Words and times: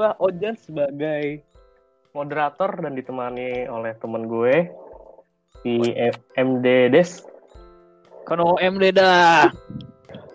gua 0.00 0.16
Ojan 0.16 0.56
sebagai 0.56 1.44
moderator 2.16 2.72
dan 2.80 2.96
ditemani 2.96 3.68
oleh 3.68 3.92
temen 4.00 4.32
gue 4.32 4.72
di 5.60 5.76
MD 6.40 6.88
Des. 6.88 7.20
Kono 8.24 8.56
MD 8.56 8.96
dah. 8.96 9.52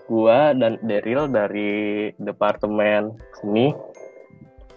Gua 0.05 0.53
dan 0.53 0.77
Daryl 0.85 1.25
dari 1.33 2.13
Departemen 2.21 3.17
Seni 3.41 3.73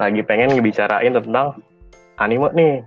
lagi 0.01 0.25
pengen 0.25 0.57
ngebicarain 0.57 1.13
tentang 1.21 1.61
anime 2.17 2.49
nih. 2.57 2.81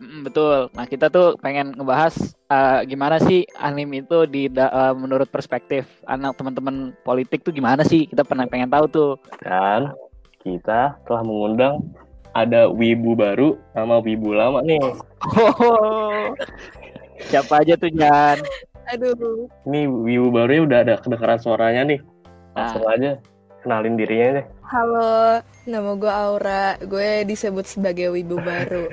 Mm, 0.00 0.24
betul. 0.24 0.72
Nah 0.72 0.88
kita 0.88 1.12
tuh 1.12 1.36
pengen 1.44 1.76
ngebahas 1.76 2.16
uh, 2.48 2.80
gimana 2.88 3.20
sih 3.20 3.44
anime 3.60 4.08
itu 4.08 4.24
di 4.24 4.48
uh, 4.56 4.96
menurut 4.96 5.28
perspektif 5.28 5.84
anak 6.08 6.40
teman-teman 6.40 6.96
politik 7.04 7.44
tuh 7.44 7.52
gimana 7.52 7.84
sih? 7.84 8.08
Kita 8.08 8.24
pernah 8.24 8.48
pengen 8.48 8.72
tahu 8.72 8.88
tuh. 8.88 9.12
Dan 9.44 9.92
kita 10.40 10.96
telah 11.04 11.22
mengundang 11.22 11.84
ada 12.32 12.70
wibu 12.70 13.12
baru 13.12 13.60
sama 13.76 14.00
wibu 14.00 14.32
lama 14.32 14.64
nih. 14.64 14.80
Oh, 15.36 16.32
siapa 17.28 17.60
aja 17.60 17.76
tuh 17.76 17.92
Jan? 17.92 18.40
Aduh. 18.88 19.46
Ini 19.68 19.86
wibu 19.86 20.32
barunya 20.32 20.62
udah 20.64 20.78
ada 20.86 20.94
kedengaran 21.02 21.40
suaranya 21.42 21.82
nih. 21.84 22.00
Langsung 22.56 22.84
ah. 22.88 22.94
aja 22.96 23.10
kenalin 23.60 24.00
dirinya 24.00 24.40
deh. 24.40 24.46
Halo, 24.64 25.42
nama 25.68 25.90
gue 25.98 26.12
Aura. 26.12 26.64
Gue 26.88 27.26
disebut 27.28 27.66
sebagai 27.66 28.08
wibu 28.14 28.40
baru. 28.40 28.88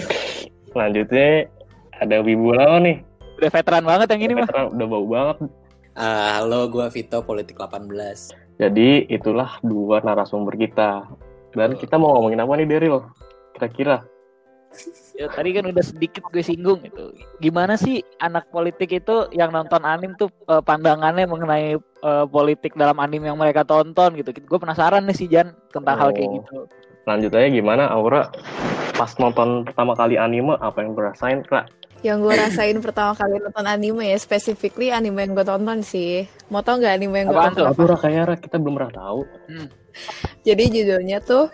Selanjutnya 0.70 1.50
ada 1.98 2.22
wibu 2.22 2.54
lama 2.54 2.78
nih. 2.84 2.96
Udah 3.42 3.50
veteran 3.50 3.84
banget 3.84 4.06
yang 4.14 4.22
ini 4.22 4.32
mah. 4.38 4.48
Udah 4.70 4.86
bau 4.86 5.06
banget. 5.08 5.36
Uh, 5.96 6.28
halo, 6.36 6.68
gue 6.68 6.86
Vito, 6.92 7.24
Politik 7.24 7.56
18. 7.56 8.45
Jadi 8.56 9.04
itulah 9.12 9.60
dua 9.60 10.00
narasumber 10.00 10.56
kita. 10.56 11.04
Dan 11.52 11.76
kita 11.76 11.96
mau 12.00 12.16
ngomongin 12.16 12.40
apa 12.40 12.52
nih 12.56 12.68
Daryl? 12.68 13.04
Kira-kira? 13.56 14.04
Ya, 15.16 15.32
tadi 15.32 15.56
kan 15.56 15.64
udah 15.64 15.80
sedikit 15.80 16.28
gue 16.28 16.44
singgung 16.44 16.84
itu. 16.84 17.16
Gimana 17.40 17.80
sih 17.80 18.04
anak 18.20 18.52
politik 18.52 18.92
itu 18.92 19.24
yang 19.32 19.48
nonton 19.48 19.80
anim 19.88 20.12
tuh 20.20 20.28
uh, 20.52 20.60
pandangannya 20.60 21.24
mengenai 21.24 21.80
uh, 22.04 22.28
politik 22.28 22.76
dalam 22.76 23.00
anim 23.00 23.24
yang 23.24 23.40
mereka 23.40 23.64
tonton 23.64 24.12
gitu. 24.20 24.36
Gue 24.44 24.58
penasaran 24.60 25.08
nih 25.08 25.16
sih 25.16 25.28
Jan 25.32 25.56
tentang 25.72 25.96
oh. 25.96 26.00
hal 26.04 26.10
kayak 26.12 26.28
oh. 26.28 26.34
gitu. 26.40 26.58
Lanjut 27.08 27.32
aja 27.32 27.48
gimana 27.48 27.88
Aura 27.88 28.28
pas 28.96 29.12
nonton 29.16 29.64
pertama 29.64 29.96
kali 29.96 30.20
anime 30.20 30.58
apa 30.60 30.84
yang 30.84 30.92
berasain 30.92 31.40
kak? 31.48 31.72
Yang 32.06 32.18
gue 32.22 32.34
rasain 32.38 32.78
pertama 32.78 33.18
kali 33.18 33.42
nonton 33.42 33.66
anime 33.66 34.06
ya 34.06 34.18
specifically 34.22 34.94
anime 34.94 35.26
yang 35.26 35.34
gue 35.34 35.42
tonton 35.42 35.82
sih. 35.82 36.22
Mau 36.54 36.62
tau 36.62 36.78
nggak 36.78 36.94
anime 37.02 37.26
yang 37.26 37.28
gue 37.34 37.42
tonton? 37.50 37.66
Apa? 37.66 37.82
Apa 37.82 37.96
kayak 38.06 38.38
kita 38.46 38.62
belum 38.62 38.78
pernah 38.78 38.92
tahu. 38.94 39.20
Hmm. 39.50 39.68
Jadi 40.46 40.64
judulnya 40.70 41.18
tuh 41.24 41.50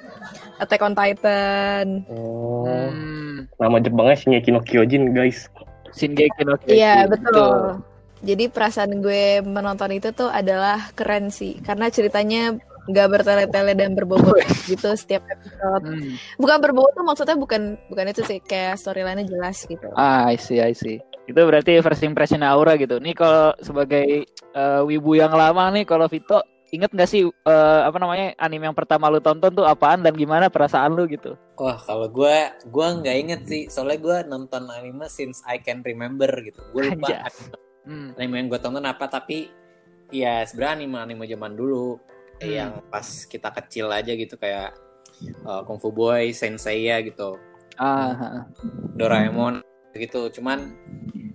Attack 0.60 0.84
on 0.84 0.92
Titan. 0.92 1.86
Oh. 2.12 2.68
Hmm. 2.68 3.48
Nama 3.56 3.76
Jepangnya 3.80 4.16
Shingeki 4.20 4.50
no 4.52 4.60
Kyojin, 4.60 5.16
guys. 5.16 5.48
Shingeki 5.96 6.42
no 6.44 6.54
Kyojin. 6.60 6.76
Iya, 6.76 6.96
betul. 7.08 7.80
Jadi 8.22 8.44
perasaan 8.46 9.02
gue 9.02 9.42
menonton 9.42 9.90
itu 9.96 10.14
tuh 10.14 10.30
adalah 10.30 10.94
keren 10.94 11.34
sih 11.34 11.58
karena 11.58 11.90
ceritanya 11.90 12.54
nggak 12.90 13.08
bertele-tele 13.14 13.72
dan 13.78 13.94
berbobot 13.94 14.42
gitu 14.66 14.90
setiap 14.98 15.22
episode. 15.30 15.84
Hmm. 15.86 16.18
Bukan 16.38 16.58
berbobot 16.58 16.92
tuh 16.98 17.06
maksudnya 17.06 17.36
bukan 17.38 17.78
bukan 17.86 18.10
itu 18.10 18.22
sih 18.26 18.38
kayak 18.42 18.78
storyline-nya 18.78 19.26
jelas 19.30 19.62
gitu. 19.62 19.86
Ah, 19.94 20.26
I 20.26 20.36
see, 20.38 20.58
I 20.58 20.74
see. 20.74 20.98
Itu 21.30 21.38
berarti 21.46 21.78
first 21.78 22.02
impression 22.02 22.42
Aura 22.42 22.74
gitu. 22.74 22.98
Nih 22.98 23.14
kalau 23.14 23.54
sebagai 23.62 24.26
uh, 24.58 24.82
wibu 24.82 25.14
yang 25.14 25.30
lama 25.30 25.70
nih 25.70 25.86
kalau 25.86 26.10
Vito 26.10 26.42
inget 26.72 26.88
gak 26.96 27.04
sih 27.06 27.28
uh, 27.28 27.80
apa 27.84 28.00
namanya 28.00 28.32
anime 28.40 28.72
yang 28.72 28.74
pertama 28.74 29.12
lu 29.12 29.20
tonton 29.20 29.52
tuh 29.52 29.68
apaan 29.68 30.00
dan 30.00 30.16
gimana 30.16 30.48
perasaan 30.48 30.96
lu 30.96 31.04
gitu? 31.06 31.36
Wah 31.60 31.78
kalau 31.78 32.08
gue 32.08 32.36
gue 32.66 32.86
nggak 32.98 33.16
inget 33.22 33.40
sih 33.46 33.62
soalnya 33.68 34.00
gue 34.00 34.18
nonton 34.26 34.66
anime 34.72 35.06
since 35.06 35.44
I 35.46 35.60
can 35.60 35.84
remember 35.84 36.32
gitu. 36.42 36.58
Gue 36.72 36.90
lupa 36.90 37.28
hmm. 37.86 38.18
anime 38.18 38.34
yang 38.34 38.48
gue 38.50 38.58
tonton 38.58 38.88
apa 38.88 39.06
tapi 39.06 39.52
ya 40.10 40.42
sebenarnya 40.48 40.82
anime 40.82 40.98
anime 40.98 41.24
zaman 41.28 41.52
dulu 41.54 42.00
hmm. 42.46 42.54
yang 42.54 42.72
pas 42.90 43.06
kita 43.26 43.48
kecil 43.54 43.86
aja 43.90 44.12
gitu 44.12 44.34
kayak 44.38 44.74
uh, 45.46 45.62
Kung 45.66 45.78
Fu 45.78 45.94
Boy, 45.94 46.34
Sensei 46.34 46.88
ya 46.88 47.00
gitu. 47.02 47.38
Ah. 47.80 48.46
Doraemon 48.96 49.64
gitu. 49.96 50.28
Cuman 50.32 50.76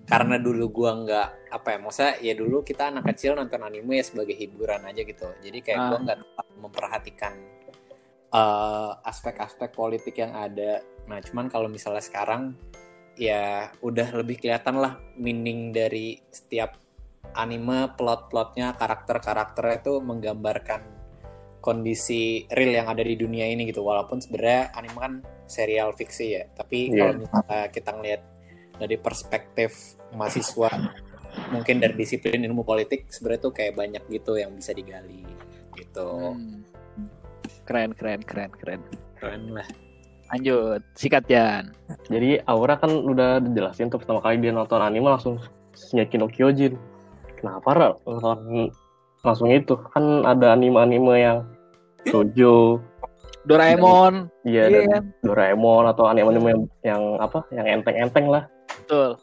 karena 0.08 0.40
dulu 0.40 0.72
gua 0.72 0.92
nggak 1.04 1.30
apa 1.52 1.68
ya, 1.76 1.78
maksudnya 1.84 2.14
ya 2.24 2.34
dulu 2.38 2.64
kita 2.64 2.94
anak 2.94 3.12
kecil 3.14 3.36
nonton 3.36 3.60
anime 3.64 4.00
ya 4.00 4.06
sebagai 4.06 4.36
hiburan 4.36 4.84
aja 4.86 5.02
gitu. 5.04 5.28
Jadi 5.44 5.58
kayak 5.64 5.80
ah. 5.80 5.88
gua 5.92 6.00
nggak 6.04 6.20
memperhatikan 6.58 7.34
uh, 8.34 8.98
aspek-aspek 9.04 9.74
politik 9.74 10.20
yang 10.20 10.34
ada. 10.36 10.82
Nah, 11.08 11.20
cuman 11.24 11.48
kalau 11.48 11.72
misalnya 11.72 12.04
sekarang 12.04 12.56
ya 13.18 13.74
udah 13.82 14.14
lebih 14.14 14.38
kelihatan 14.38 14.78
lah 14.78 15.02
meaning 15.18 15.74
dari 15.74 16.22
setiap 16.30 16.78
anime 17.34 17.90
plot-plotnya 17.98 18.78
karakter-karakternya 18.78 19.82
itu 19.82 19.94
menggambarkan 20.00 20.97
kondisi 21.60 22.46
real 22.54 22.84
yang 22.84 22.88
ada 22.88 23.04
di 23.04 23.16
dunia 23.18 23.46
ini 23.50 23.68
gitu. 23.70 23.84
Walaupun 23.84 24.22
sebenarnya 24.22 24.72
anime 24.74 24.98
kan 24.98 25.14
serial 25.50 25.92
fiksi 25.94 26.26
ya. 26.38 26.44
Tapi 26.54 26.92
yeah. 26.92 27.12
kalau 27.12 27.14
misalnya 27.24 27.62
kita 27.74 27.90
ngelihat 27.96 28.22
dari 28.78 28.96
perspektif 29.02 29.98
mahasiswa 30.14 30.70
mungkin 31.54 31.78
dari 31.78 31.94
disiplin 31.94 32.42
ilmu 32.46 32.66
politik 32.66 33.10
sebenarnya 33.10 33.42
tuh 33.50 33.54
kayak 33.54 33.74
banyak 33.78 34.04
gitu 34.10 34.38
yang 34.38 34.54
bisa 34.54 34.74
digali 34.74 35.26
gitu. 35.78 36.34
Hmm. 36.34 36.66
keren 37.68 37.92
keren 37.94 38.24
keren 38.24 38.52
keren. 38.56 38.82
Keren 39.20 39.44
lah. 39.52 39.68
Lanjut. 40.32 40.82
Sikat 40.96 41.28
Jan. 41.28 41.72
Jadi 42.12 42.40
Aura 42.48 42.76
kan 42.80 42.92
udah 42.92 43.40
dijelasin 43.44 43.92
tuh 43.92 44.00
pertama 44.00 44.20
kali 44.20 44.40
dia 44.40 44.52
nonton 44.52 44.80
anime 44.80 45.08
langsung 45.08 45.40
Shingeki 45.78 46.16
no 46.18 46.28
Kyojin 46.28 46.74
kenapa 47.38 48.00
nonton 48.04 48.72
langsung 49.28 49.52
itu. 49.52 49.76
Kan 49.92 50.24
ada 50.24 50.56
anime-anime 50.56 51.16
yang 51.20 51.38
Shoujo. 52.08 52.80
Doraemon. 53.48 54.28
Iya 54.44 54.68
yeah, 54.68 54.84
yeah. 54.88 55.02
Doraemon 55.24 55.88
atau 55.88 56.08
anime-anime 56.08 56.48
yang, 56.52 56.64
yang 56.84 57.04
apa? 57.20 57.48
Yang 57.52 57.68
enteng-enteng 57.80 58.28
lah. 58.28 58.44
Betul. 58.68 59.20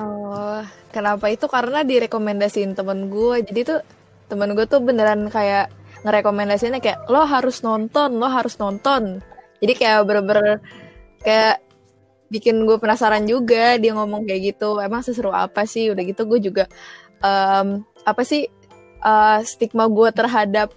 Oh 0.00 0.60
kenapa 0.90 1.28
itu? 1.30 1.46
Karena 1.46 1.84
direkomendasiin 1.84 2.72
temen 2.74 3.12
gue 3.12 3.44
jadi 3.46 3.60
tuh 3.62 3.80
temen 4.26 4.56
gue 4.56 4.66
tuh 4.66 4.80
beneran 4.80 5.28
kayak 5.28 5.70
ngerekomendasinya 6.02 6.80
kayak 6.80 7.06
lo 7.08 7.22
harus 7.24 7.60
nonton 7.60 8.16
lo 8.16 8.26
harus 8.26 8.56
nonton. 8.56 9.20
Jadi 9.60 9.72
kayak 9.76 10.08
bener-bener 10.08 10.58
kayak 11.22 11.62
bikin 12.32 12.64
gue 12.66 12.80
penasaran 12.80 13.28
juga 13.28 13.76
dia 13.76 13.92
ngomong 13.92 14.24
kayak 14.24 14.56
gitu. 14.56 14.80
Emang 14.80 15.04
seseru 15.04 15.30
apa 15.30 15.68
sih? 15.68 15.92
Udah 15.92 16.02
gitu 16.02 16.24
gue 16.26 16.40
juga 16.40 16.64
um, 17.22 17.84
apa 18.02 18.22
sih 18.24 18.48
uh, 19.04 19.38
stigma 19.44 19.86
gue 19.86 20.10
terhadap 20.10 20.72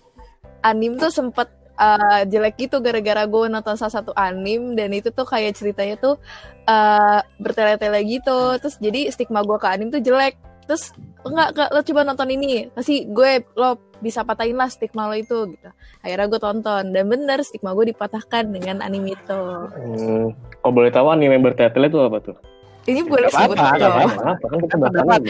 anim 0.61 0.99
tuh 0.99 1.09
sempet 1.09 1.47
uh, 1.79 2.21
jelek 2.27 2.67
gitu 2.67 2.83
gara-gara 2.83 3.23
gue 3.23 3.45
nonton 3.47 3.79
salah 3.79 3.93
satu 3.93 4.11
anim 4.13 4.75
dan 4.75 4.91
itu 4.91 5.09
tuh 5.09 5.23
kayak 5.23 5.55
ceritanya 5.55 5.95
tuh 5.97 6.19
uh, 6.67 7.23
bertele-tele 7.39 8.03
gitu. 8.05 8.59
Terus 8.59 8.75
jadi 8.77 9.09
stigma 9.09 9.41
gue 9.41 9.57
ke 9.57 9.67
anim 9.69 9.87
tuh 9.87 10.03
jelek. 10.03 10.35
Terus 10.67 10.91
enggak, 11.23 11.55
enggak 11.55 11.69
lo 11.71 11.81
coba 11.81 12.01
nonton 12.03 12.29
ini. 12.35 12.67
Pasti 12.75 13.07
gue 13.07 13.47
lo 13.55 13.79
bisa 13.97 14.21
patahin 14.21 14.59
lah 14.59 14.69
stigma 14.69 15.09
lo 15.09 15.15
itu 15.15 15.47
gitu. 15.55 15.69
Akhirnya 16.03 16.27
gue 16.27 16.41
tonton 16.43 16.83
dan 16.91 17.05
bener 17.07 17.39
stigma 17.41 17.73
gue 17.73 17.95
dipatahkan 17.95 18.51
dengan 18.51 18.83
anime 18.83 19.15
itu. 19.15 19.41
Hmm. 19.73 20.35
oh 20.65 20.71
boleh 20.73 20.91
tahu 20.91 21.07
anime 21.09 21.39
bertele-tele 21.39 21.87
itu 21.87 21.99
apa 22.03 22.19
tuh 22.19 22.37
ini 22.87 23.03
boleh 23.03 23.27
sebut 23.27 23.59
apa, 23.59 23.75
apa, 23.75 23.99
apa, 24.39 24.45
kan 24.47 24.57
kita 24.63 24.77
bahas 24.79 25.21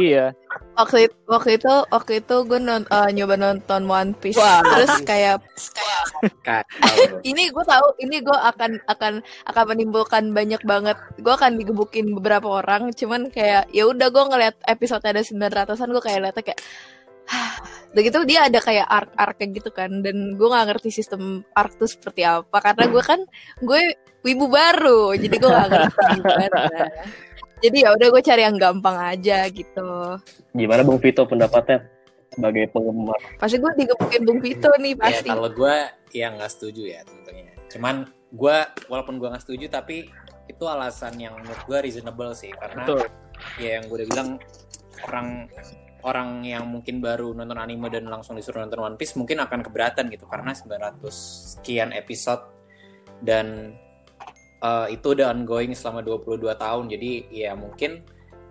iya. 0.00 0.32
Waktu 0.74 1.06
itu 1.06 1.16
waktu 1.28 1.50
itu 1.60 1.74
waktu 1.92 2.12
itu 2.24 2.36
gue 2.48 2.58
non, 2.58 2.82
uh, 2.88 3.10
nyoba 3.12 3.36
nonton 3.36 3.84
One 3.84 4.16
Piece. 4.16 4.40
Wah. 4.40 4.64
terus 4.64 5.04
kayak 5.04 5.44
ini 7.30 7.52
gue 7.52 7.64
tahu 7.68 7.86
ini 8.00 8.24
gue 8.24 8.34
akan 8.34 8.80
akan 8.88 9.12
akan 9.20 9.64
menimbulkan 9.68 10.32
banyak 10.32 10.64
banget. 10.64 10.96
Gue 11.20 11.36
akan 11.36 11.60
digebukin 11.60 12.16
beberapa 12.16 12.64
orang 12.64 12.90
cuman 12.96 13.28
kayak 13.28 13.68
ya 13.70 13.84
udah 13.84 14.08
gue 14.08 14.24
ngeliat 14.24 14.56
episode 14.64 15.04
ada 15.04 15.20
sembilan 15.20 15.52
ratusan 15.52 15.92
gue 15.92 16.02
kayak 16.02 16.20
liatnya 16.24 16.42
kayak 16.42 16.60
begitu 17.96 18.20
dia 18.28 18.44
ada 18.48 18.60
kayak 18.60 18.84
arc 18.84 19.10
arc 19.16 19.38
gitu 19.40 19.70
kan 19.72 20.02
dan 20.04 20.36
gue 20.36 20.48
nggak 20.48 20.66
ngerti 20.74 20.90
sistem 20.90 21.44
arc 21.52 21.76
tuh 21.76 21.86
seperti 21.86 22.24
apa. 22.24 22.64
Karena 22.64 22.88
gue 22.88 23.02
kan 23.04 23.20
gue 23.60 23.82
wibu 24.24 24.48
baru. 24.48 25.12
Jadi 25.14 25.36
gue 25.36 25.50
gak 25.52 25.68
ngerti 25.68 26.02
gimana 26.18 26.60
jadi 27.64 27.76
ya 27.80 27.90
udah 27.96 28.08
gue 28.12 28.22
cari 28.24 28.42
yang 28.44 28.56
gampang 28.60 28.96
aja 29.00 29.48
gitu. 29.48 30.20
Gimana 30.52 30.84
bung 30.84 31.00
Vito 31.00 31.24
pendapatnya 31.24 31.88
sebagai 32.28 32.68
penggemar? 32.68 33.16
Pasti 33.40 33.56
gue 33.56 33.72
digebukin 33.72 34.22
bung 34.28 34.40
Vito 34.44 34.68
nih 34.76 34.92
ya, 34.92 35.00
pasti. 35.00 35.28
ya, 35.28 35.32
kalau 35.32 35.48
gue 35.48 35.76
ya 36.12 36.26
nggak 36.36 36.50
setuju 36.52 36.82
ya 36.84 37.00
tentunya. 37.08 37.56
Cuman 37.72 38.04
gue 38.28 38.56
walaupun 38.92 39.16
gue 39.16 39.28
nggak 39.32 39.44
setuju 39.48 39.72
tapi 39.72 40.12
itu 40.44 40.64
alasan 40.68 41.16
yang 41.16 41.40
menurut 41.40 41.64
gue 41.64 41.78
reasonable 41.80 42.36
sih. 42.36 42.52
Karena 42.52 42.84
Betul. 42.84 43.08
ya 43.56 43.80
yang 43.80 43.88
gue 43.88 43.96
udah 44.04 44.08
bilang 44.12 44.28
orang 45.08 45.28
orang 46.04 46.44
yang 46.44 46.68
mungkin 46.68 47.00
baru 47.00 47.32
nonton 47.32 47.56
anime 47.56 47.88
dan 47.88 48.04
langsung 48.12 48.36
disuruh 48.36 48.60
nonton 48.60 48.84
One 48.84 48.96
Piece 49.00 49.16
mungkin 49.16 49.40
akan 49.40 49.64
keberatan 49.64 50.12
gitu. 50.12 50.28
Karena 50.28 50.52
900 50.52 51.00
sekian 51.56 51.96
episode 51.96 52.44
dan 53.24 53.72
uh, 54.64 54.86
itu 54.88 55.12
udah 55.12 55.28
ongoing 55.36 55.76
selama 55.76 56.00
22 56.00 56.40
tahun. 56.56 56.84
Jadi 56.88 57.28
ya 57.28 57.52
mungkin 57.52 58.00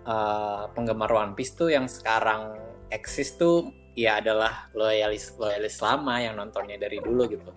uh, 0.06 0.70
penggemar 0.70 1.10
One 1.10 1.34
Piece 1.34 1.58
tuh 1.58 1.74
yang 1.74 1.90
sekarang 1.90 2.54
eksis 2.94 3.34
tuh 3.34 3.74
ya 3.98 4.22
adalah 4.22 4.70
loyalis 4.74 5.34
loyalis 5.34 5.82
lama 5.82 6.22
yang 6.22 6.38
nontonnya 6.38 6.78
dari 6.78 7.02
dulu 7.02 7.26
gitu. 7.26 7.50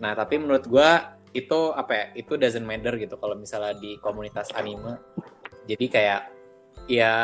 Nah 0.00 0.16
tapi 0.16 0.40
menurut 0.40 0.64
gue 0.64 0.90
itu 1.34 1.60
apa 1.74 1.92
ya 1.92 2.06
itu 2.14 2.38
doesn't 2.38 2.64
matter 2.64 2.96
gitu 2.96 3.20
kalau 3.20 3.36
misalnya 3.36 3.76
di 3.76 4.00
komunitas 4.00 4.48
anime. 4.56 4.96
Jadi 5.68 5.86
kayak 5.88 6.22
ya 6.88 7.14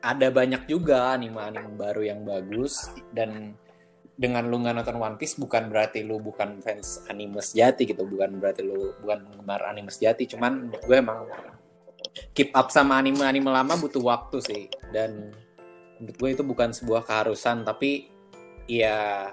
ada 0.00 0.28
banyak 0.32 0.64
juga 0.64 1.12
anime-anime 1.12 1.76
baru 1.76 2.02
yang 2.08 2.20
bagus 2.24 2.88
dan 3.12 3.54
dengan 4.20 4.44
lu 4.44 4.60
nggak 4.60 4.76
nonton 4.76 5.00
One 5.00 5.16
Piece 5.16 5.40
bukan 5.40 5.72
berarti 5.72 6.04
lu 6.04 6.20
bukan 6.20 6.60
fans 6.60 7.08
anime 7.08 7.40
sejati 7.40 7.88
gitu. 7.88 8.04
Bukan 8.04 8.36
berarti 8.36 8.60
lu 8.60 8.92
bukan 9.00 9.24
penggemar 9.24 9.64
anime 9.64 9.88
sejati 9.88 10.28
cuman 10.28 10.68
gue 10.68 10.96
emang 11.00 11.24
keep 12.36 12.52
up 12.52 12.68
sama 12.68 13.00
anime-anime 13.00 13.48
lama 13.48 13.80
butuh 13.80 14.04
waktu 14.04 14.44
sih. 14.44 14.64
Dan 14.92 15.32
menurut 15.96 16.16
gue 16.20 16.30
itu 16.36 16.44
bukan 16.44 16.68
sebuah 16.76 17.08
keharusan 17.08 17.64
tapi 17.64 18.12
ya 18.68 19.32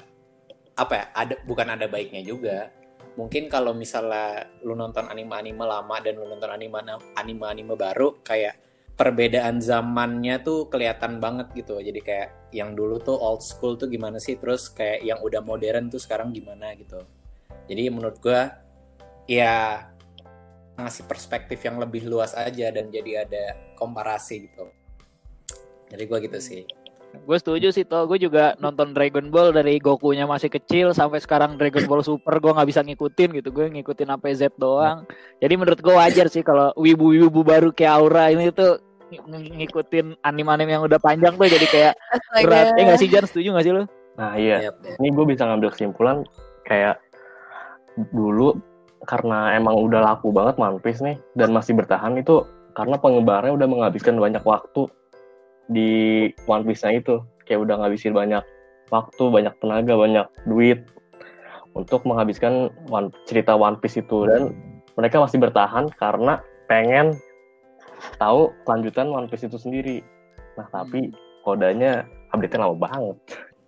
apa 0.78 0.94
ya 0.96 1.06
ada 1.12 1.36
bukan 1.44 1.68
ada 1.68 1.92
baiknya 1.92 2.24
juga. 2.24 2.72
Mungkin 3.20 3.52
kalau 3.52 3.76
misalnya 3.76 4.48
lu 4.64 4.72
nonton 4.72 5.12
anime-anime 5.12 5.68
lama 5.68 6.00
dan 6.00 6.16
lu 6.16 6.32
nonton 6.32 6.48
anime 6.48 6.80
anime-anime 7.20 7.76
baru 7.76 8.24
kayak 8.24 8.67
perbedaan 8.98 9.62
zamannya 9.62 10.42
tuh 10.42 10.66
kelihatan 10.74 11.22
banget 11.22 11.54
gitu. 11.54 11.78
Jadi 11.78 12.02
kayak 12.02 12.50
yang 12.50 12.74
dulu 12.74 12.98
tuh 12.98 13.14
old 13.14 13.46
school 13.46 13.78
tuh 13.78 13.86
gimana 13.86 14.18
sih? 14.18 14.42
Terus 14.42 14.74
kayak 14.74 15.06
yang 15.06 15.20
udah 15.22 15.46
modern 15.46 15.94
tuh 15.94 16.02
sekarang 16.02 16.34
gimana 16.34 16.74
gitu. 16.74 17.06
Jadi 17.70 17.94
menurut 17.94 18.18
gua 18.18 18.58
ya 19.30 19.86
ngasih 20.82 21.06
perspektif 21.06 21.62
yang 21.62 21.78
lebih 21.78 22.10
luas 22.10 22.34
aja 22.34 22.74
dan 22.74 22.90
jadi 22.90 23.24
ada 23.30 23.78
komparasi 23.78 24.50
gitu. 24.50 24.66
Jadi 25.94 26.04
gua 26.10 26.18
gitu 26.18 26.42
sih. 26.42 26.66
Gue 27.24 27.40
setuju 27.40 27.72
sih 27.72 27.88
toh, 27.88 28.04
gue 28.06 28.20
juga 28.20 28.54
nonton 28.60 28.92
Dragon 28.92 29.32
Ball 29.32 29.56
dari 29.56 29.80
Goku-nya 29.80 30.28
masih 30.28 30.52
kecil 30.52 30.92
sampai 30.92 31.24
sekarang 31.24 31.56
Dragon 31.56 31.88
Ball 31.88 32.04
Super 32.04 32.38
gue 32.38 32.52
nggak 32.52 32.68
bisa 32.68 32.84
ngikutin 32.84 33.30
gitu, 33.42 33.50
gue 33.50 33.66
ngikutin 33.80 34.12
sampai 34.12 34.32
Z 34.36 34.54
doang. 34.60 35.08
Jadi 35.40 35.54
menurut 35.56 35.80
gue 35.80 35.96
wajar 35.96 36.28
sih 36.28 36.44
kalau 36.44 36.76
wibu-wibu 36.76 37.42
baru 37.42 37.72
kayak 37.72 37.94
Aura 37.96 38.30
ini 38.30 38.52
tuh 38.52 38.78
ngikutin 39.12 40.20
anime-anime 40.24 40.72
yang 40.78 40.84
udah 40.84 41.00
panjang 41.00 41.34
tuh 41.36 41.48
jadi 41.48 41.68
kayak 41.68 41.94
berat. 42.46 42.76
Eh 42.76 42.84
nggak 42.84 43.00
sih 43.00 43.10
Jan, 43.10 43.26
setuju 43.26 43.56
gak 43.56 43.66
sih 43.66 43.74
lo? 43.74 43.84
Nah 44.18 44.34
iya, 44.36 44.74
ini 44.98 45.14
gue 45.14 45.26
bisa 45.30 45.46
ngambil 45.46 45.70
kesimpulan 45.72 46.26
kayak 46.66 47.00
dulu 48.12 48.58
karena 49.06 49.56
emang 49.56 49.78
udah 49.78 50.02
laku 50.04 50.34
banget 50.34 50.58
One 50.58 50.82
Piece 50.82 51.00
nih 51.00 51.16
dan 51.38 51.54
masih 51.54 51.78
bertahan 51.78 52.18
itu 52.18 52.44
karena 52.74 52.98
pengebarnya 52.98 53.54
udah 53.58 53.68
menghabiskan 53.70 54.20
banyak 54.20 54.44
waktu 54.46 54.90
di 55.72 55.92
One 56.48 56.64
Piece-nya 56.68 57.00
itu. 57.00 57.24
Kayak 57.48 57.64
udah 57.64 57.76
ngabisin 57.80 58.12
banyak 58.12 58.44
waktu, 58.92 59.24
banyak 59.32 59.54
tenaga, 59.64 59.94
banyak 59.96 60.28
duit 60.48 60.84
untuk 61.78 62.04
menghabiskan 62.04 62.74
one, 62.92 63.14
cerita 63.24 63.56
One 63.56 63.80
Piece 63.80 64.02
itu. 64.04 64.28
Dan 64.28 64.52
mereka 65.00 65.24
masih 65.24 65.40
bertahan 65.40 65.88
karena 65.96 66.44
pengen 66.68 67.16
tahu 68.18 68.54
kelanjutan 68.64 69.10
One 69.10 69.28
Piece 69.30 69.46
itu 69.46 69.58
sendiri. 69.60 70.02
Nah 70.58 70.68
tapi 70.70 71.12
kodanya 71.46 72.04
update-nya 72.34 72.68
lama 72.68 72.76
banget. 72.78 73.18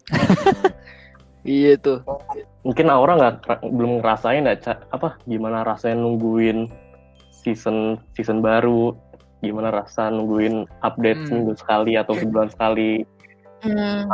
iya 1.47 1.73
tuh. 1.79 2.03
Mungkin 2.65 2.87
Aura 2.91 3.13
nggak 3.17 3.63
belum 3.63 4.03
ngerasain 4.03 4.43
nggak 4.45 4.91
apa 4.91 5.15
gimana 5.29 5.63
rasanya 5.63 6.01
nungguin 6.03 6.67
season 7.31 7.95
season 8.17 8.43
baru 8.43 8.91
gimana 9.39 9.71
rasa 9.71 10.11
nungguin 10.11 10.67
update 10.83 11.23
hmm. 11.23 11.27
seminggu 11.31 11.53
sekali 11.55 11.95
atau 11.95 12.11
sebulan 12.11 12.51
sekali 12.51 13.07
Hmm, 13.59 14.07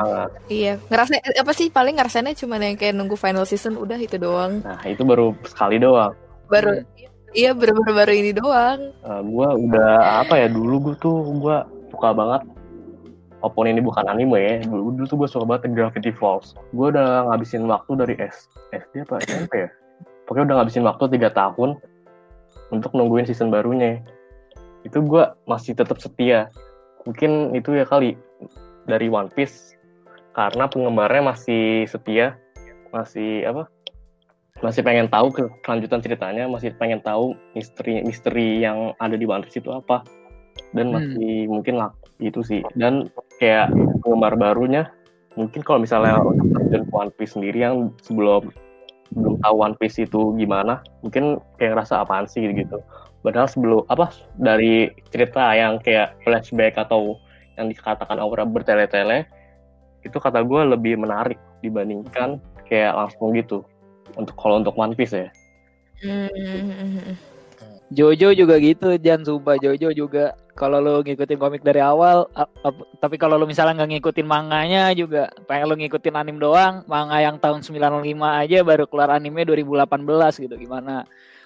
iya, 0.49 0.81
ngerasa 0.89 1.21
apa 1.21 1.53
sih 1.53 1.69
paling 1.69 2.01
ngerasainnya 2.01 2.33
cuma 2.33 2.57
yang 2.57 2.73
kayak 2.73 2.97
nunggu 2.97 3.13
final 3.13 3.45
season 3.45 3.77
udah 3.77 3.93
itu 4.01 4.17
doang. 4.17 4.65
Nah 4.65 4.81
itu 4.89 5.05
baru 5.05 5.37
sekali 5.45 5.77
doang. 5.77 6.17
Baru, 6.49 6.81
hmm. 6.81 7.05
Iya 7.35 7.51
baru-baru 7.51 7.91
baru 7.93 8.13
ini 8.15 8.31
doang. 8.31 8.95
Uh, 9.03 9.21
gua 9.27 9.59
udah 9.59 10.23
apa 10.25 10.39
ya 10.39 10.47
dulu 10.47 10.91
gue 10.91 10.95
tuh 11.03 11.21
gue 11.43 11.57
suka 11.91 12.15
banget. 12.15 12.47
Walaupun 13.43 13.69
ini 13.69 13.77
bukan 13.77 14.09
anime 14.09 14.41
ya, 14.41 14.53
dulu, 14.65 14.97
dulu 14.97 15.05
tuh 15.05 15.17
gue 15.21 15.29
suka 15.29 15.45
banget 15.45 15.77
Gravity 15.77 16.09
Falls. 16.17 16.57
Gue 16.73 16.89
udah 16.89 17.29
ngabisin 17.29 17.69
waktu 17.69 17.91
dari 17.93 18.15
S, 18.17 18.49
SD 18.73 19.05
apa 19.05 19.21
SMP 19.21 19.67
ya? 19.67 19.69
Pokoknya 20.25 20.49
udah 20.49 20.55
ngabisin 20.63 20.81
waktu 20.81 21.03
tiga 21.13 21.29
tahun 21.29 21.77
untuk 22.73 22.97
nungguin 22.97 23.29
season 23.29 23.53
barunya 23.53 24.01
itu 24.85 25.01
gue 25.01 25.23
masih 25.49 25.73
tetap 25.73 25.97
setia 25.97 26.49
mungkin 27.05 27.53
itu 27.57 27.73
ya 27.73 27.85
kali 27.85 28.17
dari 28.85 29.09
One 29.09 29.33
Piece 29.33 29.73
karena 30.37 30.69
penggemarnya 30.69 31.33
masih 31.33 31.89
setia 31.89 32.37
masih 32.93 33.45
apa 33.49 33.69
masih 34.65 34.81
pengen 34.81 35.07
tahu 35.07 35.29
ke 35.29 35.45
kelanjutan 35.61 36.01
ceritanya 36.01 36.49
masih 36.49 36.73
pengen 36.75 36.99
tahu 37.05 37.37
misteri 37.53 38.01
misteri 38.01 38.65
yang 38.65 38.97
ada 38.97 39.13
di 39.13 39.29
One 39.29 39.45
Piece 39.45 39.61
itu 39.61 39.69
apa 39.69 40.01
dan 40.73 40.89
hmm. 40.89 40.93
masih 40.97 41.33
hmm. 41.45 41.51
mungkin 41.53 41.75
lah 41.77 41.89
itu 42.17 42.41
sih 42.41 42.65
dan 42.73 43.13
kayak 43.37 43.69
penggemar 44.01 44.33
barunya 44.33 44.89
mungkin 45.37 45.61
kalau 45.61 45.83
misalnya 45.83 46.17
untuk 46.19 46.89
One 46.89 47.13
Piece 47.13 47.37
sendiri 47.37 47.61
yang 47.61 47.93
sebelum 48.01 48.49
belum 49.13 49.37
tahu 49.45 49.55
One 49.61 49.77
Piece 49.77 50.01
itu 50.01 50.33
gimana 50.33 50.81
mungkin 51.05 51.37
kayak 51.61 51.77
ngerasa 51.77 52.01
apaan 52.01 52.25
sih 52.25 52.41
gitu 52.41 52.81
Padahal 53.25 53.49
sebelum 53.49 53.81
apa 53.89 54.13
dari 54.37 54.93
cerita 55.09 55.49
yang 55.57 55.81
kayak 55.81 56.13
flashback 56.21 56.77
atau 56.77 57.17
yang 57.57 57.73
dikatakan 57.73 58.21
aura 58.21 58.45
bertele-tele 58.45 59.25
itu 60.05 60.13
kata 60.21 60.45
gue 60.45 60.61
lebih 60.77 61.01
menarik 61.01 61.41
dibandingkan 61.65 62.37
kayak 62.69 62.93
langsung 62.93 63.33
gitu 63.33 63.65
untuk 64.13 64.37
kalau 64.37 64.61
untuk 64.61 64.77
One 64.77 64.93
Piece 64.93 65.17
ya. 65.17 65.29
Jojo 67.93 68.33
juga 68.33 68.55
gitu, 68.61 68.97
jangan 69.01 69.25
sumpah 69.25 69.57
Jojo 69.57 69.89
juga 69.93 70.37
kalau 70.57 70.79
lo 70.79 71.03
ngikutin 71.03 71.37
komik 71.37 71.61
dari 71.61 71.83
awal, 71.83 72.25
tapi 72.97 73.19
kalau 73.19 73.35
lo 73.37 73.45
misalnya 73.45 73.83
nggak 73.83 73.99
ngikutin 73.99 74.27
manganya 74.27 74.89
juga, 74.95 75.29
pengen 75.45 75.69
lo 75.69 75.75
ngikutin 75.77 76.15
anim 76.15 76.37
doang, 76.41 76.81
manga 76.89 77.21
yang 77.21 77.37
tahun 77.37 77.61
95 77.61 78.01
aja 78.21 78.57
baru 78.65 78.89
keluar 78.89 79.13
anime 79.13 79.45
2018 79.45 79.85
gitu, 80.47 80.55
gimana? 80.57 81.05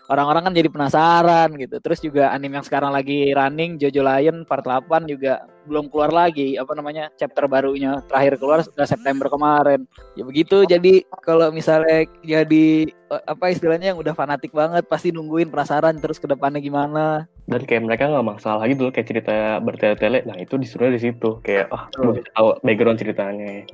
orang-orang 0.09 0.49
kan 0.49 0.53
jadi 0.57 0.69
penasaran 0.73 1.49
gitu. 1.55 1.77
Terus 1.79 1.99
juga 2.01 2.33
anime 2.33 2.59
yang 2.59 2.65
sekarang 2.65 2.91
lagi 2.91 3.31
running 3.31 3.77
Jojo 3.77 4.01
Lion 4.01 4.43
part 4.43 4.65
8 4.65 5.05
juga 5.05 5.45
belum 5.69 5.93
keluar 5.93 6.09
lagi 6.09 6.57
apa 6.57 6.73
namanya 6.73 7.13
chapter 7.15 7.45
barunya 7.45 8.01
terakhir 8.09 8.41
keluar 8.41 8.65
sudah 8.65 8.89
September 8.89 9.29
kemarin. 9.29 9.85
Ya 10.17 10.25
begitu 10.25 10.65
jadi 10.65 11.05
kalau 11.21 11.53
misalnya 11.53 12.09
jadi 12.25 12.89
apa 13.29 13.53
istilahnya 13.53 13.93
yang 13.93 13.99
udah 14.01 14.17
fanatik 14.17 14.49
banget 14.49 14.89
pasti 14.89 15.13
nungguin 15.13 15.53
penasaran 15.53 16.01
terus 16.01 16.17
ke 16.17 16.25
depannya 16.25 16.57
gimana. 16.57 17.29
Dan 17.45 17.69
kayak 17.69 17.85
mereka 17.85 18.09
nggak 18.09 18.25
masalah 18.25 18.65
gitu 18.65 18.89
kayak 18.89 19.07
cerita 19.07 19.61
bertele-tele. 19.61 20.25
Nah 20.25 20.41
itu 20.41 20.57
disuruh 20.57 20.89
di 20.89 20.97
situ 20.97 21.37
kayak 21.45 21.69
ah 21.69 21.85
oh, 22.01 22.17
tahu 22.33 22.47
background 22.65 22.97
ceritanya. 22.97 23.69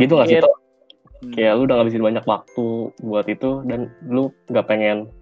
Gitu 0.00 0.12
nggak 0.16 0.28
sih? 0.32 0.40
Yeah. 0.40 0.48
Hmm. 1.24 1.32
Kayak 1.36 1.52
lu 1.56 1.62
udah 1.68 1.76
ngabisin 1.80 2.04
banyak 2.04 2.24
waktu 2.24 2.66
buat 3.04 3.26
itu 3.28 3.64
dan 3.68 3.92
lu 4.08 4.32
nggak 4.48 4.66
pengen 4.68 5.12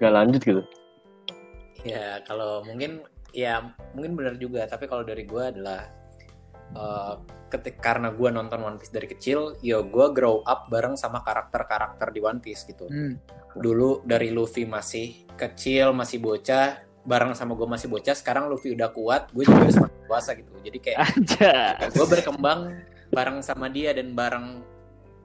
nggak 0.00 0.14
lanjut 0.16 0.40
gitu 0.40 0.62
ya 1.84 2.20
kalau 2.28 2.60
mungkin 2.64 3.04
ya 3.34 3.74
mungkin 3.94 4.14
benar 4.18 4.34
juga. 4.36 4.66
Tapi 4.66 4.86
kalau 4.90 5.02
dari 5.02 5.24
gue 5.26 5.42
adalah 5.42 5.90
uh, 6.76 7.14
ketik 7.50 7.82
karena 7.82 8.14
gue 8.14 8.28
nonton 8.30 8.62
One 8.62 8.78
Piece 8.78 8.94
dari 8.94 9.10
kecil 9.10 9.58
ya 9.60 9.82
gue 9.82 10.06
grow 10.14 10.46
up 10.46 10.70
bareng 10.70 10.94
sama 10.94 11.20
karakter-karakter 11.26 12.14
di 12.14 12.20
One 12.22 12.38
Piece 12.38 12.64
gitu. 12.66 12.86
Hmm. 12.86 13.18
dulu 13.50 14.06
dari 14.06 14.30
Luffy 14.30 14.62
masih 14.62 15.26
kecil 15.34 15.90
masih 15.90 16.22
bocah 16.22 16.78
bareng 17.02 17.34
sama 17.34 17.58
gue 17.58 17.66
masih 17.66 17.90
bocah 17.90 18.14
sekarang 18.14 18.46
Luffy 18.46 18.78
udah 18.78 18.94
kuat 18.94 19.26
gue 19.34 19.42
juga 19.42 19.66
semakin 19.74 19.98
dewasa 20.06 20.30
gitu. 20.38 20.50
Jadi 20.62 20.78
kayak 20.78 20.98
gue 21.98 22.06
berkembang 22.06 22.78
bareng 23.10 23.42
sama 23.42 23.66
dia 23.66 23.90
dan 23.90 24.14
bareng 24.14 24.62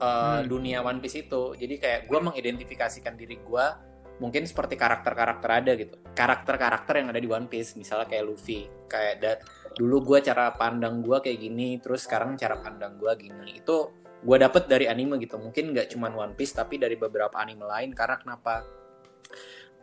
uh, 0.02 0.42
hmm. 0.42 0.50
dunia 0.50 0.82
One 0.82 0.98
Piece 0.98 1.22
itu. 1.22 1.54
Jadi 1.54 1.78
kayak 1.78 2.10
gue 2.10 2.18
mengidentifikasikan 2.18 3.14
diri 3.14 3.38
gue 3.38 3.66
mungkin 4.16 4.48
seperti 4.48 4.74
karakter-karakter 4.80 5.48
ada 5.50 5.72
gitu. 5.76 5.96
Karakter-karakter 6.16 6.94
yang 7.04 7.08
ada 7.12 7.20
di 7.20 7.28
One 7.28 7.48
Piece 7.48 7.76
misalnya 7.76 8.08
kayak 8.08 8.24
Luffy 8.24 8.64
kayak 8.88 9.14
dat 9.20 9.38
dulu 9.76 10.14
gue 10.14 10.18
cara 10.24 10.56
pandang 10.56 11.04
gue 11.04 11.20
kayak 11.20 11.36
gini 11.36 11.76
terus 11.82 12.08
sekarang 12.08 12.38
cara 12.40 12.56
pandang 12.60 12.96
gue 12.96 13.12
gini. 13.20 13.60
Itu 13.60 13.92
gue 14.24 14.36
dapet 14.40 14.66
dari 14.66 14.88
anime 14.88 15.20
gitu. 15.20 15.36
Mungkin 15.36 15.76
nggak 15.76 15.92
cuma 15.92 16.08
One 16.12 16.32
Piece 16.32 16.56
tapi 16.56 16.80
dari 16.80 16.96
beberapa 16.96 17.36
anime 17.36 17.68
lain. 17.68 17.92
Karena 17.92 18.16
kenapa? 18.16 18.64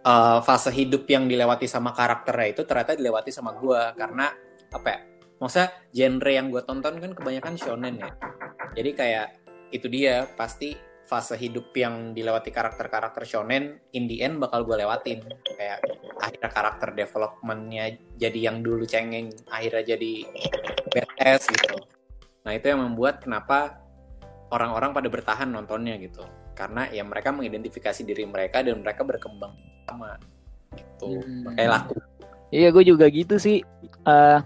Uh, 0.03 0.43
fase 0.43 0.67
hidup 0.75 1.07
yang 1.07 1.31
dilewati 1.31 1.63
sama 1.63 1.95
karakternya 1.95 2.51
itu 2.51 2.67
ternyata 2.67 2.91
dilewati 2.91 3.31
sama 3.31 3.55
gue 3.55 3.81
karena 3.95 4.35
apa 4.75 4.87
ya? 4.91 4.99
Maksudnya 5.39 5.67
genre 5.95 6.31
yang 6.31 6.47
gue 6.51 6.61
tonton 6.67 6.99
kan 6.99 7.11
kebanyakan 7.15 7.55
shonen 7.55 8.03
ya. 8.03 8.11
Jadi 8.75 8.89
kayak 8.91 9.27
itu 9.71 9.87
dia 9.87 10.27
pasti 10.35 10.75
fase 11.03 11.35
hidup 11.35 11.75
yang 11.75 12.15
dilewati 12.15 12.49
karakter-karakter 12.49 13.27
shonen 13.27 13.77
in 13.91 14.07
the 14.07 14.23
end 14.23 14.39
bakal 14.39 14.63
gue 14.63 14.79
lewatin. 14.79 15.19
Kayak 15.59 15.83
akhirnya 16.17 16.49
karakter 16.49 16.89
developmentnya 16.95 17.99
jadi 18.15 18.39
yang 18.51 18.63
dulu 18.63 18.87
cengeng 18.87 19.29
akhirnya 19.51 19.95
jadi 19.95 20.13
badass 20.89 21.51
gitu. 21.51 21.77
Nah 22.47 22.51
itu 22.55 22.65
yang 22.71 22.81
membuat 22.81 23.19
kenapa 23.19 23.83
orang-orang 24.49 24.95
pada 24.95 25.07
bertahan 25.11 25.49
nontonnya 25.51 25.99
gitu. 25.99 26.23
Karena 26.55 26.87
ya 26.87 27.03
mereka 27.03 27.35
mengidentifikasi 27.35 28.01
diri 28.07 28.23
mereka 28.23 28.63
dan 28.63 28.79
mereka 28.79 29.03
berkembang 29.03 29.53
sama 29.83 30.15
gitu. 30.73 31.19
Hmm. 31.19 31.51
makanya 31.51 31.69
laku. 31.83 31.95
Iya 32.53 32.69
gue 32.69 32.83
juga 32.85 33.05
gitu 33.09 33.35
sih. 33.41 33.65
Uh, 34.05 34.39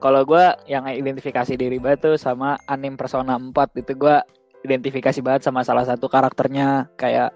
kalau 0.00 0.24
gue 0.24 0.44
yang 0.64 0.88
identifikasi 0.88 1.54
diri 1.60 1.76
batu 1.76 2.16
sama 2.16 2.56
anim 2.64 2.96
Persona 2.96 3.36
4 3.36 3.84
itu 3.84 3.92
gue 4.00 4.16
identifikasi 4.64 5.20
banget 5.24 5.42
sama 5.46 5.64
salah 5.64 5.84
satu 5.88 6.06
karakternya 6.06 6.88
kayak 6.96 7.32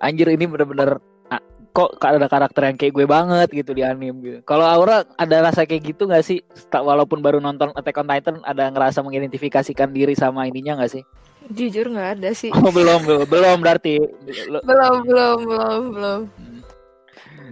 anjir 0.00 0.28
ini 0.32 0.44
bener-bener 0.48 1.00
ah, 1.28 1.42
kok 1.72 2.00
ada 2.00 2.28
karakter 2.28 2.72
yang 2.72 2.76
kayak 2.80 2.92
gue 2.96 3.06
banget 3.08 3.48
gitu 3.52 3.76
di 3.76 3.84
anime 3.84 4.16
gitu. 4.24 4.38
Kalau 4.48 4.64
Aura 4.64 5.04
ada 5.16 5.36
rasa 5.44 5.68
kayak 5.68 5.92
gitu 5.92 6.08
gak 6.08 6.24
sih? 6.24 6.40
Walaupun 6.72 7.20
baru 7.20 7.40
nonton 7.40 7.72
Attack 7.76 8.00
on 8.00 8.08
Titan 8.08 8.36
ada 8.44 8.68
ngerasa 8.72 9.04
mengidentifikasikan 9.04 9.92
diri 9.92 10.16
sama 10.16 10.48
ininya 10.48 10.80
gak 10.80 11.00
sih? 11.00 11.04
Jujur 11.46 11.94
nggak 11.94 12.18
ada 12.18 12.30
sih. 12.34 12.50
Oh 12.50 12.74
belum 12.74 13.06
belum 13.06 13.26
belum 13.30 13.56
berarti. 13.62 14.02
belum 14.66 14.94
belum 15.06 15.38
belum 15.46 15.82
belum. 15.94 16.20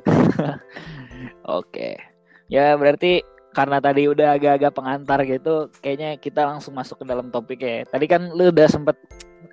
Oke. 1.61 2.01
Ya 2.51 2.75
berarti 2.75 3.23
karena 3.55 3.79
tadi 3.79 4.11
udah 4.11 4.35
agak-agak 4.35 4.73
pengantar 4.75 5.23
gitu, 5.25 5.71
kayaknya 5.79 6.19
kita 6.19 6.43
langsung 6.43 6.75
masuk 6.75 7.01
ke 7.01 7.05
dalam 7.07 7.31
topik 7.31 7.63
ya. 7.63 7.87
Tadi 7.87 8.05
kan 8.11 8.35
lu 8.35 8.51
udah 8.51 8.67
sempet 8.67 8.99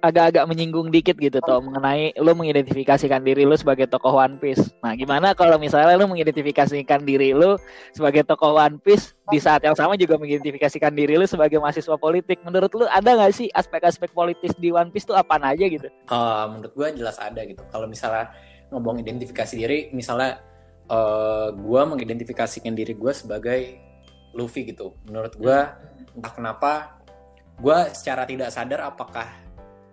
agak-agak 0.02 0.50
menyinggung 0.50 0.90
dikit 0.90 1.14
gitu 1.22 1.38
toh 1.46 1.62
mengenai 1.62 2.16
lu 2.18 2.34
mengidentifikasikan 2.34 3.22
diri 3.22 3.46
lu 3.46 3.54
sebagai 3.54 3.86
tokoh 3.86 4.18
One 4.18 4.42
Piece. 4.42 4.74
Nah, 4.82 4.98
gimana 4.98 5.38
kalau 5.38 5.62
misalnya 5.62 5.94
lu 5.94 6.10
mengidentifikasikan 6.10 7.06
diri 7.06 7.38
lu 7.38 7.56
sebagai 7.94 8.26
tokoh 8.26 8.58
One 8.58 8.82
Piece 8.82 9.14
di 9.30 9.38
saat 9.38 9.62
yang 9.62 9.78
sama 9.78 9.94
juga 9.96 10.18
mengidentifikasikan 10.18 10.92
diri 10.98 11.22
lu 11.22 11.30
sebagai 11.30 11.62
mahasiswa 11.62 11.96
politik. 12.02 12.42
Menurut 12.42 12.74
lu 12.74 12.90
ada 12.90 13.14
nggak 13.14 13.32
sih 13.32 13.48
aspek-aspek 13.54 14.10
politis 14.12 14.58
di 14.58 14.74
One 14.74 14.90
Piece 14.90 15.06
tuh 15.06 15.16
apa 15.16 15.38
aja 15.38 15.66
gitu? 15.70 15.88
Uh, 16.10 16.58
menurut 16.58 16.74
gua 16.74 16.90
jelas 16.92 17.22
ada 17.22 17.46
gitu. 17.46 17.62
Kalau 17.70 17.86
misalnya 17.86 18.34
ngomong 18.74 19.04
identifikasi 19.06 19.54
diri, 19.54 19.94
misalnya 19.94 20.42
uh, 20.90 21.54
gua 21.54 21.86
mengidentifikasikan 21.86 22.74
diri 22.74 22.98
gua 22.98 23.14
sebagai 23.14 23.91
Luffy 24.34 24.68
gitu. 24.68 24.96
Menurut 25.08 25.34
gue 25.36 25.60
entah 26.18 26.34
kenapa 26.34 27.02
gue 27.62 27.78
secara 27.94 28.26
tidak 28.26 28.50
sadar 28.50 28.90
apakah 28.90 29.28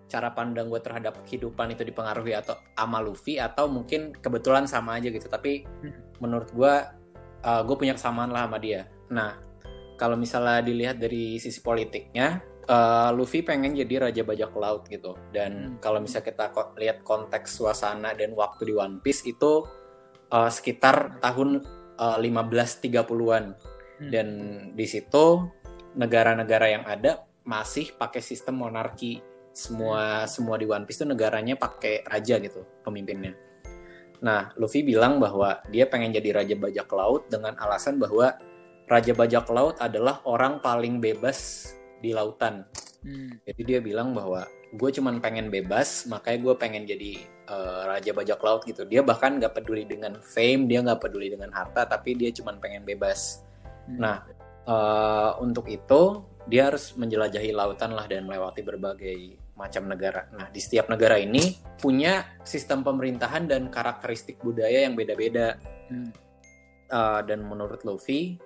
cara 0.08 0.32
pandang 0.32 0.72
gue 0.72 0.80
terhadap 0.80 1.20
kehidupan 1.28 1.76
itu 1.76 1.84
dipengaruhi 1.84 2.32
atau 2.32 2.56
sama 2.72 2.98
Luffy 3.04 3.36
atau 3.36 3.68
mungkin 3.68 4.16
kebetulan 4.16 4.64
sama 4.64 4.96
aja 4.96 5.12
gitu. 5.12 5.28
Tapi 5.28 5.68
menurut 6.18 6.48
gue 6.54 6.74
uh, 7.44 7.62
gue 7.62 7.76
punya 7.76 7.94
kesamaan 7.94 8.32
lah 8.32 8.48
sama 8.48 8.58
dia. 8.58 8.88
Nah 9.12 9.36
kalau 9.98 10.14
misalnya 10.14 10.62
dilihat 10.62 11.02
dari 11.02 11.42
sisi 11.42 11.58
politiknya, 11.58 12.38
uh, 12.70 13.10
Luffy 13.10 13.42
pengen 13.42 13.74
jadi 13.74 14.08
raja 14.08 14.22
bajak 14.22 14.54
laut 14.54 14.86
gitu. 14.86 15.18
Dan 15.34 15.76
hmm. 15.76 15.82
kalau 15.82 15.98
misalnya 15.98 16.30
kita 16.30 16.44
ko 16.54 16.72
lihat 16.78 17.02
konteks 17.02 17.58
suasana 17.58 18.14
dan 18.14 18.32
waktu 18.38 18.70
di 18.70 18.74
One 18.78 19.02
Piece 19.02 19.26
itu 19.26 19.66
uh, 20.30 20.50
sekitar 20.52 21.18
tahun 21.18 21.64
uh, 21.98 22.16
1530-an 22.20 23.44
Hmm. 23.98 24.10
dan 24.14 24.28
di 24.78 24.86
situ 24.86 25.50
negara-negara 25.98 26.66
yang 26.70 26.84
ada 26.86 27.26
masih 27.42 27.90
pakai 27.98 28.22
sistem 28.22 28.62
monarki 28.62 29.18
semua 29.50 30.22
hmm. 30.22 30.30
semua 30.30 30.54
di 30.54 30.66
One 30.70 30.86
Piece 30.86 31.02
itu 31.02 31.06
negaranya 31.10 31.58
pakai 31.58 32.06
raja 32.06 32.38
gitu 32.38 32.62
pemimpinnya. 32.86 33.34
Nah, 34.18 34.50
Luffy 34.58 34.82
bilang 34.82 35.22
bahwa 35.22 35.62
dia 35.70 35.86
pengen 35.86 36.10
jadi 36.10 36.42
raja 36.42 36.54
bajak 36.58 36.90
laut 36.90 37.30
dengan 37.30 37.54
alasan 37.58 38.02
bahwa 38.02 38.34
raja 38.90 39.14
bajak 39.14 39.46
laut 39.50 39.78
adalah 39.78 40.22
orang 40.26 40.58
paling 40.58 40.98
bebas 40.98 41.70
di 42.02 42.10
lautan. 42.14 42.66
Hmm. 43.02 43.38
Jadi 43.46 43.62
dia 43.62 43.78
bilang 43.78 44.10
bahwa 44.14 44.42
gue 44.74 44.90
cuman 44.90 45.22
pengen 45.22 45.48
bebas, 45.48 46.10
makanya 46.10 46.38
gue 46.50 46.54
pengen 46.58 46.82
jadi 46.82 47.12
uh, 47.46 47.94
raja 47.94 48.10
bajak 48.10 48.40
laut 48.42 48.62
gitu. 48.66 48.82
Dia 48.86 49.06
bahkan 49.06 49.38
nggak 49.38 49.54
peduli 49.54 49.86
dengan 49.86 50.18
fame, 50.18 50.66
dia 50.66 50.82
nggak 50.82 50.98
peduli 50.98 51.30
dengan 51.30 51.54
harta, 51.54 51.86
tapi 51.86 52.18
dia 52.18 52.34
cuman 52.34 52.58
pengen 52.58 52.82
bebas. 52.82 53.47
Hmm. 53.88 53.96
Nah, 53.96 54.16
uh, 54.68 55.40
untuk 55.40 55.64
itu 55.72 56.22
dia 56.48 56.68
harus 56.72 56.92
menjelajahi 56.96 57.52
lautan 57.52 57.92
lah 57.92 58.04
dan 58.08 58.24
melewati 58.28 58.60
berbagai 58.60 59.16
macam 59.56 59.90
negara. 59.90 60.28
Nah, 60.32 60.48
di 60.48 60.60
setiap 60.62 60.86
negara 60.86 61.18
ini 61.18 61.56
punya 61.80 62.38
sistem 62.46 62.86
pemerintahan 62.86 63.50
dan 63.50 63.68
karakteristik 63.68 64.38
budaya 64.40 64.86
yang 64.86 64.94
beda-beda. 64.94 65.58
Hmm. 65.88 66.12
Uh, 66.88 67.20
dan 67.28 67.44
menurut 67.44 67.84
Luffy, 67.84 68.40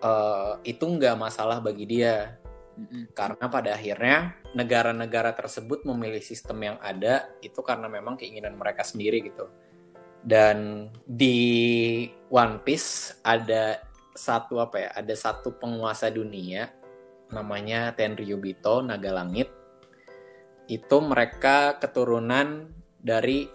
uh, 0.00 0.56
itu 0.64 0.84
nggak 0.84 1.18
masalah 1.18 1.60
bagi 1.60 1.84
dia. 1.84 2.38
Hmm. 2.78 3.10
Karena 3.10 3.44
pada 3.50 3.74
akhirnya 3.74 4.38
negara-negara 4.54 5.34
tersebut 5.34 5.82
memilih 5.84 6.22
sistem 6.22 6.62
yang 6.62 6.78
ada 6.78 7.28
itu 7.42 7.58
karena 7.60 7.90
memang 7.90 8.14
keinginan 8.14 8.54
mereka 8.54 8.86
sendiri 8.86 9.20
gitu. 9.26 9.50
Dan 10.22 10.88
di 11.04 12.06
One 12.30 12.62
Piece 12.62 13.18
ada 13.26 13.82
satu 14.18 14.58
apa 14.58 14.76
ya 14.82 14.90
ada 14.98 15.14
satu 15.14 15.54
penguasa 15.54 16.10
dunia 16.10 16.66
namanya 17.30 17.92
Tenryubito 17.94 18.82
Naga 18.82 19.14
Langit. 19.14 19.48
Itu 20.68 21.00
mereka 21.00 21.80
keturunan 21.80 22.68
dari 23.00 23.48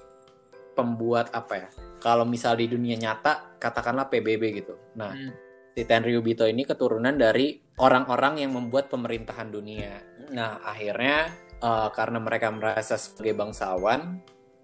pembuat 0.74 1.30
apa 1.36 1.54
ya 1.54 1.70
kalau 2.02 2.26
misal 2.26 2.58
di 2.58 2.66
dunia 2.66 2.98
nyata 2.98 3.60
katakanlah 3.62 4.10
PBB 4.10 4.44
gitu. 4.64 4.76
Nah 4.98 5.14
hmm. 5.14 5.32
si 5.78 5.84
Tenryubito 5.86 6.48
ini 6.50 6.66
keturunan 6.66 7.14
dari 7.14 7.62
orang-orang 7.78 8.42
yang 8.42 8.58
membuat 8.58 8.90
pemerintahan 8.90 9.54
dunia. 9.54 10.02
Nah 10.34 10.66
akhirnya 10.66 11.30
uh, 11.62 11.94
karena 11.94 12.18
mereka 12.18 12.50
merasa 12.50 12.98
sebagai 12.98 13.38
bangsawan 13.38 14.20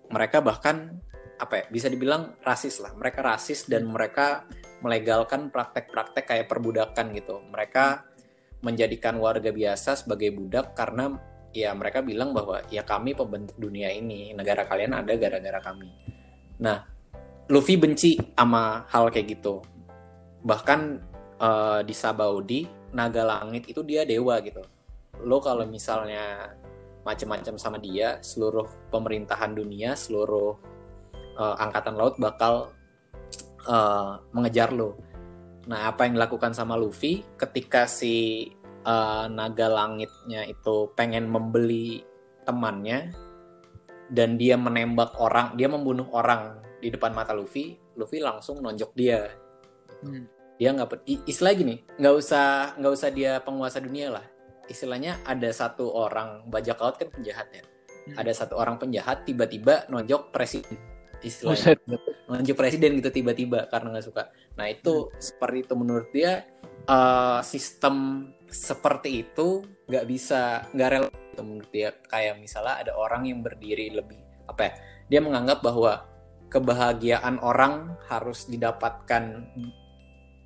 mereka 0.10 0.42
bahkan 0.42 0.98
apa 1.40 1.64
ya 1.64 1.66
bisa 1.72 1.88
dibilang 1.88 2.36
rasis 2.42 2.82
lah. 2.82 2.92
Mereka 2.98 3.20
rasis 3.22 3.70
dan 3.70 3.88
mereka 3.88 4.50
melegalkan 4.80 5.52
praktek-praktek 5.52 6.26
kayak 6.26 6.48
perbudakan 6.48 7.12
gitu. 7.16 7.44
Mereka 7.52 8.06
menjadikan 8.60 9.16
warga 9.20 9.52
biasa 9.52 9.96
sebagai 9.96 10.36
budak 10.36 10.76
karena 10.76 11.16
ya 11.56 11.72
mereka 11.74 12.04
bilang 12.04 12.36
bahwa 12.36 12.62
ya 12.70 12.84
kami 12.84 13.16
pembentuk 13.16 13.56
dunia 13.58 13.90
ini, 13.92 14.36
negara 14.36 14.68
kalian 14.68 14.94
ada 14.94 15.16
gara-gara 15.16 15.60
kami. 15.64 15.90
Nah, 16.60 16.84
Luffy 17.50 17.80
benci 17.80 18.20
sama 18.36 18.86
hal 18.92 19.10
kayak 19.10 19.40
gitu. 19.40 19.64
Bahkan 20.46 20.80
uh, 21.40 21.82
di 21.82 21.96
Sabaudi, 21.96 22.68
naga 22.94 23.26
langit 23.26 23.66
itu 23.72 23.82
dia 23.82 24.06
dewa 24.06 24.38
gitu. 24.44 24.62
Lo 25.26 25.42
kalau 25.42 25.66
misalnya 25.66 26.54
macam-macam 27.04 27.56
sama 27.58 27.78
dia, 27.82 28.22
seluruh 28.22 28.68
pemerintahan 28.94 29.56
dunia, 29.56 29.98
seluruh 29.98 30.56
uh, 31.40 31.56
angkatan 31.58 31.96
laut 31.98 32.20
bakal 32.22 32.70
uh, 33.70 34.18
mengejar 34.34 34.74
lo. 34.74 34.98
Nah, 35.70 35.94
apa 35.94 36.10
yang 36.10 36.18
dilakukan 36.18 36.58
sama 36.58 36.74
Luffy 36.74 37.22
ketika 37.38 37.86
si 37.86 38.50
uh, 38.84 39.30
naga 39.30 39.70
langitnya 39.70 40.50
itu 40.50 40.90
pengen 40.98 41.30
membeli 41.30 42.02
temannya 42.44 43.14
dan 44.10 44.42
dia 44.42 44.58
menembak 44.58 45.14
orang, 45.22 45.54
dia 45.54 45.70
membunuh 45.70 46.10
orang 46.10 46.58
di 46.82 46.90
depan 46.90 47.14
mata 47.14 47.38
Luffy, 47.38 47.78
Luffy 47.94 48.18
langsung 48.18 48.66
nonjok 48.66 48.92
dia. 48.98 49.30
Hmm. 50.02 50.26
Dia 50.58 50.74
nggak 50.76 51.06
istilah 51.30 51.54
gini, 51.54 51.86
nggak 52.02 52.16
usah 52.18 52.76
nggak 52.82 52.94
usah 52.98 53.10
dia 53.14 53.38
penguasa 53.46 53.78
dunia 53.78 54.10
lah. 54.10 54.26
Istilahnya 54.66 55.22
ada 55.24 55.50
satu 55.54 55.94
orang 55.94 56.50
bajak 56.50 56.82
laut 56.82 56.98
kan 56.98 57.14
penjahat 57.14 57.48
ya. 57.54 57.64
Hmm. 58.10 58.16
Ada 58.26 58.44
satu 58.44 58.58
orang 58.58 58.82
penjahat 58.82 59.30
tiba-tiba 59.30 59.86
nonjok 59.88 60.34
presiden 60.34 60.99
istilahnya. 61.24 61.78
Maju 62.30 62.54
presiden 62.56 63.00
gitu 63.00 63.10
tiba-tiba 63.10 63.68
karena 63.68 63.98
nggak 63.98 64.08
suka. 64.08 64.24
Nah 64.56 64.70
itu 64.70 65.10
hmm. 65.10 65.18
seperti 65.20 65.58
itu 65.66 65.74
menurut 65.76 66.08
dia 66.14 66.46
uh, 66.86 67.42
sistem 67.42 68.28
seperti 68.50 69.28
itu 69.28 69.64
nggak 69.90 70.06
bisa 70.10 70.66
nggak 70.74 70.90
relevan 70.90 71.46
menurut 71.46 71.72
dia. 71.72 71.90
Kayak 72.08 72.40
misalnya 72.40 72.76
ada 72.82 72.94
orang 72.96 73.28
yang 73.28 73.40
berdiri 73.42 73.92
lebih 73.94 74.20
apa 74.50 74.62
ya 74.66 74.74
dia 75.10 75.20
menganggap 75.22 75.62
bahwa 75.62 76.06
kebahagiaan 76.50 77.38
orang 77.42 77.94
harus 78.10 78.50
didapatkan 78.50 79.46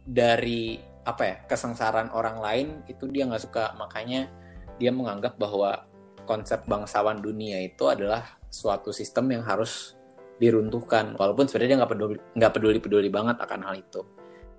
dari 0.04 0.80
apa 1.04 1.24
ya 1.24 1.36
kesengsaraan 1.48 2.12
orang 2.12 2.40
lain 2.40 2.68
itu 2.88 3.08
dia 3.12 3.28
nggak 3.28 3.44
suka. 3.44 3.76
Makanya 3.76 4.32
dia 4.80 4.92
menganggap 4.92 5.36
bahwa 5.38 5.86
konsep 6.24 6.64
bangsawan 6.68 7.20
dunia 7.20 7.60
itu 7.60 7.88
adalah 7.88 8.40
suatu 8.48 8.96
sistem 8.96 9.34
yang 9.40 9.44
harus 9.44 9.98
diruntuhkan. 10.38 11.14
Walaupun 11.18 11.46
sebenarnya 11.50 11.70
dia 11.70 11.80
nggak 11.84 11.92
peduli 11.94 12.18
nggak 12.38 12.54
peduli 12.54 12.80
peduli 12.82 13.10
banget 13.10 13.38
akan 13.42 13.60
hal 13.66 13.76
itu. 13.78 14.02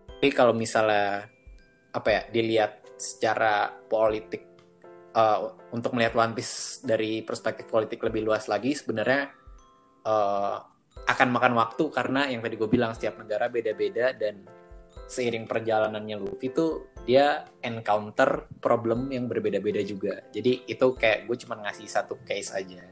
Tapi 0.09 0.29
kalau 0.33 0.55
misalnya 0.57 1.29
apa 1.95 2.09
ya 2.11 2.23
dilihat 2.31 2.99
secara 2.99 3.71
politik 3.87 4.55
uh, 5.15 5.55
untuk 5.71 5.95
melihat 5.95 6.19
One 6.19 6.35
Piece 6.35 6.83
dari 6.83 7.23
perspektif 7.23 7.71
politik 7.71 8.03
lebih 8.03 8.27
luas 8.27 8.51
lagi 8.51 8.75
sebenarnya 8.75 9.31
uh, 10.07 10.59
akan 11.05 11.29
makan 11.31 11.53
waktu 11.59 11.85
karena 11.93 12.31
yang 12.31 12.41
tadi 12.41 12.55
gue 12.57 12.71
bilang 12.71 12.97
setiap 12.97 13.21
negara 13.21 13.53
beda-beda 13.53 14.15
dan 14.17 14.47
seiring 15.05 15.45
perjalanannya 15.45 16.17
Luffy 16.17 16.49
itu 16.49 16.89
dia 17.05 17.45
encounter 17.61 18.49
problem 18.63 19.13
yang 19.13 19.29
berbeda-beda 19.29 19.85
juga. 19.85 20.25
Jadi 20.33 20.65
itu 20.65 20.87
kayak 20.97 21.29
gue 21.29 21.37
cuma 21.45 21.61
ngasih 21.61 21.85
satu 21.85 22.25
case 22.25 22.57
aja 22.57 22.89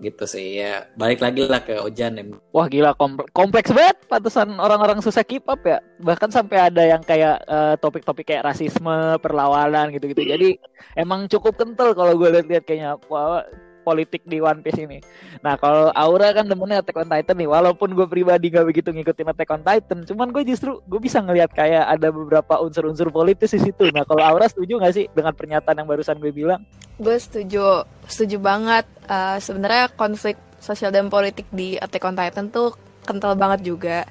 gitu 0.00 0.24
sih 0.24 0.58
ya. 0.58 0.88
Balik 0.96 1.20
lagi 1.20 1.46
lah 1.46 1.60
ke 1.62 1.76
Ojan 1.78 2.18
ya. 2.18 2.24
Wah 2.50 2.66
gila 2.66 2.96
kompleks 3.36 3.70
banget 3.70 3.96
pantesan 4.08 4.56
orang-orang 4.56 4.98
susah 5.04 5.22
keep 5.22 5.44
up 5.46 5.60
ya. 5.62 5.78
Bahkan 6.00 6.32
sampai 6.32 6.72
ada 6.72 6.82
yang 6.82 7.04
kayak 7.04 7.44
uh, 7.46 7.76
topik-topik 7.78 8.26
kayak 8.26 8.48
rasisme, 8.48 9.20
perlawanan 9.20 9.92
gitu-gitu. 9.92 10.24
Jadi 10.24 10.58
emang 10.96 11.28
cukup 11.28 11.60
kental 11.60 11.92
kalau 11.92 12.16
gue 12.16 12.28
lihat-lihat 12.40 12.64
kayaknya. 12.64 12.96
Wah, 13.06 13.44
politik 13.82 14.22
di 14.28 14.38
One 14.38 14.60
Piece 14.60 14.80
ini. 14.80 14.98
Nah 15.40 15.56
kalau 15.56 15.90
Aura 15.92 16.30
kan 16.36 16.46
demennya 16.46 16.84
Attack 16.84 17.00
on 17.00 17.10
Titan 17.10 17.36
nih, 17.40 17.48
walaupun 17.48 17.92
gue 17.96 18.06
pribadi 18.06 18.52
gak 18.52 18.66
begitu 18.68 18.92
ngikutin 18.92 19.32
Attack 19.32 19.50
on 19.50 19.62
Titan, 19.64 19.98
cuman 20.04 20.28
gue 20.30 20.42
justru 20.44 20.78
gue 20.84 21.00
bisa 21.00 21.18
ngelihat 21.20 21.50
kayak 21.52 21.84
ada 21.88 22.08
beberapa 22.12 22.60
unsur-unsur 22.60 23.08
politis 23.10 23.56
di 23.56 23.60
situ. 23.60 23.88
Nah 23.90 24.04
kalau 24.04 24.22
Aura 24.22 24.46
setuju 24.46 24.78
gak 24.80 24.94
sih 24.94 25.04
dengan 25.12 25.32
pernyataan 25.32 25.80
yang 25.80 25.88
barusan 25.88 26.20
gue 26.20 26.32
bilang? 26.32 26.60
Gue 27.00 27.16
setuju, 27.16 27.88
setuju 28.04 28.36
banget. 28.38 28.84
Uh, 29.08 29.40
Sebenarnya 29.40 29.88
konflik 29.96 30.36
sosial 30.60 30.92
dan 30.92 31.08
politik 31.08 31.48
di 31.50 31.80
Attack 31.80 32.04
on 32.04 32.14
Titan 32.14 32.52
tuh 32.52 32.76
kental 33.08 33.32
banget 33.34 33.64
juga 33.64 34.04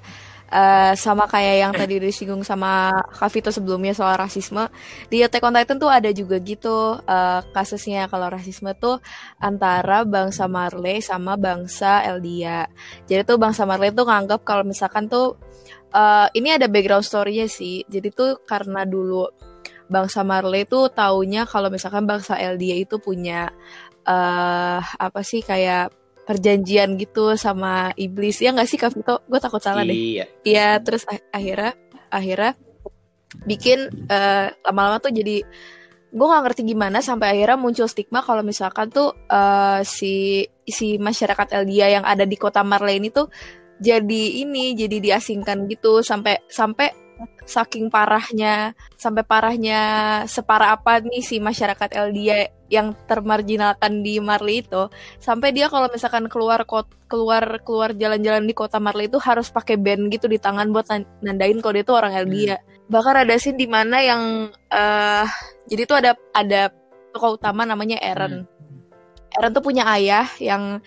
uh, 0.49 0.93
sama 0.97 1.29
kayak 1.29 1.55
yang 1.61 1.73
tadi 1.73 2.01
disinggung 2.01 2.41
sama 2.41 2.91
Kavito 3.13 3.53
sebelumnya 3.53 3.93
soal 3.93 4.17
rasisme. 4.17 4.67
Di 5.07 5.21
Attack 5.23 5.45
on 5.45 5.55
Titan 5.55 5.77
tuh 5.77 5.89
ada 5.89 6.09
juga 6.09 6.41
gitu 6.41 6.99
uh, 6.99 7.41
kasusnya 7.53 8.09
kalau 8.09 8.27
rasisme 8.29 8.73
tuh 8.77 8.97
antara 9.37 10.03
bangsa 10.03 10.49
Marley 10.49 11.01
sama 11.01 11.37
bangsa 11.37 12.03
Eldia. 12.05 12.67
Jadi 13.05 13.21
tuh 13.25 13.37
bangsa 13.37 13.63
Marley 13.63 13.93
tuh 13.93 14.09
nganggap 14.09 14.41
kalau 14.43 14.65
misalkan 14.65 15.05
tuh 15.07 15.37
uh, 15.93 16.27
ini 16.33 16.57
ada 16.57 16.65
background 16.65 17.05
story-nya 17.05 17.47
sih. 17.47 17.85
Jadi 17.85 18.09
tuh 18.13 18.41
karena 18.43 18.83
dulu 18.83 19.29
bangsa 19.89 20.21
Marley 20.21 20.69
tuh 20.69 20.93
taunya 20.93 21.49
kalau 21.49 21.73
misalkan 21.73 22.05
bangsa 22.05 22.37
Eldia 22.37 22.77
itu 22.77 23.01
punya 23.01 23.49
uh, 24.05 24.79
apa 24.81 25.21
sih 25.25 25.41
kayak 25.41 25.98
perjanjian 26.29 26.93
gitu 27.01 27.33
sama 27.33 27.89
iblis 27.97 28.37
ya 28.37 28.53
nggak 28.53 28.69
sih 28.69 28.77
Kak 28.77 28.93
Vito? 28.93 29.25
Gue 29.25 29.41
takut 29.41 29.57
salah 29.57 29.81
deh. 29.81 29.97
Iya. 29.97 30.25
Iya 30.45 30.69
terus 30.85 31.09
akhirnya 31.33 31.73
akhirnya 32.13 32.53
bikin 33.49 34.05
eh, 34.05 34.53
lama-lama 34.61 35.01
tuh 35.01 35.09
jadi 35.09 35.41
gue 36.09 36.25
nggak 36.25 36.43
ngerti 36.45 36.61
gimana 36.65 37.01
sampai 37.05 37.37
akhirnya 37.37 37.57
muncul 37.57 37.85
stigma 37.85 38.25
kalau 38.25 38.41
misalkan 38.41 38.89
tuh 38.89 39.13
uh, 39.29 39.85
si 39.85 40.41
si 40.65 40.97
masyarakat 40.97 41.53
Eldia 41.53 42.01
yang 42.01 42.05
ada 42.05 42.25
di 42.25 42.33
kota 42.33 42.65
Marley 42.65 42.97
ini 42.97 43.13
tuh 43.13 43.29
jadi 43.77 44.23
ini 44.41 44.73
jadi 44.73 44.97
diasingkan 44.97 45.69
gitu 45.69 46.01
sampai 46.01 46.49
sampai 46.49 46.89
saking 47.45 47.93
parahnya 47.93 48.73
sampai 48.97 49.21
parahnya 49.21 49.81
separah 50.25 50.81
apa 50.81 51.05
nih 51.05 51.21
si 51.21 51.37
masyarakat 51.37 51.89
Eldia 51.93 52.49
yang 52.69 52.93
termarginalkan 53.09 54.05
di 54.05 54.21
Marley 54.21 54.61
itu 54.61 54.87
sampai 55.17 55.49
dia 55.51 55.67
kalau 55.67 55.89
misalkan 55.89 56.29
keluar 56.29 56.63
kot, 56.69 56.85
keluar 57.09 57.61
keluar 57.65 57.91
jalan-jalan 57.97 58.45
di 58.45 58.53
kota 58.53 58.77
Marley 58.77 59.09
itu 59.09 59.17
harus 59.17 59.49
pakai 59.49 59.75
band 59.75 60.13
gitu 60.13 60.29
di 60.29 60.37
tangan 60.37 60.69
buat 60.69 60.87
nandain 61.25 61.59
kalau 61.59 61.73
dia 61.73 61.83
itu 61.83 61.93
orang 61.93 62.13
Eldia. 62.13 62.57
Hmm. 62.61 62.89
Bahkan 62.89 63.15
ada 63.25 63.33
scene 63.41 63.57
di 63.57 63.67
mana 63.67 63.97
yang 64.01 64.23
uh, 64.53 65.25
jadi 65.65 65.83
tuh 65.89 65.97
ada 65.97 66.11
ada 66.33 66.69
tokoh 67.11 67.41
utama 67.41 67.65
namanya 67.65 67.97
Eren. 67.99 68.45
Hmm. 68.45 69.33
Eren 69.33 69.51
tuh 69.53 69.65
punya 69.65 69.85
ayah 69.89 70.29
yang 70.37 70.81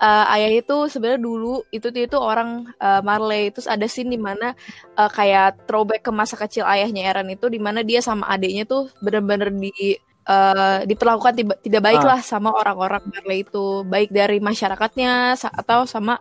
uh, 0.00 0.24
ayah 0.36 0.50
itu 0.52 0.76
sebenarnya 0.88 1.20
dulu 1.20 1.64
itu 1.72 1.88
itu 1.92 2.16
orang 2.16 2.68
uh, 2.80 3.00
Marley 3.00 3.52
terus 3.52 3.68
ada 3.68 3.84
scene 3.88 4.12
di 4.12 4.20
mana 4.20 4.52
uh, 4.96 5.10
kayak 5.10 5.64
throwback 5.68 6.04
ke 6.04 6.12
masa 6.12 6.36
kecil 6.36 6.64
ayahnya 6.68 7.12
Eren 7.12 7.28
itu 7.32 7.48
di 7.48 7.60
mana 7.60 7.80
dia 7.80 8.00
sama 8.04 8.28
adiknya 8.28 8.68
tuh 8.68 8.92
bener-bener 9.00 9.52
di 9.52 9.96
uh, 10.26 10.82
diperlakukan 10.84 11.34
tiba, 11.34 11.54
tidak 11.62 11.82
baik 11.82 12.02
ah. 12.04 12.16
lah 12.16 12.20
sama 12.20 12.52
orang-orang 12.52 13.02
Marley 13.08 13.46
itu 13.46 13.86
baik 13.86 14.10
dari 14.10 14.42
masyarakatnya 14.42 15.38
atau 15.38 15.86
sama 15.86 16.18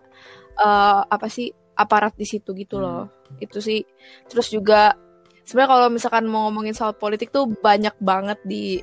uh, 0.61 1.01
apa 1.05 1.27
sih 1.27 1.51
aparat 1.75 2.15
di 2.15 2.23
situ 2.23 2.55
gitu 2.55 2.79
loh 2.79 3.09
hmm. 3.09 3.43
itu 3.43 3.59
sih 3.59 3.81
terus 4.31 4.47
juga 4.47 4.95
sebenarnya 5.43 5.71
kalau 5.71 5.87
misalkan 5.91 6.25
mau 6.25 6.47
ngomongin 6.47 6.73
soal 6.73 6.95
politik 6.95 7.29
tuh 7.29 7.49
banyak 7.49 7.93
banget 7.99 8.39
di 8.47 8.79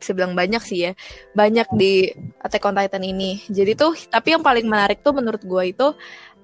sebilang 0.00 0.36
banyak 0.36 0.60
sih 0.60 0.90
ya 0.90 0.92
banyak 1.32 1.68
di 1.76 2.12
Attack 2.40 2.68
on 2.68 2.76
Titan 2.76 3.04
ini 3.04 3.40
jadi 3.48 3.72
tuh 3.72 3.96
tapi 4.12 4.36
yang 4.36 4.44
paling 4.44 4.68
menarik 4.68 5.00
tuh 5.00 5.16
menurut 5.16 5.40
gue 5.40 5.64
itu 5.72 5.86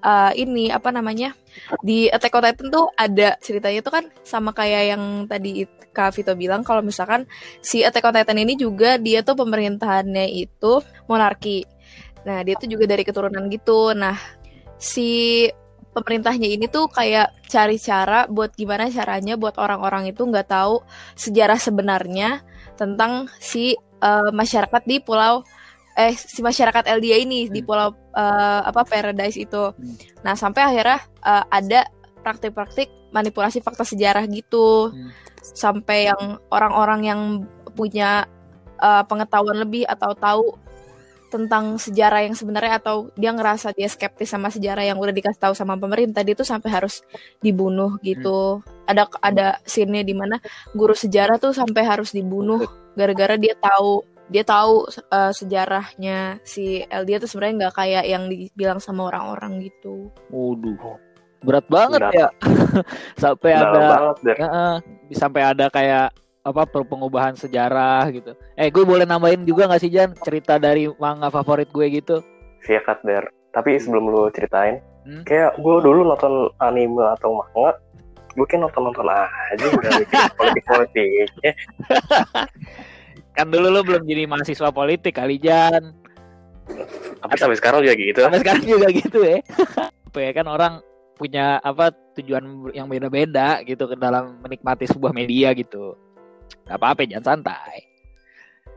uh, 0.03 0.33
ini 0.37 0.69
apa 0.73 0.93
namanya 0.93 1.33
di 1.81 2.09
Attack 2.13 2.37
on 2.37 2.45
Titan 2.45 2.69
tuh 2.69 2.87
ada 2.97 3.37
ceritanya 3.41 3.81
tuh 3.81 3.93
kan 3.95 4.05
sama 4.27 4.53
kayak 4.53 4.83
yang 4.97 5.03
tadi 5.31 5.65
Kak 5.97 6.13
Vito 6.13 6.37
bilang 6.37 6.61
kalau 6.61 6.85
misalkan 6.85 7.25
si 7.65 7.81
Attack 7.81 8.05
on 8.05 8.17
Titan 8.17 8.37
ini 8.37 8.59
juga 8.59 9.01
dia 9.01 9.25
tuh 9.25 9.39
pemerintahannya 9.39 10.29
itu 10.29 10.85
monarki. 11.09 11.65
Nah 12.29 12.45
dia 12.45 12.59
tuh 12.59 12.69
juga 12.69 12.85
dari 12.85 13.07
keturunan 13.07 13.49
gitu. 13.49 13.97
Nah 13.97 14.19
si 14.77 15.49
pemerintahnya 15.97 16.53
ini 16.53 16.69
tuh 16.69 16.93
kayak 16.93 17.33
cari 17.49 17.81
cara 17.81 18.29
buat 18.29 18.53
gimana 18.53 18.93
caranya 18.93 19.41
buat 19.41 19.57
orang-orang 19.57 20.13
itu 20.13 20.29
nggak 20.29 20.53
tahu 20.53 20.85
sejarah 21.17 21.57
sebenarnya 21.57 22.45
tentang 22.77 23.33
si 23.41 23.73
uh, 24.05 24.29
masyarakat 24.29 24.83
di 24.85 25.01
pulau 25.01 25.41
eh 25.97 26.13
si 26.13 26.45
masyarakat 26.45 26.85
LDA 27.01 27.25
ini 27.25 27.49
hmm. 27.49 27.53
di 27.57 27.61
pulau 27.65 27.97
uh, 28.13 28.61
apa 28.69 28.85
Paradise 28.85 29.41
itu. 29.41 29.73
Hmm. 29.73 29.97
Nah, 30.21 30.37
sampai 30.37 30.63
akhirnya 30.69 31.01
uh, 31.25 31.45
ada 31.49 31.89
praktik-praktik 32.21 32.93
manipulasi 33.17 33.65
fakta 33.65 33.83
sejarah 33.89 34.29
gitu. 34.29 34.93
Hmm. 34.93 35.11
Sampai 35.41 36.13
yang 36.13 36.37
orang-orang 36.53 37.01
yang 37.09 37.21
punya 37.73 38.29
uh, 38.77 39.03
pengetahuan 39.09 39.57
lebih 39.57 39.89
atau 39.89 40.13
tahu 40.13 40.45
tentang 41.27 41.75
sejarah 41.75 42.23
yang 42.23 42.39
sebenarnya 42.39 42.79
atau 42.79 43.11
dia 43.19 43.35
ngerasa 43.35 43.75
dia 43.75 43.91
skeptis 43.91 44.31
sama 44.31 44.47
sejarah 44.47 44.87
yang 44.87 44.95
udah 45.01 45.11
dikasih 45.11 45.43
tahu 45.43 45.55
sama 45.59 45.75
pemerintah 45.75 46.23
dia 46.23 46.39
tuh 46.39 46.47
sampai 46.47 46.71
harus 46.71 47.01
dibunuh 47.41 47.97
gitu. 48.05 48.61
Hmm. 48.61 48.91
Ada 48.91 49.03
ada 49.25 49.47
scene 49.65 50.05
di 50.05 50.13
mana 50.13 50.37
guru 50.77 50.93
sejarah 50.93 51.41
tuh 51.41 51.57
sampai 51.57 51.83
harus 51.89 52.13
dibunuh 52.13 52.63
gara-gara 52.93 53.41
dia 53.41 53.57
tahu 53.57 54.16
dia 54.27 54.43
tahu 54.43 54.91
uh, 55.11 55.31
sejarahnya 55.31 56.43
si 56.43 56.83
Eldia 56.91 57.23
tuh 57.23 57.31
sebenarnya 57.31 57.67
nggak 57.67 57.77
kayak 57.79 58.05
yang 58.11 58.27
dibilang 58.27 58.83
sama 58.83 59.07
orang-orang 59.11 59.71
gitu. 59.71 60.11
Waduh. 60.35 60.99
Berat 61.47 61.67
banget 61.71 62.01
Berat. 62.03 62.15
ya. 62.15 62.29
sampai 63.23 63.51
Berat 63.55 63.71
ada 63.71 63.79
banget, 63.79 64.17
uh, 64.43 64.77
sampai 65.15 65.43
ada 65.47 65.67
kayak 65.71 66.09
apa 66.47 66.63
pengubahan 66.67 67.35
sejarah 67.35 68.07
gitu. 68.15 68.35
Eh 68.55 68.71
gue 68.71 68.83
boleh 68.87 69.07
nambahin 69.07 69.43
juga 69.43 69.67
gak 69.67 69.83
sih 69.83 69.91
Jan 69.91 70.15
cerita 70.23 70.59
dari 70.59 70.87
manga 70.99 71.31
favorit 71.31 71.71
gue 71.71 71.87
gitu? 71.91 72.23
Siap 72.67 73.03
Der. 73.07 73.31
Tapi 73.55 73.79
sebelum 73.79 74.11
lu 74.11 74.31
ceritain, 74.35 74.83
hmm? 75.07 75.23
kayak 75.27 75.59
gue 75.59 75.77
dulu 75.83 76.07
nonton 76.07 76.51
anime 76.63 77.03
atau 77.19 77.35
manga, 77.35 77.79
gue 78.35 78.47
kan 78.47 78.63
nonton 78.63 78.91
nonton 78.91 79.07
aja 79.07 79.65
udah 79.71 79.91
politik 80.39 80.65
politik. 80.67 81.29
kan 83.37 83.53
dulu 83.53 83.69
lu 83.69 83.81
belum 83.85 84.03
jadi 84.09 84.25
mahasiswa 84.25 84.73
politik 84.73 85.21
kali 85.21 85.37
Jan. 85.37 85.93
Tapi 87.21 87.35
sampai 87.37 87.57
sekarang 87.61 87.85
juga 87.85 87.95
gitu. 87.95 88.21
Sampai 88.25 88.41
sekarang 88.41 88.65
juga 88.65 88.89
gitu 88.91 89.21
ya. 89.23 89.39
apa 90.17 90.25
ya 90.25 90.33
kan 90.33 90.49
orang 90.49 90.75
punya 91.21 91.61
apa 91.61 91.93
tujuan 92.17 92.73
yang 92.73 92.89
beda-beda 92.89 93.61
gitu 93.69 93.85
ke 93.85 94.01
dalam 94.01 94.41
menikmati 94.41 94.89
sebuah 94.89 95.13
media 95.13 95.53
gitu 95.53 95.93
Gak 96.65 96.81
apa-apa 96.81 97.05
jangan 97.05 97.37
santai 97.37 97.85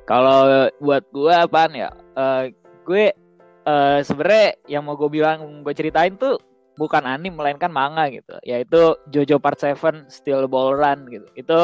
kalau 0.04 0.68
buat 0.84 1.08
gue 1.16 1.32
apaan 1.32 1.72
ya 1.80 1.96
uh, 2.20 2.52
gue 2.84 3.16
uh, 3.64 4.04
sebenarnya 4.04 4.60
yang 4.68 4.84
mau 4.84 5.00
gue 5.00 5.08
bilang 5.08 5.64
gue 5.64 5.72
ceritain 5.72 6.12
tuh 6.20 6.36
bukan 6.76 7.08
anime 7.08 7.40
melainkan 7.40 7.72
manga 7.72 8.12
gitu 8.12 8.36
yaitu 8.44 9.00
Jojo 9.08 9.40
Part 9.40 9.64
7 9.64 10.12
Steel 10.12 10.44
Ball 10.52 10.76
Run 10.76 11.08
gitu 11.08 11.28
itu 11.40 11.60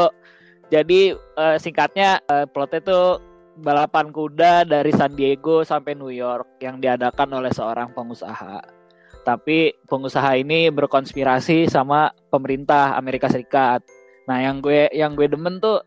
jadi 0.69 1.15
uh, 1.37 1.57
singkatnya 1.57 2.21
uh, 2.29 2.45
plotnya 2.49 2.81
tuh 2.81 3.07
balapan 3.55 4.11
kuda 4.11 4.67
dari 4.67 4.91
San 4.91 5.15
Diego 5.15 5.63
sampai 5.63 5.95
New 5.95 6.11
York 6.11 6.59
yang 6.59 6.83
diadakan 6.83 7.39
oleh 7.39 7.51
seorang 7.53 7.95
pengusaha 7.95 8.59
tapi 9.25 9.73
pengusaha 9.89 10.37
ini 10.37 10.69
berkonspirasi 10.69 11.71
sama 11.71 12.13
pemerintah 12.29 12.93
Amerika 12.99 13.31
Serikat 13.31 13.81
nah 14.25 14.41
yang 14.41 14.59
gue 14.59 14.89
yang 14.91 15.13
gue 15.13 15.29
demen 15.29 15.61
tuh 15.61 15.79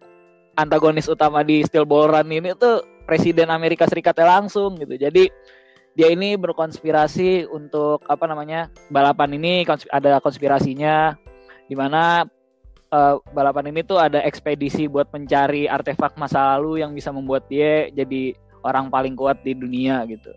antagonis 0.58 1.06
utama 1.06 1.46
di 1.46 1.62
Steel 1.62 1.86
Ball 1.86 2.10
Run 2.10 2.34
ini 2.34 2.50
tuh 2.58 2.82
presiden 3.06 3.48
Amerika 3.54 3.86
Serikat 3.86 4.18
langsung 4.18 4.74
gitu. 4.76 4.98
Jadi 4.98 5.30
dia 5.94 6.10
ini 6.10 6.34
berkonspirasi 6.34 7.46
untuk 7.48 8.02
apa 8.10 8.26
namanya 8.26 8.68
balapan 8.90 9.38
ini 9.38 9.62
ada 9.94 10.18
konspirasinya 10.18 11.14
di 11.70 11.78
mana 11.78 12.26
uh, 12.92 13.20
balapan 13.32 13.72
ini 13.72 13.80
tuh 13.84 14.00
ada 14.00 14.20
ekspedisi 14.24 14.88
buat 14.88 15.08
mencari 15.12 15.68
artefak 15.68 16.16
masa 16.16 16.56
lalu 16.56 16.80
yang 16.84 16.92
bisa 16.92 17.12
membuat 17.12 17.46
dia 17.48 17.88
jadi 17.92 18.36
orang 18.64 18.90
paling 18.90 19.14
kuat 19.14 19.40
di 19.44 19.54
dunia 19.54 20.02
gitu. 20.08 20.32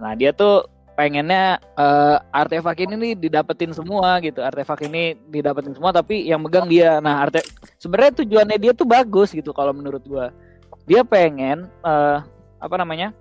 Nah 0.00 0.14
dia 0.18 0.34
tuh 0.34 0.66
pengennya 0.94 1.58
uh, 1.74 2.22
artefak 2.30 2.86
ini 2.86 2.94
nih 2.94 3.12
didapetin 3.18 3.74
semua 3.74 4.18
gitu. 4.22 4.40
Artefak 4.42 4.86
ini 4.86 5.18
didapetin 5.28 5.74
semua 5.74 5.90
tapi 5.90 6.26
yang 6.26 6.42
megang 6.42 6.70
dia. 6.70 6.98
Nah 7.02 7.26
arte 7.26 7.42
sebenarnya 7.78 8.24
tujuannya 8.24 8.58
dia 8.58 8.72
tuh 8.72 8.86
bagus 8.86 9.34
gitu 9.34 9.50
kalau 9.50 9.74
menurut 9.74 10.02
gua. 10.06 10.30
Dia 10.86 11.02
pengen 11.02 11.66
uh, 11.82 12.22
apa 12.62 12.76
namanya? 12.78 13.12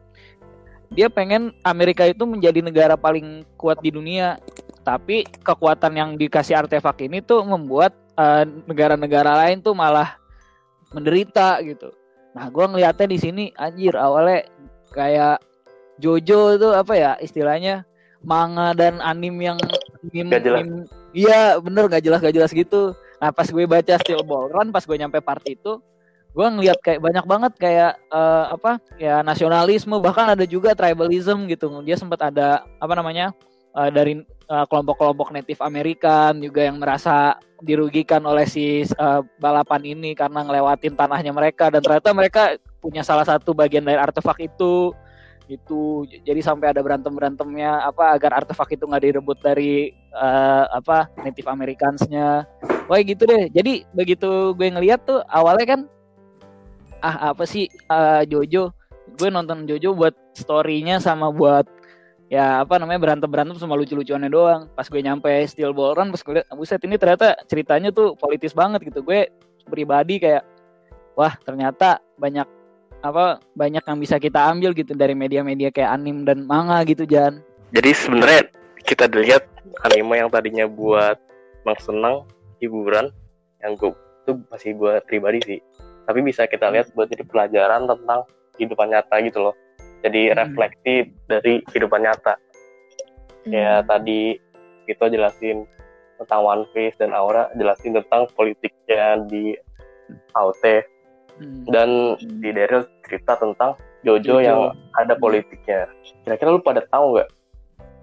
Dia 0.94 1.10
pengen 1.10 1.50
Amerika 1.66 2.06
itu 2.06 2.22
menjadi 2.22 2.62
negara 2.62 2.94
paling 2.94 3.42
kuat 3.58 3.82
di 3.82 3.90
dunia 3.90 4.38
tapi 4.84 5.24
kekuatan 5.24 5.96
yang 5.96 6.10
dikasih 6.20 6.60
artefak 6.60 7.00
ini 7.08 7.24
tuh 7.24 7.42
membuat 7.48 7.96
negara 8.14 8.44
eh, 8.44 8.46
negara-negara 8.70 9.32
lain 9.48 9.64
tuh 9.64 9.74
malah 9.74 10.20
menderita 10.94 11.58
gitu. 11.66 11.90
Nah 12.36 12.46
gua 12.54 12.70
ngeliatnya 12.70 13.08
di 13.10 13.18
sini 13.18 13.44
anjir 13.58 13.98
awalnya 13.98 14.46
kayak 14.94 15.42
Jojo 15.98 16.58
itu 16.58 16.70
apa 16.74 16.94
ya 16.94 17.12
istilahnya 17.22 17.86
manga 18.24 18.74
dan 18.74 18.98
anim 19.04 19.36
yang 19.38 19.58
mim, 20.10 20.32
gak 20.32 20.42
jelas. 20.42 20.64
iya 21.14 21.60
bener 21.60 21.86
gak 21.92 22.04
jelas 22.04 22.20
gak 22.24 22.36
jelas 22.36 22.52
gitu. 22.52 22.96
Nah 23.22 23.30
pas 23.32 23.48
gue 23.48 23.66
baca 23.68 23.94
Steel 24.02 24.24
Ball 24.26 24.50
Run 24.50 24.74
pas 24.74 24.84
gue 24.84 24.98
nyampe 24.98 25.22
part 25.22 25.44
itu 25.46 25.80
gue 26.34 26.48
ngeliat 26.50 26.82
kayak 26.82 26.98
banyak 26.98 27.26
banget 27.30 27.54
kayak 27.62 27.94
uh, 28.10 28.58
apa 28.58 28.82
ya 28.98 29.22
nasionalisme 29.22 30.02
bahkan 30.02 30.34
ada 30.34 30.44
juga 30.50 30.74
tribalism 30.74 31.46
gitu. 31.46 31.70
Dia 31.86 31.94
sempat 32.00 32.26
ada 32.26 32.66
apa 32.82 32.94
namanya 32.98 33.38
uh, 33.74 33.90
dari 33.90 34.22
kelompok 34.44 34.70
kelompok-kelompok 34.70 35.30
Native 35.34 35.62
American 35.66 36.44
juga 36.44 36.62
yang 36.68 36.78
merasa 36.78 37.42
dirugikan 37.64 38.22
oleh 38.28 38.46
si 38.46 38.86
uh, 39.00 39.24
balapan 39.40 39.82
ini 39.98 40.14
karena 40.14 40.44
ngelewatin 40.46 40.94
tanahnya 40.94 41.32
mereka. 41.34 41.72
Dan 41.74 41.82
ternyata 41.82 42.10
mereka 42.14 42.42
punya 42.84 43.02
salah 43.02 43.26
satu 43.26 43.56
bagian 43.56 43.88
dari 43.88 43.98
artefak 43.98 44.38
itu 44.44 44.92
itu 45.52 46.08
jadi 46.24 46.40
sampai 46.40 46.72
ada 46.72 46.80
berantem 46.80 47.12
berantemnya 47.12 47.84
apa 47.84 48.16
agar 48.16 48.44
artefak 48.44 48.80
itu 48.80 48.88
nggak 48.88 49.04
direbut 49.04 49.38
dari 49.44 49.92
uh, 50.16 50.72
apa 50.72 51.12
Native 51.20 51.50
Americansnya. 51.52 52.48
Wah 52.88 53.00
gitu 53.04 53.28
deh. 53.28 53.52
Jadi 53.52 53.84
begitu 53.92 54.56
gue 54.56 54.68
ngeliat 54.72 55.04
tuh 55.04 55.20
awalnya 55.28 55.66
kan 55.78 55.82
ah 57.04 57.36
apa 57.36 57.44
sih 57.44 57.68
uh, 57.92 58.24
Jojo? 58.28 58.72
Gue 59.20 59.30
nonton 59.32 59.68
Jojo 59.68 59.92
buat 59.96 60.16
storynya 60.36 61.00
sama 61.04 61.32
buat 61.32 61.68
ya 62.34 62.66
apa 62.66 62.82
namanya 62.82 62.98
berantem 62.98 63.30
berantem 63.30 63.62
sama 63.62 63.78
lucu 63.78 63.94
lucuannya 63.94 64.34
doang 64.34 64.66
pas 64.74 64.90
gue 64.90 64.98
nyampe 64.98 65.30
Steel 65.46 65.70
Ball 65.70 65.94
Run 65.94 66.10
pas 66.10 66.18
gue 66.18 66.42
liat 66.42 66.50
buset 66.58 66.82
ini 66.82 66.98
ternyata 66.98 67.38
ceritanya 67.46 67.94
tuh 67.94 68.18
politis 68.18 68.58
banget 68.58 68.90
gitu 68.90 69.06
gue 69.06 69.30
pribadi 69.70 70.18
kayak 70.18 70.42
wah 71.14 71.38
ternyata 71.46 72.02
banyak 72.18 72.50
apa 73.04 73.38
banyak 73.54 73.84
yang 73.86 74.00
bisa 74.02 74.18
kita 74.18 74.50
ambil 74.50 74.74
gitu 74.74 74.98
dari 74.98 75.14
media-media 75.14 75.70
kayak 75.70 75.94
anim 75.94 76.24
dan 76.24 76.48
manga 76.48 76.82
gitu 76.88 77.04
Jan. 77.06 77.44
Jadi 77.76 77.92
sebenarnya 77.92 78.42
kita 78.82 79.12
dilihat 79.12 79.44
anime 79.84 80.24
yang 80.24 80.32
tadinya 80.32 80.66
buat 80.66 81.20
bang 81.68 81.80
senang 81.84 82.24
hiburan 82.64 83.12
yang 83.60 83.76
gue 83.76 83.92
itu 84.24 84.40
masih 84.48 84.72
buat 84.80 85.04
pribadi 85.04 85.40
sih. 85.44 85.60
Tapi 86.08 86.20
bisa 86.24 86.48
kita 86.48 86.72
lihat 86.72 86.96
buat 86.96 87.12
jadi 87.12 87.28
pelajaran 87.28 87.92
tentang 87.92 88.24
kehidupan 88.56 88.88
nyata 88.90 89.20
gitu 89.20 89.52
loh. 89.52 89.56
Jadi 90.04 90.22
hmm. 90.30 90.36
refleksi 90.36 90.94
dari 91.26 91.64
kehidupan 91.72 92.04
nyata. 92.04 92.36
Hmm. 93.48 93.52
Ya 93.52 93.82
tadi 93.84 94.38
kita 94.88 95.08
jelasin 95.08 95.64
tentang 96.20 96.42
One 96.44 96.64
Piece 96.76 97.00
dan 97.00 97.16
Aura 97.16 97.48
jelasin 97.56 97.96
tentang 97.96 98.28
politiknya 98.36 99.24
di 99.28 99.56
AOT 100.36 100.94
Hmm. 101.42 101.66
Dan 101.66 101.90
di 102.42 102.50
Daryl 102.54 102.86
cerita 103.06 103.34
tentang 103.38 103.74
Jojo, 104.04 104.38
Jojo 104.38 104.44
yang 104.44 104.62
ada 104.94 105.16
politiknya. 105.18 105.90
Kira-kira 106.28 106.50
lu 106.54 106.62
pada 106.62 106.84
tahu 106.86 107.18
nggak? 107.18 107.30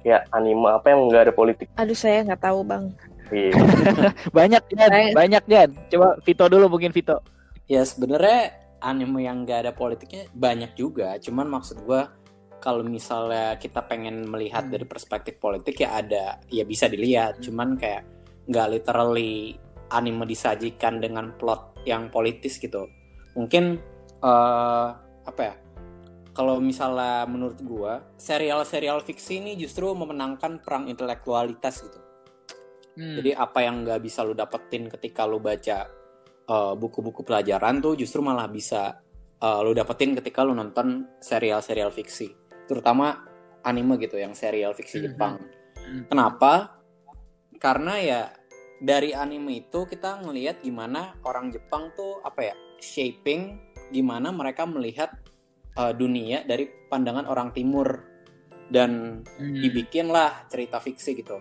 Ya 0.01 0.25
anime 0.33 0.65
apa 0.73 0.87
yang 0.91 1.13
nggak 1.13 1.23
ada 1.29 1.35
politik? 1.35 1.69
Aduh 1.77 1.95
saya 1.95 2.25
nggak 2.25 2.41
tahu 2.41 2.65
bang. 2.65 2.89
Iya. 3.31 3.53
banyak 4.39 4.63
Jan, 4.75 4.91
banyak 5.15 5.45
Jan. 5.47 5.71
Coba 5.93 6.19
Vito 6.25 6.45
dulu 6.49 6.67
mungkin 6.73 6.91
Vito. 6.91 7.21
Ya 7.71 7.87
sebenarnya 7.87 8.57
anime 8.81 9.25
yang 9.25 9.45
nggak 9.45 9.69
ada 9.69 9.73
politiknya 9.77 10.29
banyak 10.33 10.73
juga. 10.77 11.17
Cuman 11.21 11.49
maksud 11.49 11.85
gua 11.85 12.13
kalau 12.61 12.85
misalnya 12.85 13.57
kita 13.57 13.85
pengen 13.89 14.29
melihat 14.29 14.69
hmm. 14.69 14.73
dari 14.77 14.85
perspektif 14.85 15.41
politik 15.41 15.81
ya 15.81 16.01
ada 16.01 16.41
ya 16.53 16.65
bisa 16.65 16.89
dilihat. 16.89 17.41
Cuman 17.41 17.77
kayak 17.77 18.05
nggak 18.51 18.67
literally 18.73 19.55
anime 19.91 20.25
disajikan 20.27 21.03
dengan 21.03 21.35
plot 21.35 21.83
yang 21.85 22.09
politis 22.09 22.59
gitu 22.61 22.87
mungkin 23.35 23.79
uh, 24.23 24.89
apa 25.27 25.41
ya 25.41 25.55
kalau 26.31 26.63
misalnya 26.63 27.27
menurut 27.27 27.59
gua 27.63 28.03
serial-serial 28.17 29.03
fiksi 29.03 29.43
ini 29.43 29.53
justru 29.59 29.91
memenangkan 29.93 30.63
perang 30.63 30.87
intelektualitas 30.87 31.85
gitu 31.85 32.01
hmm. 32.99 33.17
jadi 33.23 33.31
apa 33.39 33.59
yang 33.67 33.87
nggak 33.87 34.01
bisa 34.03 34.27
lu 34.27 34.35
dapetin 34.35 34.91
ketika 34.91 35.27
lu 35.27 35.39
baca 35.39 35.87
uh, 36.51 36.75
buku-buku 36.75 37.23
pelajaran 37.23 37.79
tuh 37.79 37.95
justru 37.95 38.19
malah 38.19 38.51
bisa 38.51 38.99
uh, 39.39 39.63
lu 39.63 39.71
dapetin 39.71 40.19
ketika 40.19 40.43
lu 40.43 40.53
nonton 40.53 41.07
serial-serial 41.23 41.95
fiksi 41.95 42.35
terutama 42.67 43.23
anime 43.63 44.03
gitu 44.03 44.19
yang 44.19 44.35
serial 44.35 44.75
fiksi 44.75 44.99
hmm. 44.99 45.05
Jepang 45.07 45.35
hmm. 45.79 46.03
kenapa 46.11 46.83
karena 47.63 47.95
ya 48.03 48.21
dari 48.83 49.15
anime 49.15 49.69
itu 49.69 49.87
kita 49.87 50.25
ngelihat 50.27 50.65
gimana 50.65 51.15
orang 51.23 51.55
Jepang 51.55 51.95
tuh 51.95 52.19
apa 52.27 52.51
ya 52.51 52.55
shaping 52.81 53.61
gimana 53.93 54.33
mereka 54.33 54.65
melihat 54.65 55.13
uh, 55.77 55.93
dunia 55.93 56.43
dari 56.49 56.67
pandangan 56.89 57.29
orang 57.29 57.53
timur 57.53 58.11
dan 58.71 59.23
hmm. 59.27 59.61
dibikinlah 59.61 60.47
cerita 60.47 60.79
fiksi 60.79 61.19
gitu. 61.19 61.37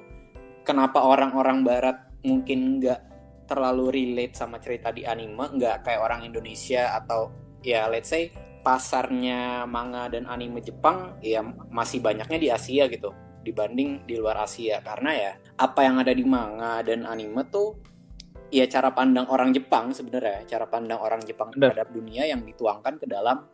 Kenapa 0.65 1.05
orang-orang 1.05 1.61
barat 1.63 1.97
mungkin 2.25 2.81
nggak 2.81 3.08
terlalu 3.49 3.89
relate 3.89 4.37
sama 4.37 4.61
cerita 4.61 4.93
di 4.93 5.03
anime, 5.03 5.57
nggak 5.57 5.81
kayak 5.81 6.01
orang 6.05 6.21
Indonesia 6.21 6.93
atau 6.93 7.33
ya 7.65 7.89
let's 7.89 8.13
say 8.13 8.29
pasarnya 8.61 9.65
manga 9.65 10.07
dan 10.11 10.29
anime 10.29 10.61
Jepang 10.61 11.17
ya 11.25 11.41
masih 11.73 11.99
banyaknya 11.99 12.37
di 12.37 12.47
Asia 12.53 12.85
gitu 12.85 13.09
dibanding 13.41 14.05
di 14.05 14.15
luar 14.21 14.45
Asia. 14.45 14.83
Karena 14.85 15.11
ya 15.15 15.31
apa 15.57 15.81
yang 15.81 15.97
ada 15.97 16.13
di 16.13 16.21
manga 16.21 16.85
dan 16.85 17.09
anime 17.09 17.41
tuh 17.49 17.81
ya 18.53 18.69
cara 18.69 18.93
pandang 18.93 19.25
orang 19.33 19.49
Jepang 19.49 19.89
sebenarnya 19.89 20.45
cara 20.45 20.69
pandang 20.69 21.01
orang 21.01 21.25
Jepang 21.25 21.49
terhadap 21.53 21.89
dunia 21.89 22.29
yang 22.29 22.45
dituangkan 22.45 23.01
ke 23.01 23.09
dalam 23.09 23.49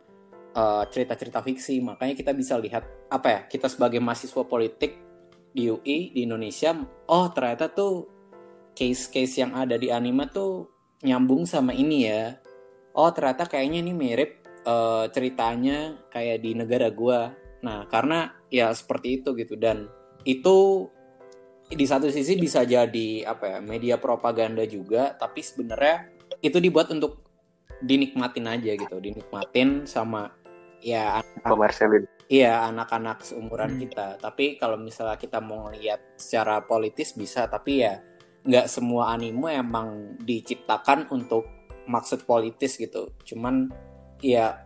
eh, 0.52 0.84
cerita-cerita 0.92 1.40
fiksi. 1.40 1.80
Makanya 1.80 2.12
kita 2.12 2.36
bisa 2.36 2.60
lihat 2.60 2.84
apa 3.08 3.26
ya 3.32 3.40
kita 3.48 3.72
sebagai 3.72 4.02
mahasiswa 4.02 4.44
politik 4.44 5.06
di 5.56 5.72
UI 5.72 6.12
di 6.12 6.28
Indonesia 6.28 6.76
oh 7.08 7.32
ternyata 7.32 7.72
tuh 7.72 8.15
case-case 8.76 9.40
yang 9.40 9.56
ada 9.56 9.80
di 9.80 9.88
anime 9.88 10.28
tuh 10.28 10.68
nyambung 11.00 11.48
sama 11.48 11.72
ini 11.72 12.04
ya. 12.04 12.36
Oh 12.92 13.08
ternyata 13.08 13.48
kayaknya 13.48 13.80
ini 13.80 13.92
mirip 13.96 14.44
uh, 14.68 15.08
ceritanya 15.08 15.96
kayak 16.12 16.44
di 16.44 16.52
negara 16.52 16.92
gua. 16.92 17.32
Nah 17.64 17.88
karena 17.88 18.36
ya 18.52 18.68
seperti 18.76 19.24
itu 19.24 19.32
gitu. 19.32 19.56
Dan 19.56 19.88
itu 20.28 20.86
di 21.66 21.82
satu 21.88 22.12
sisi 22.12 22.36
bisa 22.36 22.62
jadi 22.62 23.26
apa 23.26 23.56
ya 23.56 23.58
media 23.58 23.96
propaganda 23.98 24.62
juga 24.62 25.18
tapi 25.18 25.42
sebenarnya 25.42 26.14
itu 26.38 26.62
dibuat 26.62 26.92
untuk 26.92 27.24
dinikmatin 27.80 28.44
aja 28.44 28.76
gitu. 28.76 28.96
Dinikmatin 29.00 29.88
sama 29.88 30.28
ya 30.84 31.24
komersilin 31.42 32.04
iya 32.28 32.66
anak-anak 32.68 33.22
seumuran 33.22 33.76
hmm. 33.76 33.80
kita. 33.86 34.08
Tapi 34.20 34.60
kalau 34.60 34.76
misalnya 34.76 35.16
kita 35.18 35.38
mau 35.38 35.70
lihat 35.70 36.18
secara 36.18 36.62
politis 36.62 37.14
bisa 37.14 37.46
tapi 37.46 37.86
ya 37.86 38.02
nggak 38.46 38.66
semua 38.70 39.12
anime 39.12 39.50
emang 39.50 40.16
diciptakan 40.22 41.10
untuk 41.10 41.46
maksud 41.90 42.22
politis 42.26 42.78
gitu. 42.78 43.10
Cuman 43.26 43.70
ya 44.22 44.62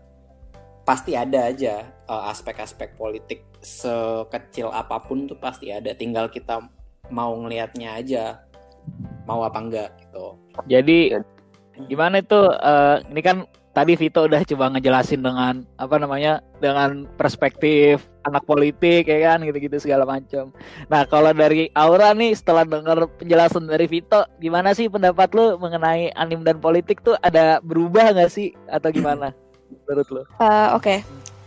pasti 0.84 1.16
ada 1.16 1.48
aja 1.48 1.88
uh, 2.08 2.28
aspek-aspek 2.32 2.96
politik 2.96 3.44
sekecil 3.60 4.72
apa 4.72 5.00
pun 5.04 5.28
tuh 5.28 5.36
pasti 5.36 5.72
ada. 5.72 5.92
Tinggal 5.96 6.28
kita 6.28 6.60
mau 7.12 7.34
ngelihatnya 7.36 7.96
aja 7.96 8.24
mau 9.28 9.44
apa 9.44 9.58
enggak 9.60 9.90
gitu. 10.06 10.36
Jadi 10.68 11.14
gimana 11.88 12.20
itu 12.20 12.36
uh, 12.36 13.00
ini 13.08 13.20
kan 13.24 13.48
tadi 13.70 13.94
Vito 13.94 14.26
udah 14.26 14.42
coba 14.42 14.74
ngejelasin 14.74 15.22
dengan 15.22 15.62
apa 15.78 15.96
namanya 15.96 16.42
dengan 16.58 17.06
perspektif 17.14 18.02
anak 18.26 18.44
politik 18.44 19.08
ya 19.08 19.32
kan 19.32 19.42
gitu-gitu 19.46 19.80
segala 19.80 20.04
macam. 20.04 20.52
Nah 20.90 21.06
kalau 21.06 21.30
dari 21.32 21.70
Aura 21.72 22.12
nih 22.12 22.36
setelah 22.36 22.66
dengar 22.66 23.06
penjelasan 23.16 23.70
dari 23.70 23.86
Vito, 23.86 24.26
gimana 24.42 24.74
sih 24.74 24.90
pendapat 24.90 25.32
lu 25.32 25.56
mengenai 25.56 26.12
anim 26.18 26.42
dan 26.42 26.58
politik 26.58 27.00
tuh 27.00 27.16
ada 27.22 27.62
berubah 27.62 28.12
nggak 28.12 28.30
sih 28.30 28.52
atau 28.68 28.90
gimana 28.92 29.32
menurut 29.86 30.08
lu? 30.10 30.22
Uh, 30.42 30.74
Oke, 30.74 31.00
okay 31.00 31.00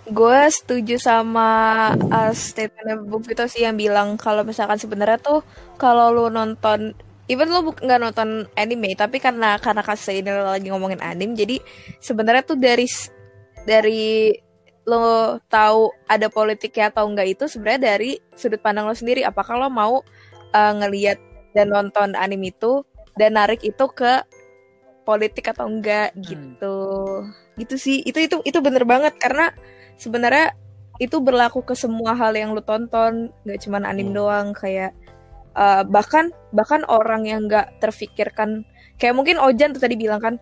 gue 0.03 0.39
setuju 0.51 0.99
sama 0.99 1.47
uh, 1.95 2.31
statement 2.35 3.07
Bung 3.07 3.23
Vito 3.23 3.47
sih 3.47 3.63
yang 3.63 3.79
bilang 3.79 4.19
kalau 4.19 4.43
misalkan 4.43 4.75
sebenarnya 4.75 5.15
tuh 5.15 5.39
kalau 5.79 6.11
lu 6.11 6.27
nonton 6.27 6.91
even 7.31 7.47
lo 7.49 7.71
nggak 7.71 7.99
nonton 7.99 8.47
anime 8.59 8.95
tapi 8.99 9.19
karena 9.23 9.55
karena 9.59 9.83
kasih 9.83 10.19
ini 10.19 10.31
lagi 10.31 10.67
ngomongin 10.67 10.99
anime 10.99 11.37
jadi 11.37 11.57
sebenarnya 12.03 12.43
tuh 12.43 12.59
dari 12.59 12.87
dari 13.63 14.35
lo 14.83 15.39
tahu 15.47 15.95
ada 16.11 16.27
politiknya 16.27 16.91
atau 16.91 17.07
enggak 17.07 17.39
itu 17.39 17.47
sebenarnya 17.47 17.95
dari 17.95 18.11
sudut 18.35 18.59
pandang 18.59 18.83
lo 18.83 18.95
sendiri 18.95 19.23
apakah 19.23 19.55
lo 19.55 19.71
mau 19.71 20.03
uh, 20.51 20.73
ngelihat 20.75 21.15
dan 21.55 21.71
nonton 21.71 22.19
anime 22.19 22.51
itu 22.51 22.83
dan 23.15 23.39
narik 23.39 23.63
itu 23.63 23.85
ke 23.95 24.27
politik 25.07 25.47
atau 25.55 25.71
enggak 25.71 26.11
hmm. 26.11 26.23
gitu 26.27 26.79
gitu 27.55 27.75
sih 27.79 28.03
itu 28.03 28.19
itu 28.19 28.35
itu 28.43 28.59
bener 28.59 28.83
banget 28.83 29.15
karena 29.15 29.55
sebenarnya 29.95 30.57
itu 30.99 31.17
berlaku 31.23 31.63
ke 31.63 31.73
semua 31.79 32.13
hal 32.13 32.35
yang 32.35 32.51
lo 32.51 32.61
tonton 32.61 33.31
nggak 33.47 33.59
cuma 33.63 33.79
anime 33.87 34.11
hmm. 34.11 34.17
doang 34.19 34.47
kayak 34.51 34.91
uh, 35.57 35.83
bahkan 35.87 36.29
bahkan 36.53 36.85
orang 36.89 37.25
yang 37.25 37.45
nggak 37.49 37.81
terfikirkan 37.81 38.65
kayak 38.97 39.17
mungkin 39.17 39.41
Ojan 39.41 39.73
tuh 39.73 39.81
tadi 39.81 39.97
bilang 39.97 40.21
kan 40.21 40.35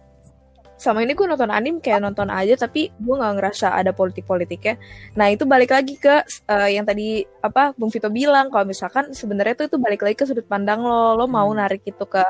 sama 0.82 1.06
ini 1.06 1.14
gue 1.14 1.30
nonton 1.30 1.54
anim 1.54 1.78
kayak 1.78 2.02
nonton 2.02 2.34
aja 2.34 2.58
tapi 2.58 2.90
gue 2.90 3.16
nggak 3.16 3.38
ngerasa 3.38 3.70
ada 3.78 3.94
politik 3.94 4.26
politiknya 4.26 4.82
nah 5.14 5.30
itu 5.30 5.46
balik 5.46 5.70
lagi 5.70 5.94
ke 5.94 6.26
uh, 6.50 6.70
yang 6.74 6.90
tadi 6.90 7.22
apa 7.46 7.78
Bung 7.78 7.94
Vito 7.94 8.10
bilang 8.10 8.50
kalau 8.50 8.66
misalkan 8.66 9.14
sebenarnya 9.14 9.62
itu 9.62 9.70
itu 9.70 9.78
balik 9.78 10.02
lagi 10.02 10.18
ke 10.18 10.26
sudut 10.26 10.50
pandang 10.50 10.82
lo 10.82 11.14
lo 11.14 11.30
mau 11.30 11.46
hmm. 11.54 11.58
narik 11.62 11.86
itu 11.86 12.02
ke 12.10 12.26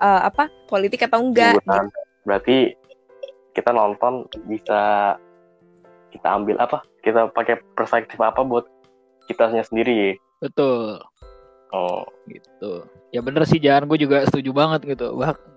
uh, 0.00 0.20
apa 0.24 0.48
politik 0.64 1.04
atau 1.04 1.20
enggak 1.20 1.60
gitu. 1.60 1.76
berarti 2.24 2.72
kita 3.52 3.68
nonton 3.76 4.24
bisa 4.48 5.12
kita 6.08 6.28
ambil 6.32 6.56
apa 6.56 6.80
kita 7.04 7.28
pakai 7.36 7.60
perspektif 7.76 8.16
apa 8.16 8.40
buat 8.40 8.64
kitanya 9.28 9.60
sendiri 9.60 10.16
betul 10.40 10.96
oh 11.74 12.06
gitu. 12.30 12.84
Ya 13.10 13.20
bener 13.22 13.42
sih 13.46 13.58
jangan 13.58 13.90
gue 13.90 13.98
juga 13.98 14.26
setuju 14.26 14.50
banget 14.54 14.86
gitu. 14.96 15.16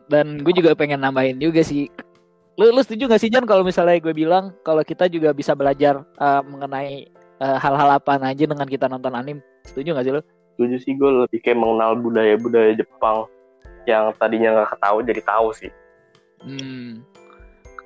Dan 0.10 0.41
gue 0.41 0.54
juga 0.54 0.73
pengen 0.73 1.02
nambahin 1.02 1.38
juga 1.38 1.62
sih. 1.62 1.89
Lu 2.58 2.69
lu 2.69 2.82
setuju 2.86 3.10
gak 3.10 3.21
sih 3.21 3.34
Jan 3.34 3.49
kalau 3.49 3.65
misalnya 3.65 3.97
gue 3.97 4.13
bilang 4.13 4.54
kalau 4.62 4.86
kita 4.86 5.10
juga 5.10 5.34
bisa 5.34 5.58
belajar 5.58 6.06
uh, 6.21 6.41
mengenai 6.45 7.10
uh, 7.41 7.58
hal-hal 7.58 7.97
apa 7.97 8.21
aja 8.21 8.45
dengan 8.45 8.69
kita 8.69 8.86
nonton 8.86 9.13
anim 9.17 9.38
setuju 9.65 9.97
gak 9.97 10.06
sih 10.06 10.13
lu? 10.13 10.21
Setuju 10.54 10.76
sih 10.86 10.93
gue 10.93 11.10
lebih 11.26 11.41
kayak 11.41 11.58
mengenal 11.58 11.97
budaya 11.97 12.38
budaya 12.38 12.78
Jepang 12.78 13.26
yang 13.89 14.13
tadinya 14.15 14.63
nggak 14.63 14.80
tahu 14.80 14.97
jadi 15.04 15.21
tahu 15.26 15.49
sih. 15.52 15.71
Hmm. 16.43 17.08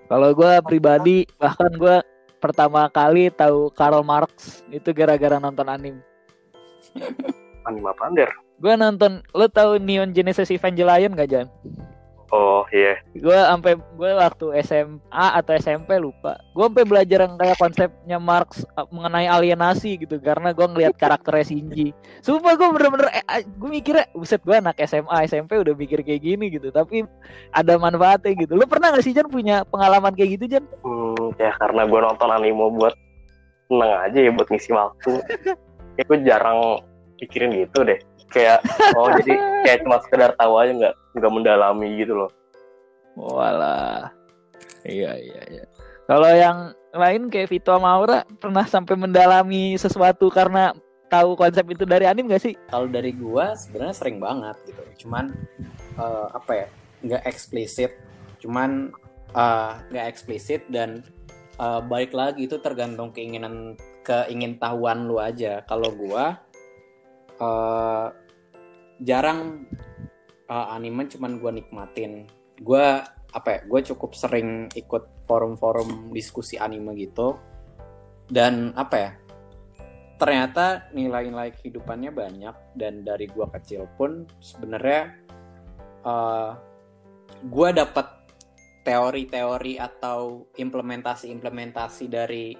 kalau 0.09 0.33
gue 0.33 0.51
pribadi 0.65 1.29
bahkan 1.37 1.69
gue 1.69 2.01
pertama 2.41 2.89
kali 2.89 3.29
tahu 3.29 3.69
Karl 3.69 4.01
Marx 4.01 4.65
itu 4.73 4.89
gara-gara 4.89 5.37
nonton 5.37 5.69
anim 5.69 5.95
anim 7.67 7.85
apa 7.85 8.07
Ander? 8.07 8.31
gue 8.57 8.73
nonton 8.73 9.21
lo 9.37 9.45
tahu 9.45 9.77
Neon 9.77 10.09
Genesis 10.17 10.49
Evangelion 10.49 11.13
gak 11.13 11.29
Jan? 11.29 11.47
Oh 12.27 12.67
iya. 12.75 12.99
Yeah. 13.15 13.23
Gue 13.23 13.37
sampai 13.39 13.79
gue 13.79 14.11
waktu 14.11 14.45
SMA 14.67 15.27
atau 15.39 15.55
SMP 15.55 15.95
lupa. 15.95 16.35
Gue 16.51 16.67
sampai 16.67 16.83
belajar 16.83 17.23
yang 17.23 17.39
kayak 17.39 17.55
konsepnya 17.55 18.19
Marx 18.19 18.67
uh, 18.75 18.83
mengenai 18.91 19.31
alienasi 19.31 20.03
gitu 20.03 20.19
karena 20.19 20.51
gue 20.51 20.67
ngelihat 20.67 20.99
karakternya 20.99 21.47
Shinji. 21.47 21.95
Sumpah 22.19 22.59
gue 22.59 22.67
bener-bener 22.67 23.07
eh, 23.15 23.47
gue 23.47 23.69
mikirnya 23.71 24.11
buset 24.11 24.43
gue 24.43 24.59
anak 24.59 24.75
SMA 24.83 25.23
SMP 25.23 25.55
udah 25.55 25.71
mikir 25.71 26.03
kayak 26.03 26.19
gini 26.19 26.51
gitu. 26.51 26.67
Tapi 26.67 27.07
ada 27.55 27.79
manfaatnya 27.79 28.35
gitu. 28.43 28.59
Lu 28.59 28.67
pernah 28.67 28.91
gak 28.91 29.07
sih 29.07 29.15
Jan 29.15 29.31
punya 29.31 29.63
pengalaman 29.63 30.11
kayak 30.11 30.35
gitu 30.35 30.59
Jan? 30.59 30.67
Hmm, 30.83 31.31
ya 31.39 31.55
karena 31.55 31.87
gue 31.87 31.99
nonton 32.11 32.27
anime 32.27 32.75
buat 32.75 32.95
seneng 33.71 33.91
aja 34.03 34.19
ya 34.19 34.31
buat 34.35 34.51
ngisi 34.51 34.75
waktu. 34.75 35.11
ya 35.97 36.03
gue 36.03 36.17
jarang 36.27 36.83
pikirin 37.17 37.51
gitu 37.53 37.83
deh 37.83 37.99
kayak 38.31 38.61
oh 38.95 39.09
jadi 39.21 39.33
kayak 39.65 39.79
cuma 39.83 39.97
sekedar 40.03 40.31
tahu 40.37 40.53
aja 40.61 40.71
nggak 40.73 40.95
nggak 41.17 41.31
mendalami 41.33 41.89
gitu 41.99 42.13
loh 42.13 42.31
walah 43.17 44.13
iya 44.85 45.17
iya 45.17 45.41
iya 45.49 45.65
kalau 46.07 46.31
yang 46.31 46.71
lain 46.95 47.27
kayak 47.27 47.51
Vito 47.51 47.75
Maura 47.77 48.23
pernah 48.39 48.63
sampai 48.63 48.95
mendalami 48.95 49.75
sesuatu 49.75 50.31
karena 50.31 50.71
tahu 51.07 51.35
konsep 51.39 51.63
itu 51.71 51.83
dari 51.87 52.07
anim 52.07 52.27
gak 52.27 52.43
sih? 52.43 52.53
Kalau 52.71 52.87
dari 52.87 53.15
gua 53.15 53.55
sebenarnya 53.55 53.95
sering 53.95 54.17
banget 54.19 54.55
gitu. 54.67 55.07
Cuman 55.07 55.35
uh, 55.99 56.31
apa 56.31 56.51
ya? 56.53 56.67
nggak 56.97 57.23
eksplisit. 57.29 57.93
Cuman 58.41 58.89
uh, 59.37 59.77
nggak 59.93 60.05
eksplisit 60.09 60.65
dan 60.73 61.05
uh, 61.61 61.77
balik 61.83 62.09
lagi 62.11 62.49
itu 62.49 62.57
tergantung 62.57 63.13
keinginan 63.13 63.77
keingin 64.01 64.57
tahuan 64.57 65.05
lu 65.05 65.21
aja. 65.21 65.63
Kalau 65.69 65.93
gua 65.93 66.41
uh, 67.41 68.07
jarang 69.01 69.65
uh, 70.49 70.67
anime 70.73 71.05
cuman 71.09 71.37
gue 71.37 71.51
nikmatin. 71.63 72.25
Gue 72.61 73.01
apa 73.27 73.47
ya 73.51 73.59
gue 73.67 73.79
cukup 73.93 74.15
sering 74.17 74.71
ikut 74.73 75.27
forum-forum 75.29 76.11
diskusi 76.13 76.57
anime 76.57 76.97
gitu. 76.97 77.37
Dan 78.27 78.75
apa 78.75 78.95
ya 78.97 79.11
ternyata 80.17 80.89
nilai-nilai 80.97 81.53
kehidupannya 81.53 82.09
banyak 82.09 82.55
dan 82.73 83.05
dari 83.05 83.29
gue 83.29 83.45
kecil 83.53 83.85
pun 84.01 84.25
sebenarnya 84.41 85.13
uh, 86.01 86.57
gue 87.45 87.69
dapat 87.69 88.17
teori-teori 88.81 89.77
atau 89.77 90.49
implementasi-implementasi 90.57 92.05
dari 92.09 92.55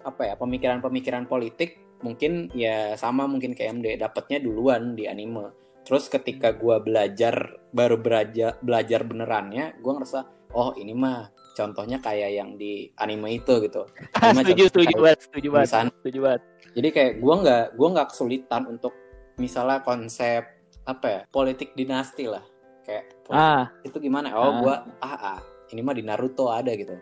apa 0.00 0.32
ya 0.32 0.34
pemikiran-pemikiran 0.40 1.28
politik 1.28 1.87
mungkin 2.02 2.52
ya 2.54 2.94
sama 2.94 3.26
mungkin 3.26 3.54
kayak 3.54 3.82
MD 3.82 3.86
dapatnya 3.98 4.38
duluan 4.38 4.94
di 4.94 5.10
anime 5.10 5.50
terus 5.82 6.12
ketika 6.12 6.52
gue 6.52 6.76
belajar 6.84 7.58
baru 7.72 7.96
belajar 7.96 8.60
belajar 8.60 9.00
benerannya 9.08 9.80
gue 9.80 9.92
ngerasa 9.92 10.52
oh 10.52 10.76
ini 10.76 10.92
mah 10.92 11.32
contohnya 11.56 11.98
kayak 11.98 12.30
yang 12.38 12.50
di 12.54 12.86
anime 13.00 13.40
itu 13.42 13.64
gitu 13.66 13.82
setuju 14.36 14.70
setuju 14.70 14.94
banget 15.00 15.18
setuju 15.26 15.48
banget 15.50 15.90
setuju 15.90 16.18
banget 16.22 16.42
jadi 16.76 16.88
kayak 16.92 17.12
gue 17.18 17.34
nggak 17.42 17.64
gue 17.74 17.88
nggak 17.88 18.08
kesulitan 18.14 18.62
untuk 18.68 18.94
misalnya 19.40 19.82
konsep 19.82 20.42
apa 20.86 21.06
ya 21.08 21.20
politik 21.32 21.74
dinasti 21.74 22.30
lah 22.30 22.44
kayak 22.86 23.04
ah. 23.32 23.68
itu 23.84 23.96
gimana 23.98 24.32
oh 24.36 24.44
ah. 24.44 24.52
gue 24.62 24.74
ah, 25.02 25.16
ah 25.34 25.40
ini 25.72 25.80
mah 25.84 25.96
di 25.96 26.04
Naruto 26.04 26.48
ada 26.48 26.72
gitu 26.72 26.96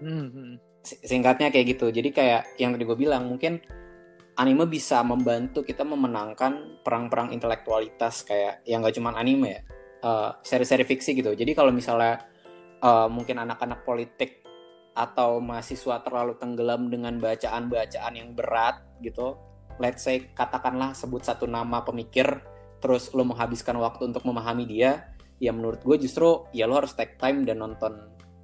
hmm. 0.00 0.28
hmm. 0.28 0.52
singkatnya 0.84 1.52
kayak 1.52 1.76
gitu 1.76 1.92
jadi 1.92 2.08
kayak 2.12 2.42
yang 2.56 2.72
tadi 2.76 2.84
gue 2.84 2.96
bilang 2.96 3.28
mungkin 3.28 3.60
anime 4.38 4.68
bisa 4.70 5.02
membantu 5.02 5.66
kita 5.66 5.82
memenangkan 5.82 6.82
perang-perang 6.84 7.34
intelektualitas 7.34 8.22
kayak 8.22 8.62
yang 8.68 8.84
gak 8.84 8.94
cuma 8.96 9.14
anime 9.16 9.46
ya. 9.48 9.60
Uh, 10.00 10.30
seri-seri 10.40 10.88
fiksi 10.88 11.12
gitu. 11.12 11.36
Jadi 11.36 11.52
kalau 11.52 11.68
misalnya 11.68 12.24
uh, 12.80 13.04
mungkin 13.10 13.36
anak-anak 13.36 13.84
politik 13.84 14.40
atau 14.96 15.38
mahasiswa 15.38 16.02
terlalu 16.02 16.40
tenggelam 16.40 16.88
dengan 16.88 17.20
bacaan-bacaan 17.20 18.14
yang 18.16 18.34
berat 18.34 18.82
gitu 19.04 19.38
let's 19.80 20.04
say 20.04 20.28
katakanlah 20.36 20.92
sebut 20.92 21.24
satu 21.24 21.48
nama 21.48 21.80
pemikir 21.86 22.26
terus 22.82 23.12
lo 23.16 23.24
menghabiskan 23.24 23.78
waktu 23.80 24.12
untuk 24.12 24.26
memahami 24.28 24.68
dia 24.68 25.14
ya 25.40 25.54
menurut 25.56 25.80
gue 25.80 25.96
justru 26.04 26.44
ya 26.52 26.68
lo 26.68 26.84
harus 26.84 26.92
take 26.92 27.16
time 27.16 27.48
dan 27.48 27.64
nonton 27.64 27.96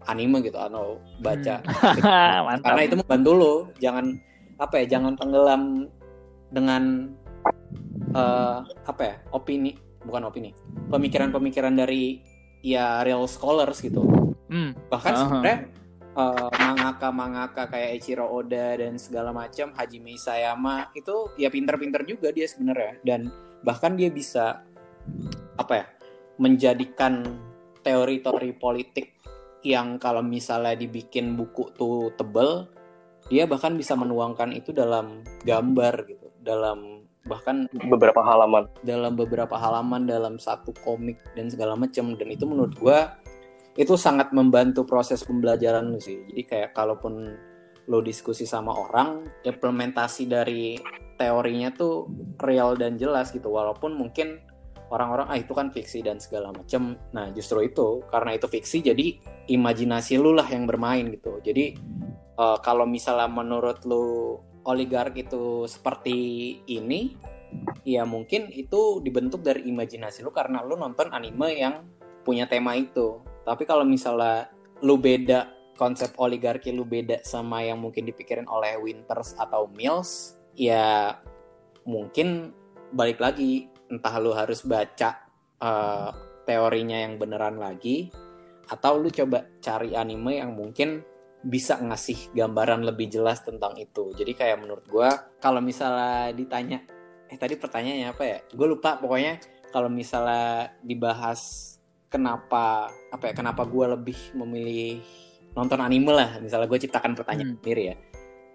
anime 0.06 0.38
gitu 0.40 0.56
atau 0.56 1.02
baca. 1.20 1.60
Hmm. 1.66 2.56
karena 2.64 2.82
itu 2.86 2.94
membantu 2.96 3.30
lo 3.34 3.54
jangan 3.82 4.16
apa 4.56 4.84
ya 4.84 4.98
jangan 4.98 5.14
tenggelam 5.18 5.88
dengan 6.48 7.12
uh, 8.16 8.64
apa 8.88 9.02
ya 9.02 9.14
opini 9.34 9.76
bukan 10.06 10.28
opini 10.30 10.50
pemikiran-pemikiran 10.88 11.74
dari 11.74 12.22
ya 12.62 13.02
real 13.02 13.26
scholars 13.28 13.82
gitu 13.82 14.06
hmm. 14.48 14.88
bahkan 14.88 15.12
uh 15.12 15.18
-huh. 15.18 15.22
sebenarnya 15.28 15.58
uh, 16.16 16.48
mangaka 16.56 17.08
mangaka 17.12 17.62
kayak 17.68 18.00
Eiichiro 18.00 18.26
Oda 18.26 18.80
dan 18.80 18.96
segala 18.96 19.30
macam 19.30 19.70
Haji 19.76 19.98
Isayama 20.16 20.90
itu 20.96 21.30
ya 21.36 21.52
pinter-pinter 21.52 22.02
juga 22.08 22.32
dia 22.32 22.48
sebenarnya 22.48 23.02
dan 23.04 23.28
bahkan 23.60 23.94
dia 23.94 24.08
bisa 24.08 24.64
apa 25.56 25.72
ya 25.74 25.86
menjadikan 26.40 27.22
teori-teori 27.84 28.50
politik 28.58 29.16
yang 29.64 29.98
kalau 29.98 30.20
misalnya 30.20 30.74
dibikin 30.78 31.34
buku 31.34 31.74
tuh 31.74 32.12
tebel 32.14 32.70
dia 33.26 33.44
bahkan 33.44 33.74
bisa 33.74 33.98
menuangkan 33.98 34.54
itu 34.54 34.70
dalam 34.70 35.26
gambar 35.42 35.94
gitu 36.06 36.26
dalam 36.38 37.06
bahkan 37.26 37.66
beberapa 37.90 38.22
halaman. 38.22 38.70
dalam 38.86 39.18
beberapa 39.18 39.58
halaman 39.58 40.06
dalam 40.06 40.38
satu 40.38 40.70
komik 40.86 41.18
dan 41.34 41.50
segala 41.50 41.74
macam. 41.74 42.14
Dan 42.14 42.30
itu 42.30 42.46
menurut 42.46 42.78
gue 42.78 42.98
itu 43.76 43.98
sangat 43.98 44.30
membantu 44.32 44.86
proses 44.86 45.26
pembelajaran 45.26 45.90
lu 45.90 45.98
sih. 45.98 46.22
Jadi 46.30 46.42
kayak 46.46 46.70
kalaupun 46.72 47.34
lo 47.86 47.98
diskusi 48.02 48.46
sama 48.46 48.74
orang 48.74 49.26
implementasi 49.42 50.26
dari 50.26 50.78
teorinya 51.18 51.70
tuh 51.74 52.06
real 52.40 52.78
dan 52.78 52.94
jelas 52.94 53.34
gitu. 53.34 53.50
Walaupun 53.50 53.98
mungkin 53.98 54.38
orang-orang 54.94 55.26
ah 55.26 55.38
itu 55.38 55.50
kan 55.50 55.74
fiksi 55.74 56.06
dan 56.06 56.22
segala 56.22 56.54
macam. 56.54 56.94
Nah 57.10 57.34
justru 57.34 57.66
itu 57.66 58.06
karena 58.06 58.38
itu 58.38 58.46
fiksi 58.46 58.86
jadi 58.86 59.06
imajinasi 59.50 60.14
lu 60.14 60.30
lah 60.30 60.46
yang 60.46 60.64
bermain 60.64 61.10
gitu. 61.10 61.42
Jadi 61.42 61.74
uh, 62.38 62.58
kalau 62.60 62.84
misalnya 62.88 63.28
menurut 63.28 63.82
lu 63.88 64.38
oligark 64.66 65.16
itu 65.16 65.64
seperti 65.68 66.16
ini 66.68 67.16
ya 67.86 68.02
mungkin 68.02 68.50
itu 68.50 69.00
dibentuk 69.00 69.40
dari 69.40 69.64
imajinasi 69.70 70.26
lu 70.26 70.34
karena 70.34 70.60
lu 70.66 70.74
nonton 70.74 71.10
anime 71.14 71.56
yang 71.56 71.86
punya 72.26 72.50
tema 72.50 72.74
itu. 72.74 73.22
Tapi 73.46 73.62
kalau 73.62 73.86
misalnya 73.86 74.50
lu 74.82 74.98
beda 74.98 75.56
konsep 75.78 76.16
oligarki 76.18 76.72
lu 76.72 76.88
beda 76.88 77.22
sama 77.22 77.62
yang 77.62 77.78
mungkin 77.78 78.08
dipikirin 78.08 78.48
oleh 78.48 78.80
Winters 78.80 79.36
atau 79.38 79.68
Mills 79.70 80.34
ya 80.56 81.14
mungkin 81.84 82.50
balik 82.90 83.20
lagi 83.20 83.68
entah 83.92 84.16
lu 84.18 84.32
harus 84.32 84.64
baca 84.64 85.28
uh, 85.60 86.10
teorinya 86.48 86.96
yang 86.96 87.20
beneran 87.20 87.60
lagi 87.60 88.10
atau 88.66 88.98
lu 88.98 89.12
coba 89.12 89.46
cari 89.62 89.94
anime 89.94 90.42
yang 90.42 90.56
mungkin 90.56 91.04
bisa 91.46 91.78
ngasih 91.78 92.34
gambaran 92.34 92.82
lebih 92.82 93.06
jelas 93.06 93.46
tentang 93.46 93.78
itu. 93.78 94.10
Jadi 94.18 94.34
kayak 94.34 94.58
menurut 94.66 94.84
gue 94.90 95.08
kalau 95.38 95.62
misalnya 95.62 96.34
ditanya, 96.34 96.82
eh 97.30 97.38
tadi 97.38 97.54
pertanyaannya 97.54 98.08
apa 98.10 98.22
ya? 98.26 98.38
Gue 98.50 98.66
lupa 98.66 98.98
pokoknya 98.98 99.38
kalau 99.70 99.86
misalnya 99.86 100.74
dibahas 100.82 101.74
kenapa 102.10 102.90
apa 103.10 103.24
ya 103.30 103.32
kenapa 103.34 103.66
gue 103.66 103.86
lebih 103.92 104.18
memilih 104.34 105.02
nonton 105.52 105.80
anime 105.82 106.12
lah 106.12 106.38
misalnya 106.38 106.70
gue 106.70 106.80
ciptakan 106.86 107.12
pertanyaan 107.18 107.56
hmm. 107.56 107.58
sendiri 107.60 107.82
ya 107.92 107.96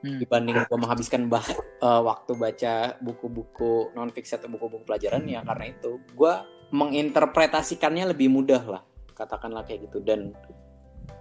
hmm. 0.07 0.19
dibanding 0.23 0.55
gue 0.65 0.77
menghabiskan 0.79 1.27
bah 1.27 1.45
uh, 1.83 2.01
waktu 2.01 2.31
baca 2.33 2.97
buku-buku 3.03 3.93
non 3.93 4.09
fiksi 4.09 4.39
atau 4.39 4.49
buku-buku 4.49 4.87
pelajaran 4.87 5.25
ya 5.27 5.43
karena 5.43 5.65
itu 5.69 5.99
gue 6.15 6.33
menginterpretasikannya 6.71 8.15
lebih 8.15 8.31
mudah 8.31 8.63
lah 8.63 8.81
katakanlah 9.13 9.67
kayak 9.67 9.91
gitu 9.91 9.99
dan 10.01 10.31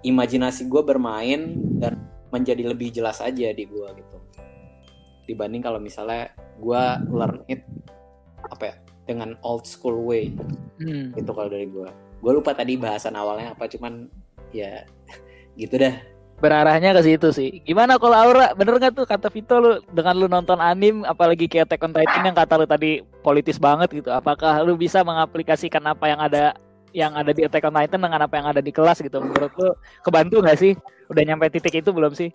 imajinasi 0.00 0.66
gue 0.66 0.82
bermain 0.82 1.54
dan 1.78 2.00
menjadi 2.30 2.70
lebih 2.70 2.94
jelas 2.94 3.18
aja 3.20 3.50
di 3.50 3.64
gue 3.66 3.88
gitu 3.96 4.16
dibanding 5.30 5.62
kalau 5.62 5.78
misalnya 5.78 6.34
gue 6.58 6.82
learn 7.10 7.42
it 7.46 7.62
apa 8.50 8.74
ya 8.74 8.74
dengan 9.06 9.38
old 9.42 9.66
school 9.66 10.06
way 10.06 10.30
hmm. 10.82 11.14
itu 11.14 11.30
kalau 11.30 11.50
dari 11.50 11.66
gue 11.70 11.86
gue 12.20 12.32
lupa 12.32 12.54
tadi 12.54 12.74
bahasan 12.74 13.14
awalnya 13.14 13.54
apa 13.54 13.66
cuman 13.70 14.10
ya 14.50 14.82
gitu 15.60 15.78
dah 15.78 15.94
berarahnya 16.40 16.96
ke 16.96 17.04
situ 17.04 17.28
sih. 17.36 17.50
Gimana 17.68 18.00
kalau 18.00 18.16
Aura? 18.16 18.56
Bener 18.56 18.80
nggak 18.80 18.96
tuh 18.96 19.04
kata 19.04 19.28
Vito 19.28 19.60
lu 19.60 19.76
dengan 19.92 20.16
lu 20.16 20.24
nonton 20.24 20.56
anim 20.56 21.04
apalagi 21.04 21.44
kayak 21.44 21.68
Attack 21.68 21.84
on 21.84 21.92
Titan 21.92 22.32
yang 22.32 22.32
kata 22.32 22.56
lu 22.56 22.64
tadi 22.64 23.04
politis 23.20 23.60
banget 23.60 23.92
gitu. 23.92 24.08
Apakah 24.08 24.64
lu 24.64 24.74
bisa 24.80 25.04
mengaplikasikan 25.04 25.84
apa 25.84 26.08
yang 26.08 26.16
ada 26.16 26.56
yang 26.92 27.14
ada 27.14 27.30
di 27.30 27.46
Attack 27.46 27.66
on 27.68 27.76
Titan 27.76 28.00
dengan 28.02 28.20
apa 28.24 28.34
yang 28.38 28.46
ada 28.50 28.62
di 28.62 28.72
kelas 28.74 29.02
gitu. 29.02 29.22
Menurut 29.22 29.52
lu 29.58 29.70
kebantu 30.02 30.42
nggak 30.42 30.58
sih? 30.58 30.72
Udah 31.10 31.22
nyampe 31.26 31.50
titik 31.50 31.82
itu 31.82 31.90
belum 31.90 32.14
sih? 32.14 32.30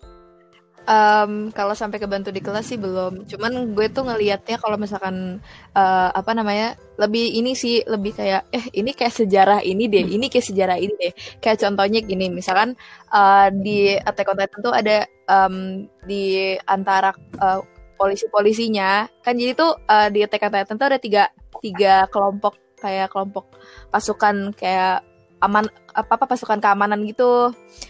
Um, 0.85 1.49
kalau 1.49 1.73
sampai 1.73 1.97
kebantu 1.97 2.29
di 2.29 2.45
kelas 2.45 2.69
sih 2.69 2.77
belum. 2.77 3.25
Cuman 3.25 3.73
gue 3.73 3.89
tuh 3.89 4.05
ngelihatnya 4.05 4.61
kalau 4.61 4.77
misalkan 4.77 5.41
uh, 5.73 6.09
apa 6.13 6.37
namanya 6.37 6.77
lebih 7.01 7.41
ini 7.41 7.57
sih 7.57 7.81
lebih 7.89 8.13
kayak 8.13 8.45
eh 8.53 8.69
ini 8.69 8.93
kayak 8.93 9.17
sejarah 9.17 9.65
ini 9.65 9.89
deh, 9.89 10.05
ini 10.05 10.29
kayak 10.29 10.45
sejarah 10.45 10.77
ini 10.77 10.93
deh. 10.93 11.13
Kayak 11.41 11.65
contohnya 11.65 12.05
gini, 12.05 12.29
misalkan 12.29 12.77
uh, 13.09 13.49
di 13.49 13.97
Attack 13.97 14.29
on 14.29 14.37
Titan 14.37 14.61
tuh 14.61 14.73
ada 14.77 15.09
um, 15.25 15.89
di 16.05 16.53
antara 16.69 17.17
uh, 17.41 17.65
polisi-polisinya. 17.97 19.09
Kan 19.25 19.41
jadi 19.41 19.57
tuh 19.57 19.73
uh, 19.89 20.13
di 20.13 20.21
Attack 20.21 20.45
on 20.45 20.53
Titan 20.53 20.77
tuh 20.77 20.87
ada 20.93 21.01
tiga 21.01 21.33
tiga 21.65 22.05
kelompok 22.13 22.61
kayak 22.85 23.09
kelompok 23.09 23.49
pasukan 23.89 24.53
kayak 24.53 25.01
aman 25.41 25.65
apa 25.91 26.11
apa 26.15 26.25
pasukan 26.29 26.61
keamanan 26.61 27.01
gitu. 27.09 27.49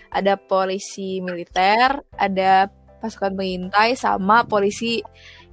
Ada 0.09 0.39
polisi 0.39 1.19
militer 1.19 1.99
ada 2.15 2.71
pasukan 3.03 3.35
pengintai 3.35 3.93
sama 3.99 4.47
polisi 4.47 5.03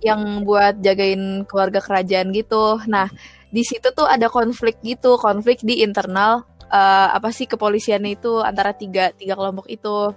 yang 0.02 0.46
buat 0.46 0.78
jagain 0.78 1.42
keluarga 1.50 1.82
kerajaan 1.82 2.30
gitu. 2.30 2.78
Nah 2.86 3.10
di 3.52 3.62
situ 3.66 3.90
tuh 3.92 4.08
ada 4.08 4.30
konflik 4.32 4.80
gitu 4.80 5.20
konflik 5.20 5.60
di 5.60 5.84
internal 5.84 6.48
uh, 6.72 7.08
apa 7.12 7.28
sih 7.30 7.44
kepolisian 7.44 8.02
itu 8.08 8.40
antara 8.40 8.72
tiga 8.72 9.12
tiga 9.14 9.36
kelompok 9.36 9.68
itu. 9.68 10.14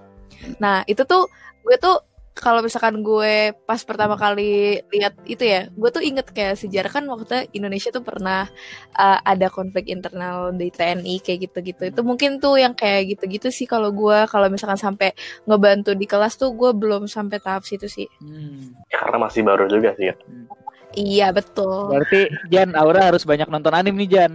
Nah 0.64 0.88
itu 0.88 1.04
tuh 1.04 1.28
gue 1.66 1.78
tuh 1.82 1.98
kalau 2.36 2.60
misalkan 2.60 3.00
gue 3.00 3.56
pas 3.64 3.80
pertama 3.88 4.20
kali 4.20 4.84
lihat 4.92 5.16
itu 5.24 5.40
ya, 5.48 5.72
gue 5.72 5.90
tuh 5.90 6.04
inget 6.04 6.28
kayak 6.36 6.60
sejarah 6.60 6.92
kan 6.92 7.08
waktu 7.08 7.48
Indonesia 7.56 7.96
tuh 7.96 8.04
pernah 8.04 8.52
uh, 8.92 9.20
ada 9.24 9.48
konflik 9.48 9.88
internal 9.88 10.52
di 10.52 10.68
TNI 10.68 11.24
kayak 11.24 11.48
gitu-gitu. 11.48 11.96
Itu 11.96 12.04
mungkin 12.04 12.44
tuh 12.44 12.60
yang 12.60 12.76
kayak 12.76 13.16
gitu-gitu 13.16 13.48
sih 13.56 13.64
kalau 13.64 13.96
gue 13.96 14.28
kalau 14.28 14.52
misalkan 14.52 14.76
sampai 14.76 15.16
ngebantu 15.48 15.96
di 15.96 16.04
kelas 16.04 16.36
tuh 16.36 16.52
gue 16.52 16.76
belum 16.76 17.08
sampai 17.08 17.40
tahap 17.40 17.64
situ 17.64 17.88
sih. 17.88 18.12
Hmm. 18.20 18.76
Ya, 18.92 19.00
karena 19.00 19.18
masih 19.24 19.42
baru 19.48 19.72
juga 19.72 19.96
sih 19.96 20.12
ya. 20.12 20.16
Hmm. 20.28 20.52
Iya 20.96 21.28
betul. 21.32 21.92
Berarti 21.92 22.28
Jan 22.52 22.76
Aura 22.76 23.16
harus 23.16 23.24
banyak 23.24 23.48
nonton 23.48 23.72
anim 23.72 23.96
nih 23.96 24.12
Jan. 24.12 24.34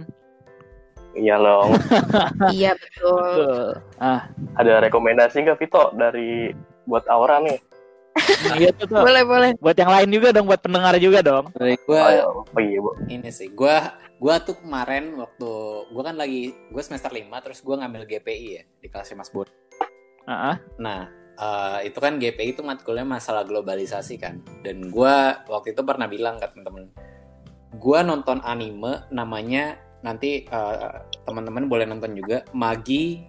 Iya 1.13 1.37
loh. 1.37 1.69
iya 2.55 2.73
betul. 2.73 3.13
betul. 3.13 3.65
Ah, 4.01 4.25
ada 4.57 4.81
rekomendasi 4.89 5.45
nggak 5.45 5.59
Vito 5.61 5.93
dari 5.93 6.49
buat 6.89 7.05
Aura 7.05 7.37
nih? 7.45 7.70
Gitu 8.59 8.83
tuh. 8.87 9.01
Boleh, 9.01 9.23
boleh. 9.23 9.49
Buat 9.59 9.77
yang 9.79 9.91
lain 9.91 10.09
juga 10.11 10.27
dong, 10.35 10.45
buat 10.47 10.61
pendengar 10.61 10.93
juga 10.99 11.19
dong. 11.23 11.45
Dari 11.55 11.75
gue, 11.79 12.03
oh, 12.27 12.43
iya, 12.59 12.79
bu. 12.79 12.91
ini 13.07 13.29
sih, 13.31 13.51
gue 13.51 13.75
gue 14.21 14.35
tuh 14.45 14.53
kemarin 14.61 15.17
waktu 15.17 15.49
gue 15.89 16.03
kan 16.05 16.13
lagi 16.13 16.53
gue 16.53 16.83
semester 16.85 17.09
5 17.09 17.25
terus 17.41 17.65
gue 17.65 17.73
ngambil 17.73 18.05
GPI 18.05 18.47
ya 18.53 18.63
di 18.77 18.87
kelasnya 18.91 19.17
Mas 19.17 19.33
Bud. 19.33 19.49
Uh 20.29 20.31
-huh. 20.31 20.55
Nah, 20.77 21.09
uh, 21.41 21.79
itu 21.81 21.97
kan 21.97 22.21
GPI 22.21 22.53
itu 22.53 22.61
matkulnya 22.61 23.07
masalah 23.07 23.47
globalisasi 23.47 24.21
kan. 24.21 24.45
Dan 24.61 24.93
gue 24.93 25.15
waktu 25.49 25.73
itu 25.73 25.81
pernah 25.81 26.05
bilang 26.05 26.37
ke 26.37 26.45
temen-temen, 26.53 26.93
gue 27.81 27.99
nonton 28.05 28.37
anime 28.45 29.09
namanya 29.09 29.79
nanti 30.01 30.45
uh, 30.49 31.01
teman-teman 31.25 31.69
boleh 31.69 31.85
nonton 31.85 32.13
juga 32.17 32.45
Magi 32.53 33.25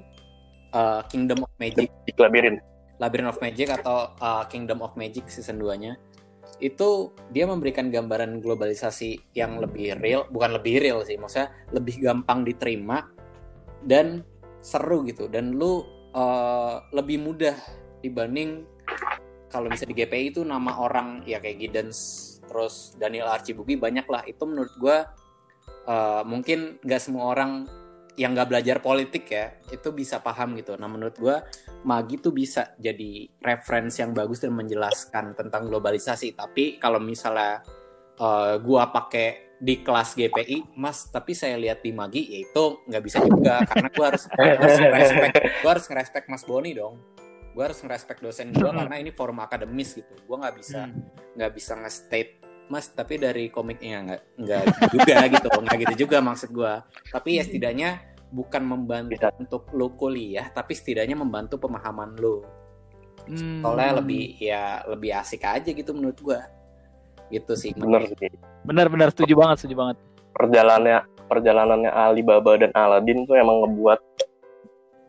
uh, 0.77 1.01
Kingdom 1.09 1.45
of 1.45 1.53
Magic. 1.57 1.89
Labirin 2.21 2.61
Labyrinth 3.03 3.35
of 3.35 3.43
Magic 3.43 3.69
atau 3.75 4.15
uh, 4.23 4.47
Kingdom 4.47 4.79
of 4.79 4.95
Magic 4.95 5.27
season 5.27 5.59
2-nya 5.59 5.99
itu 6.63 7.11
dia 7.35 7.51
memberikan 7.51 7.91
gambaran 7.91 8.39
globalisasi 8.39 9.35
yang 9.35 9.59
lebih 9.59 9.99
real, 9.99 10.31
bukan 10.31 10.55
lebih 10.55 10.79
real 10.79 11.03
sih, 11.03 11.19
maksudnya 11.19 11.51
lebih 11.75 11.99
gampang 11.99 12.47
diterima 12.47 13.03
dan 13.83 14.23
seru 14.63 15.03
gitu 15.03 15.27
dan 15.27 15.59
lu 15.59 15.83
uh, 16.15 16.87
lebih 16.95 17.19
mudah 17.19 17.59
dibanding 17.99 18.63
kalau 19.51 19.67
bisa 19.69 19.85
di 19.85 19.93
GPI 19.93 20.33
itu 20.33 20.41
nama 20.47 20.79
orang 20.79 21.27
ya 21.27 21.43
kayak 21.43 21.59
Giddens 21.61 21.99
terus 22.47 22.95
Daniel 22.95 23.29
Archibugi 23.29 23.75
banyak 23.75 24.07
lah 24.07 24.23
itu 24.25 24.47
menurut 24.47 24.73
gue 24.79 24.97
uh, 25.91 26.23
mungkin 26.23 26.79
gak 26.87 27.03
semua 27.03 27.35
orang 27.35 27.67
yang 28.15 28.39
gak 28.39 28.49
belajar 28.49 28.79
politik 28.79 29.29
ya 29.29 29.57
itu 29.73 29.89
bisa 29.91 30.21
paham 30.21 30.55
gitu. 30.57 30.77
Nah 30.77 30.89
menurut 30.89 31.17
gue 31.17 31.37
Magi 31.83 32.23
tuh 32.23 32.31
bisa 32.31 32.79
jadi 32.79 33.27
referensi 33.43 34.03
yang 34.03 34.15
bagus 34.15 34.39
dan 34.39 34.55
menjelaskan 34.55 35.35
tentang 35.35 35.67
globalisasi. 35.67 36.39
Tapi 36.39 36.79
kalau 36.79 37.03
misalnya 37.03 37.63
uh, 38.23 38.57
gue 38.63 38.83
pakai 38.95 39.59
di 39.63 39.79
kelas 39.83 40.19
GPI, 40.19 40.75
Mas, 40.79 41.11
tapi 41.11 41.35
saya 41.35 41.55
lihat 41.59 41.83
di 41.83 41.95
Magi 41.95 42.23
ya 42.27 42.39
itu 42.43 42.65
nggak 42.87 43.03
bisa 43.03 43.19
juga 43.23 43.63
karena 43.67 43.89
gue 43.91 44.07
harus 44.07 44.25
harus 44.39 44.79
respect, 44.79 45.35
gue 45.39 45.71
harus 45.71 45.87
ngerespek 45.87 46.25
Mas 46.31 46.43
Boni 46.47 46.71
dong. 46.75 46.99
Gue 47.53 47.69
harus 47.69 47.79
ngerespek 47.85 48.19
dosen 48.23 48.51
gue 48.55 48.65
hmm. 48.65 48.79
karena 48.79 48.97
ini 49.03 49.11
forum 49.11 49.39
akademis 49.43 49.95
gitu. 49.99 50.15
Gue 50.27 50.37
nggak 50.39 50.55
bisa 50.59 50.87
hmm. 50.87 51.35
nggak 51.39 51.53
bisa 51.55 51.73
nge-state 51.79 52.43
mas 52.71 52.89
tapi 52.89 53.21
dari 53.21 53.53
komiknya 53.53 54.01
nggak 54.01 54.23
nggak 54.39 54.65
juga 54.97 55.17
gitu 55.29 55.49
nggak 55.61 55.79
gitu 55.85 55.95
juga 56.09 56.25
maksud 56.25 56.49
gue 56.57 56.73
tapi 57.13 57.37
ya 57.37 57.45
setidaknya 57.45 58.12
bukan 58.33 58.65
membantu 58.65 59.21
Bisa. 59.21 59.29
untuk 59.37 59.69
lo 59.77 59.93
kuliah 59.93 60.49
tapi 60.49 60.73
setidaknya 60.73 61.21
membantu 61.21 61.61
pemahaman 61.61 62.17
lo 62.17 62.43
hmm. 63.29 63.61
soalnya 63.61 64.01
lebih 64.01 64.41
ya 64.41 64.81
lebih 64.89 65.13
asik 65.13 65.45
aja 65.45 65.69
gitu 65.69 65.93
menurut 65.93 66.17
gue 66.19 66.41
gitu 67.33 67.53
sih. 67.57 67.73
Bener 67.73 68.05
sih. 68.13 68.31
Bener 68.69 68.87
bener. 68.93 69.09
Setuju 69.11 69.35
banget 69.35 69.65
setuju 69.65 69.77
banget. 69.81 69.97
Perjalanannya 70.37 71.01
perjalanannya 71.27 71.91
Alibaba 71.91 72.61
dan 72.61 72.71
Aladdin 72.77 73.25
tuh 73.25 73.41
emang 73.41 73.65
ngebuat 73.65 74.01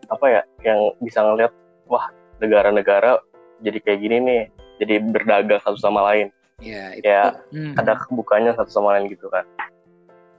apa 0.07 0.25
ya 0.31 0.41
yang 0.63 0.79
bisa 1.03 1.19
ngeliat 1.19 1.51
wah 1.91 2.07
negara-negara 2.39 3.19
jadi 3.63 3.79
kayak 3.83 3.99
gini 3.99 4.17
nih 4.23 4.41
jadi 4.79 5.03
berdagang 5.03 5.59
satu 5.61 5.77
sama 5.77 6.01
lain. 6.11 6.31
Ya, 6.63 6.95
itu. 6.95 7.03
ya 7.11 7.35
hmm. 7.51 7.75
ada 7.75 7.99
kebukanya 7.99 8.55
satu 8.55 8.71
sama 8.71 8.95
lain 8.95 9.11
gitu 9.11 9.27
kan. 9.27 9.43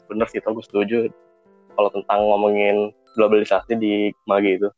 Bener 0.09 0.25
sih 0.33 0.41
aku 0.41 0.65
setuju 0.65 1.13
kalau 1.75 1.91
tentang 1.91 2.21
ngomongin 2.25 2.95
globalisasi 3.19 3.79
di 3.79 4.11
Magi 4.27 4.59
itu 4.59 4.69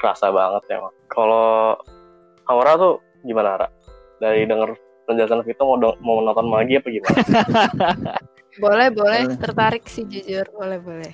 kerasa 0.00 0.30
banget 0.30 0.62
ya 0.70 0.78
kalau 1.10 1.78
Aura 2.48 2.76
tuh 2.76 2.94
gimana 3.24 3.56
Ra? 3.56 3.68
dari 4.20 4.46
denger 4.46 4.76
penjelasan 5.04 5.44
Vito 5.44 5.62
mau 5.64 5.76
mau 6.00 6.18
nonton 6.24 6.48
Magi 6.48 6.80
apa 6.80 6.88
gimana? 6.88 7.18
Boleh 8.54 8.88
boleh. 8.94 9.34
Tertarik 9.34 9.84
sih 9.90 10.06
jujur. 10.06 10.46
Boleh 10.54 10.78
boleh. 10.78 11.12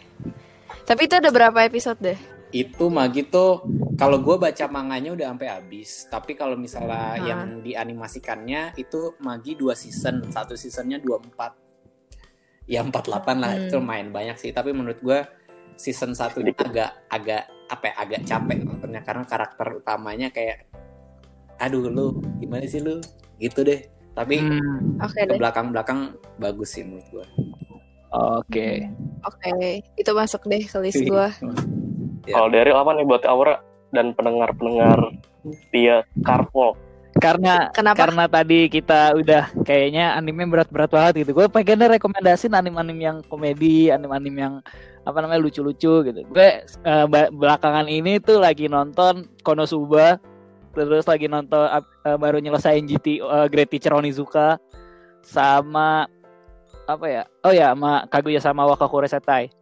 Tapi 0.84 1.08
itu 1.08 1.14
ada 1.16 1.32
berapa 1.32 1.64
episode 1.64 1.96
deh? 1.96 2.18
Itu 2.52 2.92
Magi 2.92 3.24
tuh 3.24 3.64
kalau 3.96 4.20
gue 4.20 4.36
baca 4.36 4.64
manganya 4.68 5.16
udah 5.16 5.32
sampai 5.32 5.48
habis. 5.48 6.04
Tapi 6.12 6.36
kalau 6.36 6.60
misalnya 6.60 7.16
hmm. 7.16 7.24
yang 7.24 7.42
dianimasikannya 7.64 8.76
itu 8.76 9.16
Magi 9.24 9.56
dua 9.56 9.72
season. 9.72 10.28
Satu 10.28 10.52
seasonnya 10.52 11.00
dua 11.00 11.16
empat 11.16 11.56
ya 12.70 12.86
48 12.86 13.42
lah 13.42 13.50
hmm. 13.58 13.62
itu 13.66 13.74
lumayan 13.82 14.14
banyak 14.14 14.36
sih 14.38 14.54
tapi 14.54 14.70
menurut 14.70 15.02
gue 15.02 15.18
season 15.74 16.14
satu 16.14 16.38
ini 16.38 16.54
agak 16.54 17.02
agak 17.10 17.50
apa 17.66 17.84
ya, 17.90 17.94
agak 17.98 18.20
capek 18.22 18.58
nontonnya 18.62 19.02
karena 19.02 19.24
karakter 19.26 19.66
utamanya 19.82 20.28
kayak 20.30 20.70
aduh 21.58 21.90
lu 21.90 22.22
gimana 22.38 22.62
sih 22.70 22.78
lu 22.78 23.02
gitu 23.42 23.66
deh 23.66 23.82
tapi 24.14 24.38
hmm. 24.38 25.02
okay, 25.02 25.26
ke 25.26 25.34
belakang 25.34 25.74
belakang 25.74 26.14
bagus 26.38 26.78
sih 26.78 26.86
menurut 26.86 27.06
gue 27.10 27.26
oke 28.14 28.46
okay. 28.46 28.86
oke 29.26 29.34
okay. 29.42 29.82
itu 29.98 30.10
masuk 30.14 30.46
deh 30.46 30.62
ke 30.62 30.78
list 30.78 31.02
gue 31.02 31.26
ya. 32.30 32.34
kalau 32.38 32.48
dari 32.54 32.70
apa 32.70 32.90
nih 32.94 33.06
buat 33.06 33.24
Aura 33.26 33.58
dan 33.90 34.14
pendengar-pendengar 34.14 35.18
dia 35.74 36.06
Carpol 36.22 36.78
karena 37.20 37.68
Kenapa? 37.70 37.98
karena 38.02 38.24
tadi 38.26 38.66
kita 38.72 39.14
udah 39.14 39.52
kayaknya 39.62 40.16
anime 40.16 40.48
berat-berat 40.48 40.90
banget 40.90 41.12
gitu. 41.22 41.36
Gue 41.36 41.46
pengennya 41.52 42.00
rekomendasiin 42.00 42.56
anime-anime 42.56 43.02
yang 43.04 43.18
komedi, 43.28 43.92
anime-anime 43.92 44.38
yang 44.40 44.54
apa 45.04 45.18
namanya 45.20 45.44
lucu-lucu 45.44 46.02
gitu. 46.08 46.20
Gue 46.32 46.64
uh, 46.88 47.06
belakangan 47.30 47.86
ini 47.86 48.18
tuh 48.18 48.40
lagi 48.40 48.66
nonton 48.66 49.28
Konosuba, 49.44 50.16
terus 50.72 51.04
lagi 51.04 51.28
nonton 51.28 51.60
uh, 51.68 52.16
baru 52.16 52.40
nyelesain 52.40 52.82
GT 52.88 53.20
uh, 53.20 53.44
eh, 53.44 53.46
Great 53.52 53.68
Teacher 53.68 53.92
Onizuka 53.92 54.56
sama 55.20 56.08
apa 56.88 57.06
ya? 57.06 57.22
Oh 57.44 57.52
ya, 57.52 57.76
sama 57.76 58.08
Kaguya 58.08 58.40
sama 58.40 58.64
Wakakure 58.64 59.06
Setai 59.06 59.59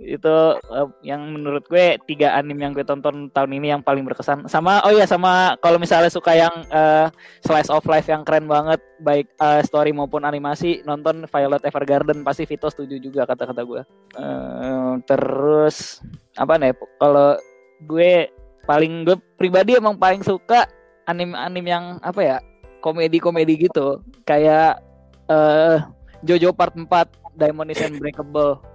itu 0.00 0.36
uh, 0.56 0.88
yang 1.04 1.20
menurut 1.36 1.68
gue 1.68 2.00
tiga 2.08 2.32
anime 2.32 2.64
yang 2.64 2.72
gue 2.72 2.84
tonton 2.88 3.28
tahun 3.36 3.52
ini 3.52 3.76
yang 3.76 3.82
paling 3.84 4.00
berkesan. 4.08 4.48
Sama 4.48 4.80
oh 4.88 4.92
ya 4.96 5.04
sama 5.04 5.60
kalau 5.60 5.76
misalnya 5.76 6.08
suka 6.08 6.32
yang 6.32 6.52
uh, 6.72 7.12
slice 7.44 7.68
of 7.68 7.84
life 7.84 8.08
yang 8.08 8.24
keren 8.24 8.48
banget 8.48 8.80
baik 9.04 9.28
uh, 9.36 9.60
story 9.60 9.92
maupun 9.92 10.24
animasi 10.24 10.80
nonton 10.88 11.28
Violet 11.28 11.60
Evergarden 11.68 12.24
pasti 12.24 12.48
Vito 12.48 12.72
setuju 12.72 12.96
juga 12.96 13.28
kata-kata 13.28 13.60
gue. 13.60 13.82
Uh, 14.16 14.96
terus 15.04 16.00
apa 16.40 16.56
nih 16.56 16.72
kalau 16.96 17.36
gue 17.84 18.32
paling 18.64 19.04
gue 19.04 19.16
pribadi 19.36 19.76
emang 19.76 20.00
paling 20.00 20.24
suka 20.24 20.64
anime-anime 21.04 21.68
yang 21.68 21.84
apa 22.00 22.20
ya 22.24 22.36
komedi-komedi 22.80 23.68
gitu. 23.68 24.00
Kayak 24.24 24.80
uh, 25.28 25.84
Jojo 26.24 26.56
Part 26.56 26.72
4 26.72 26.88
Diamond 27.36 27.72
is 27.72 27.80
Unbreakable 27.84 28.69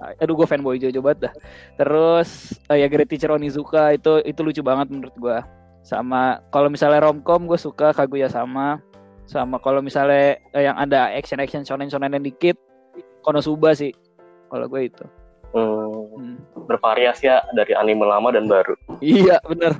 aduh 0.00 0.34
gue 0.34 0.46
fanboy 0.48 0.80
Jojo 0.80 1.00
banget 1.04 1.28
dah 1.28 1.34
terus 1.76 2.56
uh, 2.72 2.76
ya 2.76 2.88
Great 2.88 3.08
Teacher 3.12 3.30
Onizuka 3.32 3.92
itu 3.92 4.24
itu 4.24 4.40
lucu 4.40 4.62
banget 4.64 4.88
menurut 4.88 5.14
gue 5.16 5.38
sama 5.84 6.40
kalau 6.52 6.72
misalnya 6.72 7.04
romcom 7.04 7.44
gue 7.48 7.56
suka 7.60 7.92
Kaguya 7.92 8.28
sama 8.28 8.80
sama 9.28 9.60
kalau 9.60 9.84
misalnya 9.84 10.40
uh, 10.56 10.62
yang 10.62 10.76
ada 10.76 11.12
action 11.12 11.40
action 11.40 11.62
shonen 11.62 11.92
shonen 11.92 12.16
yang 12.16 12.24
dikit 12.24 12.56
Konosuba 13.20 13.76
sih 13.76 13.92
kalau 14.48 14.66
gue 14.66 14.88
itu 14.88 15.04
hmm, 15.52 16.16
hmm. 16.16 16.36
bervariasi 16.64 17.28
ya 17.28 17.44
dari 17.52 17.76
anime 17.76 18.08
lama 18.08 18.32
dan 18.32 18.48
baru 18.48 18.74
iya 19.04 19.36
bener 19.44 19.76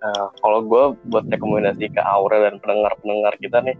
Nah, 0.00 0.32
kalau 0.40 0.64
gue 0.64 0.84
buat 1.12 1.28
rekomendasi 1.28 1.92
ke 1.92 2.00
Aura 2.00 2.48
dan 2.48 2.56
pendengar-pendengar 2.64 3.36
kita 3.36 3.60
nih, 3.60 3.76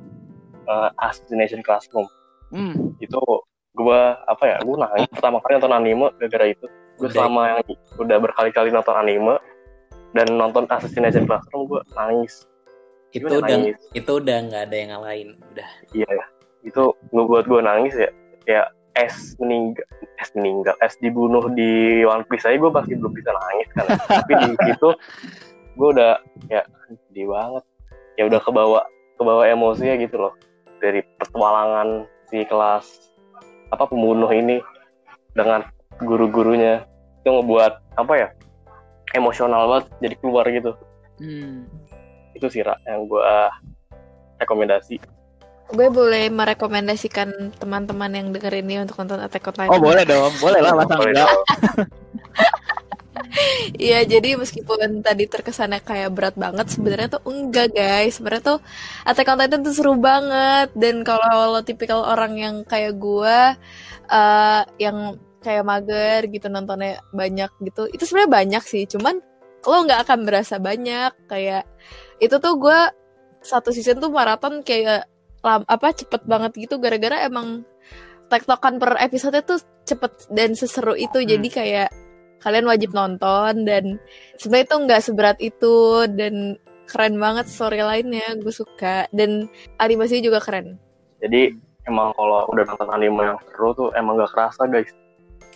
uh, 0.69 0.93
Assassination 1.01 1.65
Classroom. 1.65 2.05
Hmm. 2.53 2.93
Itu 3.01 3.21
gue 3.71 4.01
apa 4.27 4.45
ya 4.47 4.57
gue 4.67 4.77
nangis 4.77 5.09
pertama 5.15 5.39
kali 5.39 5.53
nonton 5.59 5.75
anime 5.75 6.07
gara-gara 6.19 6.47
itu. 6.51 6.67
Gue 6.99 7.09
selama 7.09 7.41
yang 7.57 7.61
udah 7.97 8.17
berkali-kali 8.21 8.69
nonton 8.75 8.95
anime 8.99 9.41
dan 10.13 10.27
nonton 10.35 10.67
Assassination 10.67 11.25
Classroom 11.25 11.71
gue 11.71 11.81
nangis. 11.95 12.45
Itu 13.15 13.27
udah 13.27 13.47
nangis. 13.47 13.79
itu 13.95 14.11
udah 14.11 14.37
nggak 14.47 14.63
ada 14.71 14.77
yang 14.77 15.03
lain 15.03 15.27
udah. 15.55 15.69
Iya 15.95 16.09
ya. 16.11 16.27
Itu 16.67 16.95
gue 17.11 17.25
buat 17.25 17.47
gue 17.47 17.61
nangis 17.63 17.95
ya. 17.95 18.11
Kayak 18.45 18.75
es 18.99 19.39
meninggal 19.39 19.87
es 20.19 20.31
meninggal 20.35 20.75
es 20.83 20.99
dibunuh 20.99 21.47
di 21.55 22.03
One 22.03 22.27
Piece 22.27 22.45
aja 22.45 22.59
gue 22.59 22.73
pasti 22.75 22.99
belum 22.99 23.15
bisa 23.15 23.31
nangis 23.31 23.69
kan. 23.75 23.87
Tapi 24.19 24.33
di 24.35 24.51
situ 24.67 24.89
gue 25.79 25.89
udah 25.95 26.19
ya 26.51 26.63
sedih 27.07 27.31
banget. 27.31 27.65
Ya 28.19 28.23
udah 28.27 28.41
kebawa 28.43 28.81
kebawa 29.15 29.43
emosinya 29.47 29.95
gitu 29.97 30.19
loh. 30.19 30.35
Dari 30.83 31.07
petualangan 31.23 32.09
si 32.31 32.43
kelas 32.47 33.11
apa 33.71 33.85
pembunuh 33.87 34.31
ini 34.31 34.63
dengan 35.35 35.67
guru-gurunya. 35.99 36.85
Itu 37.23 37.37
ngebuat 37.37 37.99
apa 38.01 38.13
ya 38.17 38.29
emosional 39.15 39.67
banget 39.67 39.85
jadi 40.03 40.15
keluar 40.23 40.45
gitu. 40.49 40.73
Hmm. 41.21 41.69
itu 42.33 42.49
sih 42.49 42.65
Ra, 42.65 42.73
yang 42.89 43.05
gue 43.05 43.21
rekomendasi. 44.41 44.97
Gue 45.71 45.87
boleh 45.93 46.33
merekomendasikan 46.33 47.53
teman-teman 47.61 48.09
yang 48.11 48.33
denger 48.33 48.65
ini 48.65 48.81
untuk 48.81 48.97
nonton 49.05 49.21
Attack 49.21 49.53
on 49.53 49.55
Titan. 49.55 49.71
Oh 49.71 49.79
boleh 49.79 50.03
dong. 50.09 50.33
Boleh 50.41 50.65
lah 50.65 50.73
masa 50.81 50.97
enggak 50.97 51.29
Iya 53.77 54.05
jadi 54.05 54.37
meskipun 54.37 55.01
tadi 55.01 55.25
terkesannya 55.31 55.81
kayak 55.81 56.11
berat 56.13 56.37
banget 56.37 56.67
sebenarnya 56.73 57.09
tuh 57.19 57.23
enggak 57.29 57.73
guys. 57.73 58.19
Sebenarnya 58.19 58.45
tuh 58.57 58.59
Attack 59.07 59.31
on 59.31 59.39
Titan 59.41 59.61
tuh 59.65 59.75
seru 59.75 59.95
banget. 59.97 60.69
Dan 60.77 61.03
kalau 61.07 61.57
lo 61.57 61.61
tipikal 61.65 62.05
orang 62.05 62.37
yang 62.37 62.57
kayak 62.67 62.97
gue 62.99 63.39
uh, 64.11 64.63
yang 64.77 65.17
kayak 65.41 65.65
mager 65.65 66.29
gitu 66.29 66.53
nontonnya 66.53 67.01
banyak 67.17 67.49
gitu 67.65 67.89
itu 67.89 68.05
sebenarnya 68.05 68.33
banyak 68.33 68.65
sih. 68.67 68.85
Cuman 68.89 69.21
lo 69.65 69.77
nggak 69.87 70.01
akan 70.09 70.19
berasa 70.29 70.57
banyak. 70.61 71.13
Kayak 71.31 71.65
itu 72.21 72.37
tuh 72.37 72.55
gue 72.61 72.81
satu 73.41 73.73
season 73.73 74.03
tuh 74.05 74.13
maraton 74.13 74.61
kayak 74.61 75.09
lam, 75.41 75.65
apa 75.65 75.97
cepet 75.97 76.23
banget 76.29 76.53
gitu. 76.69 76.77
Gara-gara 76.77 77.25
emang 77.25 77.65
tektokan 78.31 78.79
per 78.79 78.95
episode 79.03 79.41
tuh 79.43 79.59
cepet 79.89 80.31
dan 80.31 80.55
seseru 80.55 80.95
itu. 80.95 81.19
Hmm. 81.19 81.29
jadi 81.29 81.49
kayak 81.49 81.91
kalian 82.41 82.67
wajib 82.67 82.91
nonton 82.97 83.69
dan 83.69 84.01
sebenarnya 84.41 84.67
itu 84.67 84.77
nggak 84.89 85.03
seberat 85.05 85.39
itu 85.39 86.09
dan 86.17 86.57
keren 86.91 87.15
banget 87.23 87.47
storyline-nya 87.47 88.41
gue 88.43 88.51
suka. 88.51 89.07
Dan 89.15 89.47
animasinya 89.79 90.27
juga 90.27 90.39
keren. 90.43 90.75
Jadi 91.23 91.55
emang 91.87 92.11
kalau 92.19 92.51
udah 92.51 92.65
nonton 92.67 92.89
anime 92.91 93.23
yang 93.23 93.39
seru 93.47 93.71
tuh 93.77 93.89
emang 93.95 94.19
gak 94.19 94.35
kerasa 94.35 94.67
guys. 94.67 94.91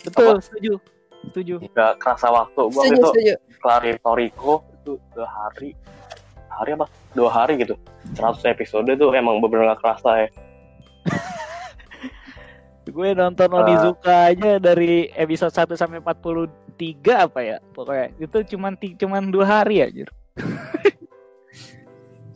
Betul 0.07 0.39
Apa? 0.39 0.41
setuju. 0.45 0.73
Setuju. 1.27 1.55
Gak 1.75 1.93
kerasa 1.99 2.31
waktu. 2.31 2.61
Gue 2.71 2.83
itu 2.87 3.03
setuju. 3.03 3.33
kelari 3.59 3.91
Toriko 3.99 4.63
itu 4.79 4.95
dua 5.11 5.27
hari. 5.27 5.75
Hari 6.47 6.71
apa? 6.79 6.85
Dua 7.11 7.29
hari 7.33 7.59
gitu. 7.59 7.75
100 8.15 8.45
episode 8.53 8.87
tuh 8.95 9.11
emang 9.11 9.41
bener-bener 9.43 9.75
gak 9.75 9.81
kerasa 9.81 10.09
ya 10.23 10.27
gue 12.91 13.09
nonton 13.17 13.49
Onizuka 13.49 14.29
aja 14.29 14.61
dari 14.61 15.09
episode 15.13 15.53
1 15.53 15.73
sampai 15.73 15.97
43 16.01 17.25
apa 17.25 17.39
ya? 17.41 17.57
Pokoknya 17.73 18.13
itu 18.21 18.55
cuman 18.55 18.77
cuman 18.77 19.33
dua 19.33 19.45
hari 19.45 19.81
aja 19.81 20.05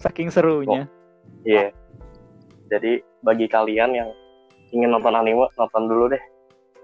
saking 0.03 0.31
serunya. 0.31 0.87
Oh, 0.87 1.43
iya. 1.43 1.59
Yeah. 1.59 1.69
jadi 2.69 3.01
bagi 3.25 3.49
kalian 3.49 3.97
yang 3.97 4.09
ingin 4.71 4.93
nonton 4.93 5.13
anime 5.13 5.49
nonton 5.57 5.83
dulu 5.85 6.13
deh. 6.13 6.23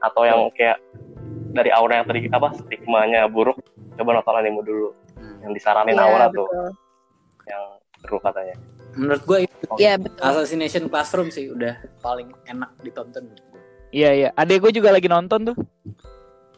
Atau 0.03 0.27
yang 0.27 0.51
kayak 0.53 0.77
dari 1.55 1.71
aura 1.71 2.03
yang 2.03 2.05
tadi 2.05 2.27
apa 2.29 2.51
stigmanya 2.59 3.25
buruk 3.31 3.57
coba 3.95 4.19
nonton 4.19 4.35
anime 4.35 4.61
dulu. 4.61 4.89
Hmm. 5.15 5.39
yang 5.47 5.51
disaranin 5.55 5.95
yeah, 5.95 6.05
aura 6.05 6.27
betul. 6.27 6.43
tuh 6.43 6.47
yang 7.47 7.63
seru 8.03 8.17
katanya. 8.19 8.55
Menurut 8.95 9.23
gue 9.23 9.39
itu 9.47 9.65
yeah, 9.79 9.95
betul. 9.95 10.23
Assassination 10.23 10.83
Classroom 10.91 11.31
sih 11.31 11.51
udah 11.51 11.79
paling 12.03 12.31
enak 12.47 12.71
ditonton 12.83 13.31
Iya 13.95 14.09
iya, 14.11 14.29
adek 14.35 14.67
gue 14.67 14.71
juga 14.83 14.91
lagi 14.91 15.07
nonton 15.07 15.55
tuh. 15.55 15.57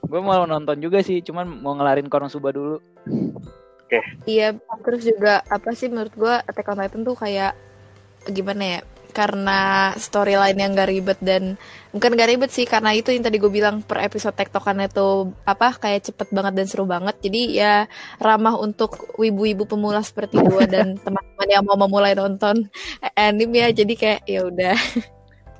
Gue 0.01 0.19
mau 0.25 0.41
nonton 0.49 0.81
juga 0.81 1.05
sih, 1.05 1.21
cuman 1.21 1.45
mau 1.61 1.77
ngelarin 1.77 2.09
Konosuba 2.09 2.49
dulu. 2.49 2.81
Oke. 3.05 3.93
Okay. 3.93 4.03
Iya, 4.25 4.57
terus 4.81 5.05
juga 5.05 5.45
apa 5.45 5.69
sih 5.77 5.85
menurut 5.85 6.17
gue 6.17 6.33
Attack 6.33 6.73
on 6.73 6.81
Titan 6.81 7.05
tuh 7.05 7.13
kayak 7.13 7.53
gimana 8.33 8.63
ya? 8.65 8.79
Karena 9.13 9.93
storyline 9.97 10.57
yang 10.57 10.73
gak 10.73 10.89
ribet 10.89 11.19
dan 11.21 11.61
bukan 11.93 12.17
gak 12.17 12.29
ribet 12.29 12.51
sih 12.53 12.65
karena 12.65 12.93
itu 12.93 13.13
yang 13.13 13.25
tadi 13.25 13.37
gue 13.41 13.49
bilang 13.49 13.81
per 13.85 14.01
episode 14.05 14.37
tektokannya 14.37 14.89
tuh 14.93 15.33
apa 15.45 15.73
kayak 15.77 16.09
cepet 16.09 16.33
banget 16.33 16.53
dan 16.57 16.65
seru 16.65 16.89
banget. 16.89 17.21
Jadi 17.21 17.53
ya 17.53 17.85
ramah 18.17 18.57
untuk 18.57 19.13
wibu-wibu 19.17 19.69
pemula 19.69 20.01
seperti 20.01 20.41
gue 20.41 20.63
dan 20.69 20.97
teman-teman 21.05 21.47
yang 21.49 21.63
mau 21.65 21.77
memulai 21.77 22.17
nonton 22.17 22.65
anime 23.13 23.61
ya. 23.61 23.69
Jadi 23.73 23.93
kayak 23.93 24.21
ya 24.25 24.41
udah. 24.45 24.77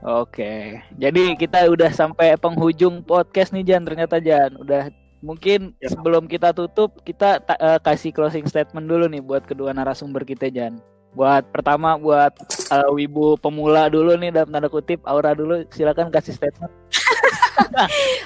Oke, 0.07 0.79
jadi 0.95 1.35
kita 1.35 1.67
udah 1.67 1.91
sampai 1.91 2.39
penghujung 2.39 3.03
podcast 3.03 3.51
nih 3.51 3.75
Jan. 3.75 3.83
Ternyata 3.83 4.23
Jan, 4.23 4.55
udah 4.55 4.87
mungkin 5.19 5.75
ya. 5.83 5.91
sebelum 5.91 6.31
kita 6.31 6.55
tutup 6.55 7.03
kita 7.03 7.43
uh, 7.43 7.75
kasih 7.83 8.15
closing 8.15 8.47
statement 8.47 8.87
dulu 8.87 9.11
nih 9.11 9.19
buat 9.19 9.43
kedua 9.43 9.75
narasumber 9.75 10.23
kita 10.23 10.47
Jan. 10.47 10.79
Buat 11.11 11.51
pertama 11.51 11.99
buat 11.99 12.31
uh, 12.71 12.87
wibu 12.95 13.35
pemula 13.35 13.91
dulu 13.91 14.15
nih 14.15 14.31
dalam 14.31 14.47
tanda 14.47 14.71
kutip 14.71 15.03
Aura 15.03 15.35
dulu 15.35 15.67
silakan 15.75 16.07
kasih 16.07 16.39
statement. 16.39 16.71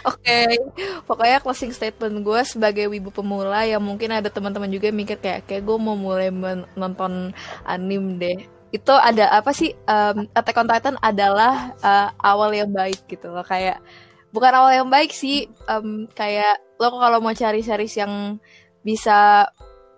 Oke, 0.06 0.22
okay. 0.22 0.62
pokoknya 1.10 1.42
closing 1.42 1.74
statement 1.74 2.22
gue 2.22 2.42
sebagai 2.46 2.94
wibu 2.94 3.10
pemula 3.10 3.66
yang 3.66 3.82
mungkin 3.82 4.22
ada 4.22 4.30
teman-teman 4.30 4.70
juga 4.70 4.94
mikir 4.94 5.18
kayak 5.18 5.50
kayak 5.50 5.66
gue 5.66 5.78
mau 5.82 5.98
mulai 5.98 6.30
nonton 6.78 7.34
anim 7.66 8.22
deh 8.22 8.61
itu 8.72 8.94
ada 8.96 9.36
apa 9.36 9.52
sih 9.52 9.76
um, 9.88 10.28
Attack 10.32 10.60
on 10.64 10.68
Titan 10.68 10.96
adalah 11.04 11.76
uh, 11.84 12.10
awal 12.24 12.56
yang 12.56 12.72
baik 12.72 13.04
gitu 13.12 13.28
loh. 13.28 13.44
Kayak 13.44 13.84
bukan 14.32 14.52
awal 14.56 14.72
yang 14.72 14.88
baik 14.88 15.12
sih 15.12 15.52
um, 15.68 16.08
kayak 16.16 16.56
lo 16.80 16.96
kalau 16.96 17.20
mau 17.20 17.36
cari 17.36 17.60
series 17.60 18.00
yang 18.00 18.40
bisa 18.82 19.44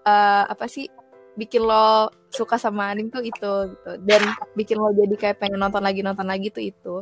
uh, 0.04 0.44
apa 0.50 0.66
sih 0.66 0.90
bikin 1.38 1.66
lo 1.66 2.10
suka 2.34 2.58
sama 2.58 2.90
anime 2.90 3.14
tuh 3.14 3.22
itu 3.22 3.54
gitu. 3.70 3.92
Dan 4.02 4.26
bikin 4.58 4.82
lo 4.82 4.90
jadi 4.90 5.16
kayak 5.22 5.38
pengen 5.38 5.62
nonton 5.62 5.86
lagi 5.86 6.02
nonton 6.02 6.26
lagi 6.26 6.50
tuh 6.50 6.66
itu. 6.66 6.96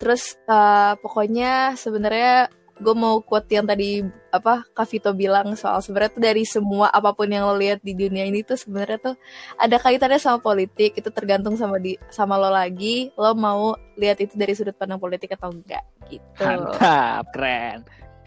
Terus 0.00 0.40
uh, 0.48 0.96
pokoknya 0.98 1.76
sebenarnya 1.76 2.48
gue 2.82 2.94
mau 2.98 3.22
quote 3.22 3.46
yang 3.54 3.64
tadi 3.64 4.02
apa 4.34 4.66
Kavito 4.74 5.14
bilang 5.14 5.54
soal 5.54 5.78
sebenarnya 5.78 6.18
tuh 6.18 6.22
dari 6.26 6.42
semua 6.42 6.90
apa 6.90 7.14
pun 7.14 7.30
yang 7.30 7.46
lo 7.46 7.54
lihat 7.54 7.78
di 7.80 7.94
dunia 7.94 8.26
ini 8.26 8.42
tuh 8.42 8.58
sebenarnya 8.58 8.98
tuh 8.98 9.14
ada 9.54 9.78
kaitannya 9.78 10.18
sama 10.18 10.42
politik 10.42 10.98
itu 10.98 11.08
tergantung 11.14 11.54
sama 11.54 11.78
di 11.78 11.94
sama 12.10 12.34
lo 12.34 12.50
lagi 12.50 13.14
lo 13.14 13.32
mau 13.38 13.78
lihat 13.94 14.18
itu 14.18 14.34
dari 14.34 14.52
sudut 14.58 14.74
pandang 14.74 14.98
politik 14.98 15.30
atau 15.38 15.54
enggak 15.54 15.86
gitu. 16.10 16.42
Mantap 16.42 17.30
keren. 17.30 17.86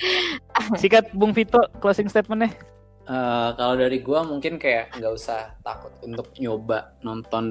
Sikat 0.82 1.12
Bung 1.12 1.36
Vito 1.36 1.60
closing 1.84 2.08
statementnya? 2.08 2.56
Uh, 3.06 3.54
kalau 3.54 3.78
dari 3.78 4.02
gue 4.02 4.20
mungkin 4.26 4.58
kayak 4.58 4.98
nggak 4.98 5.14
usah 5.14 5.54
takut 5.62 5.94
untuk 6.02 6.34
nyoba 6.42 6.98
nonton 7.06 7.46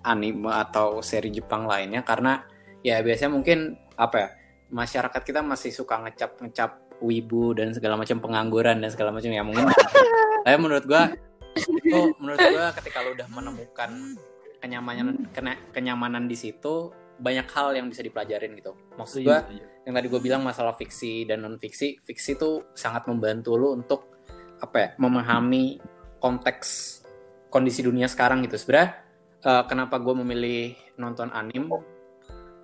anime 0.00 0.48
atau 0.48 1.04
seri 1.04 1.28
Jepang 1.28 1.68
lainnya 1.68 2.00
karena 2.00 2.40
ya 2.80 3.04
biasanya 3.04 3.36
mungkin 3.36 3.76
apa 4.00 4.16
ya 4.16 4.28
masyarakat 4.72 5.22
kita 5.22 5.44
masih 5.44 5.70
suka 5.70 6.00
ngecap 6.00 6.40
ngecap 6.40 6.70
wibu 7.04 7.52
dan 7.52 7.76
segala 7.76 8.00
macam 8.00 8.18
pengangguran 8.18 8.80
dan 8.80 8.88
segala 8.88 9.12
macam 9.12 9.28
ya 9.28 9.44
mungkin. 9.44 9.68
Tapi 10.42 10.56
menurut 10.56 10.84
gua 10.88 11.12
itu 11.52 12.00
menurut 12.16 12.40
gua 12.40 12.66
ketika 12.80 13.04
lo 13.04 13.12
udah 13.12 13.28
menemukan 13.28 13.90
kenyamanan 14.64 15.28
kena, 15.30 15.60
kenyamanan 15.70 16.24
di 16.24 16.34
situ 16.38 16.90
banyak 17.20 17.46
hal 17.52 17.76
yang 17.76 17.86
bisa 17.92 18.00
dipelajarin 18.00 18.56
gitu. 18.56 18.72
Maksud 18.96 19.22
gua 19.22 19.44
iya, 19.52 19.60
iya. 19.60 19.66
yang 19.86 19.94
tadi 19.94 20.06
gue 20.08 20.20
bilang 20.22 20.42
masalah 20.42 20.74
fiksi 20.74 21.28
dan 21.28 21.44
non 21.44 21.60
fiksi 21.60 22.00
fiksi 22.00 22.40
itu 22.40 22.72
sangat 22.72 23.06
membantu 23.06 23.54
lo 23.60 23.76
untuk 23.76 24.24
apa 24.62 24.76
ya 24.78 24.88
memahami 24.96 25.82
konteks 26.22 27.02
kondisi 27.52 27.84
dunia 27.84 28.08
sekarang 28.08 28.40
gitu. 28.46 28.56
Sebenarnya 28.56 29.02
uh, 29.44 29.62
kenapa 29.68 30.00
gue 30.00 30.14
memilih 30.16 30.72
nonton 30.96 31.28
anime 31.34 31.91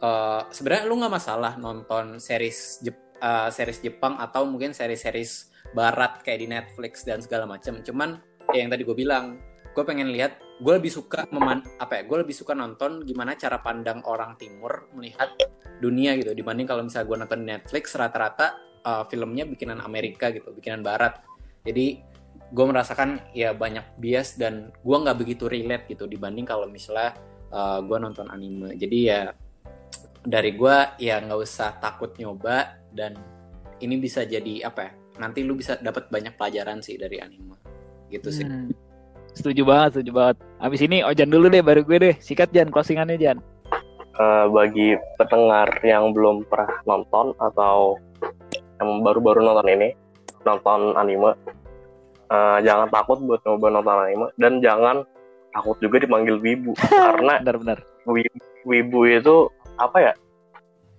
uh, 0.02 0.46
sebenarnya 0.50 0.84
lu 0.86 0.98
nggak 0.98 1.14
masalah 1.14 1.52
nonton 1.58 2.22
series 2.22 2.82
Jep, 2.82 2.96
uh, 3.22 3.50
series 3.50 3.82
Jepang 3.82 4.18
atau 4.18 4.46
mungkin 4.46 4.74
series-series 4.74 5.54
Barat 5.74 6.24
kayak 6.24 6.40
di 6.40 6.48
Netflix 6.48 7.04
dan 7.04 7.20
segala 7.20 7.44
macam. 7.44 7.82
Cuman 7.84 8.18
ya 8.54 8.64
yang 8.64 8.70
tadi 8.72 8.82
gue 8.86 8.96
bilang, 8.96 9.36
gue 9.76 9.84
pengen 9.84 10.08
lihat, 10.08 10.40
gue 10.64 10.72
lebih 10.72 10.88
suka 10.88 11.28
meman 11.28 11.60
apa 11.76 12.00
ya, 12.00 12.02
gue 12.08 12.18
lebih 12.24 12.32
suka 12.32 12.56
nonton 12.56 13.04
gimana 13.04 13.36
cara 13.36 13.60
pandang 13.60 14.00
orang 14.08 14.38
Timur 14.40 14.88
melihat 14.96 15.34
dunia 15.78 16.18
gitu 16.18 16.34
dibanding 16.34 16.66
kalau 16.66 16.82
misalnya 16.82 17.06
gue 17.06 17.16
nonton 17.22 17.40
Netflix 17.44 17.94
rata-rata 17.94 18.56
uh, 18.82 19.04
filmnya 19.06 19.44
bikinan 19.44 19.84
Amerika 19.84 20.32
gitu, 20.32 20.50
bikinan 20.56 20.80
Barat. 20.80 21.20
Jadi 21.68 22.00
gue 22.48 22.64
merasakan 22.64 23.28
ya 23.36 23.52
banyak 23.52 24.00
bias 24.00 24.40
dan 24.40 24.72
gue 24.72 24.96
nggak 24.96 25.20
begitu 25.20 25.52
relate 25.52 25.84
gitu 25.92 26.08
dibanding 26.08 26.48
kalau 26.48 26.64
misalnya 26.64 27.12
uh, 27.52 27.84
gue 27.84 27.98
nonton 28.00 28.32
anime. 28.32 28.72
Jadi 28.80 28.98
ya 29.04 29.28
dari 30.24 30.54
gue 30.54 30.76
ya 30.98 31.22
nggak 31.22 31.40
usah 31.40 31.78
takut 31.78 32.14
nyoba 32.18 32.78
dan 32.90 33.14
ini 33.78 33.98
bisa 33.98 34.26
jadi 34.26 34.66
apa 34.66 34.80
ya 34.90 34.92
nanti 35.18 35.42
lu 35.42 35.58
bisa 35.58 35.78
dapat 35.78 36.06
banyak 36.10 36.38
pelajaran 36.38 36.78
sih 36.78 36.94
dari 36.94 37.18
anime. 37.18 37.58
Gitu 38.08 38.28
sih. 38.30 38.46
Hmm. 38.46 38.70
setuju 39.36 39.62
banget 39.62 40.00
setuju 40.00 40.10
banget. 40.14 40.36
Abis 40.58 40.80
ini 40.82 41.06
Ojan 41.06 41.30
dulu 41.30 41.46
deh 41.46 41.62
baru 41.62 41.86
gue 41.86 41.98
deh. 42.00 42.14
Sikat 42.18 42.50
Jan 42.50 42.74
closingannya 42.74 43.18
Jan. 43.20 43.38
Uh, 44.18 44.50
bagi 44.50 44.98
pendengar 45.14 45.70
yang 45.86 46.10
belum 46.10 46.42
pernah 46.50 46.74
nonton 46.90 47.38
atau 47.38 48.02
yang 48.82 49.02
baru-baru 49.06 49.46
nonton 49.46 49.68
ini 49.70 49.88
nonton 50.42 50.94
anime 50.98 51.34
uh, 52.30 52.58
jangan 52.62 52.88
takut 52.90 53.18
buat 53.22 53.42
nyoba 53.46 53.66
nonton 53.78 53.98
anime 54.06 54.26
dan 54.38 54.62
jangan 54.62 54.96
takut 55.54 55.76
juga 55.82 56.02
dipanggil 56.02 56.38
wibu 56.38 56.72
karena 56.90 57.42
benar-benar 57.42 57.78
wibu, 58.06 58.38
wibu 58.66 59.00
itu 59.06 59.36
apa 59.78 59.98
ya 59.98 60.12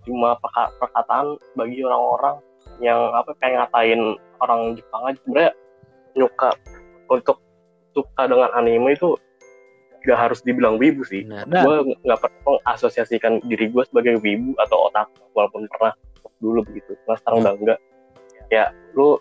cuma 0.07 0.39
perkataan 0.80 1.38
bagi 1.53 1.84
orang-orang 1.84 2.39
yang 2.80 3.11
apa 3.11 3.36
kayak 3.43 3.67
ngatain 3.67 4.15
orang 4.39 4.80
Jepang 4.80 5.03
aja 5.05 5.19
sebenarnya 5.27 5.51
nyuka 6.15 6.49
untuk 7.11 7.38
suka 7.91 8.23
dengan 8.25 8.49
anime 8.55 8.95
itu 8.95 9.19
gak 10.07 10.15
harus 10.15 10.39
dibilang 10.47 10.80
wibu 10.80 11.03
sih. 11.03 11.27
Nah, 11.27 11.43
gue 11.43 11.91
nggak 12.07 12.19
pernah 12.23 12.39
mengasosiasikan 12.63 13.43
diri 13.51 13.67
gue 13.67 13.84
sebagai 13.84 14.23
wibu 14.23 14.55
atau 14.63 14.88
otak 14.88 15.11
walaupun 15.36 15.67
pernah 15.75 15.91
dulu 16.39 16.63
begitu. 16.63 16.95
Nah 17.03 17.19
sekarang 17.19 17.43
udah 17.43 17.53
enggak. 17.59 17.80
Ya 18.47 18.71
lu 18.95 19.19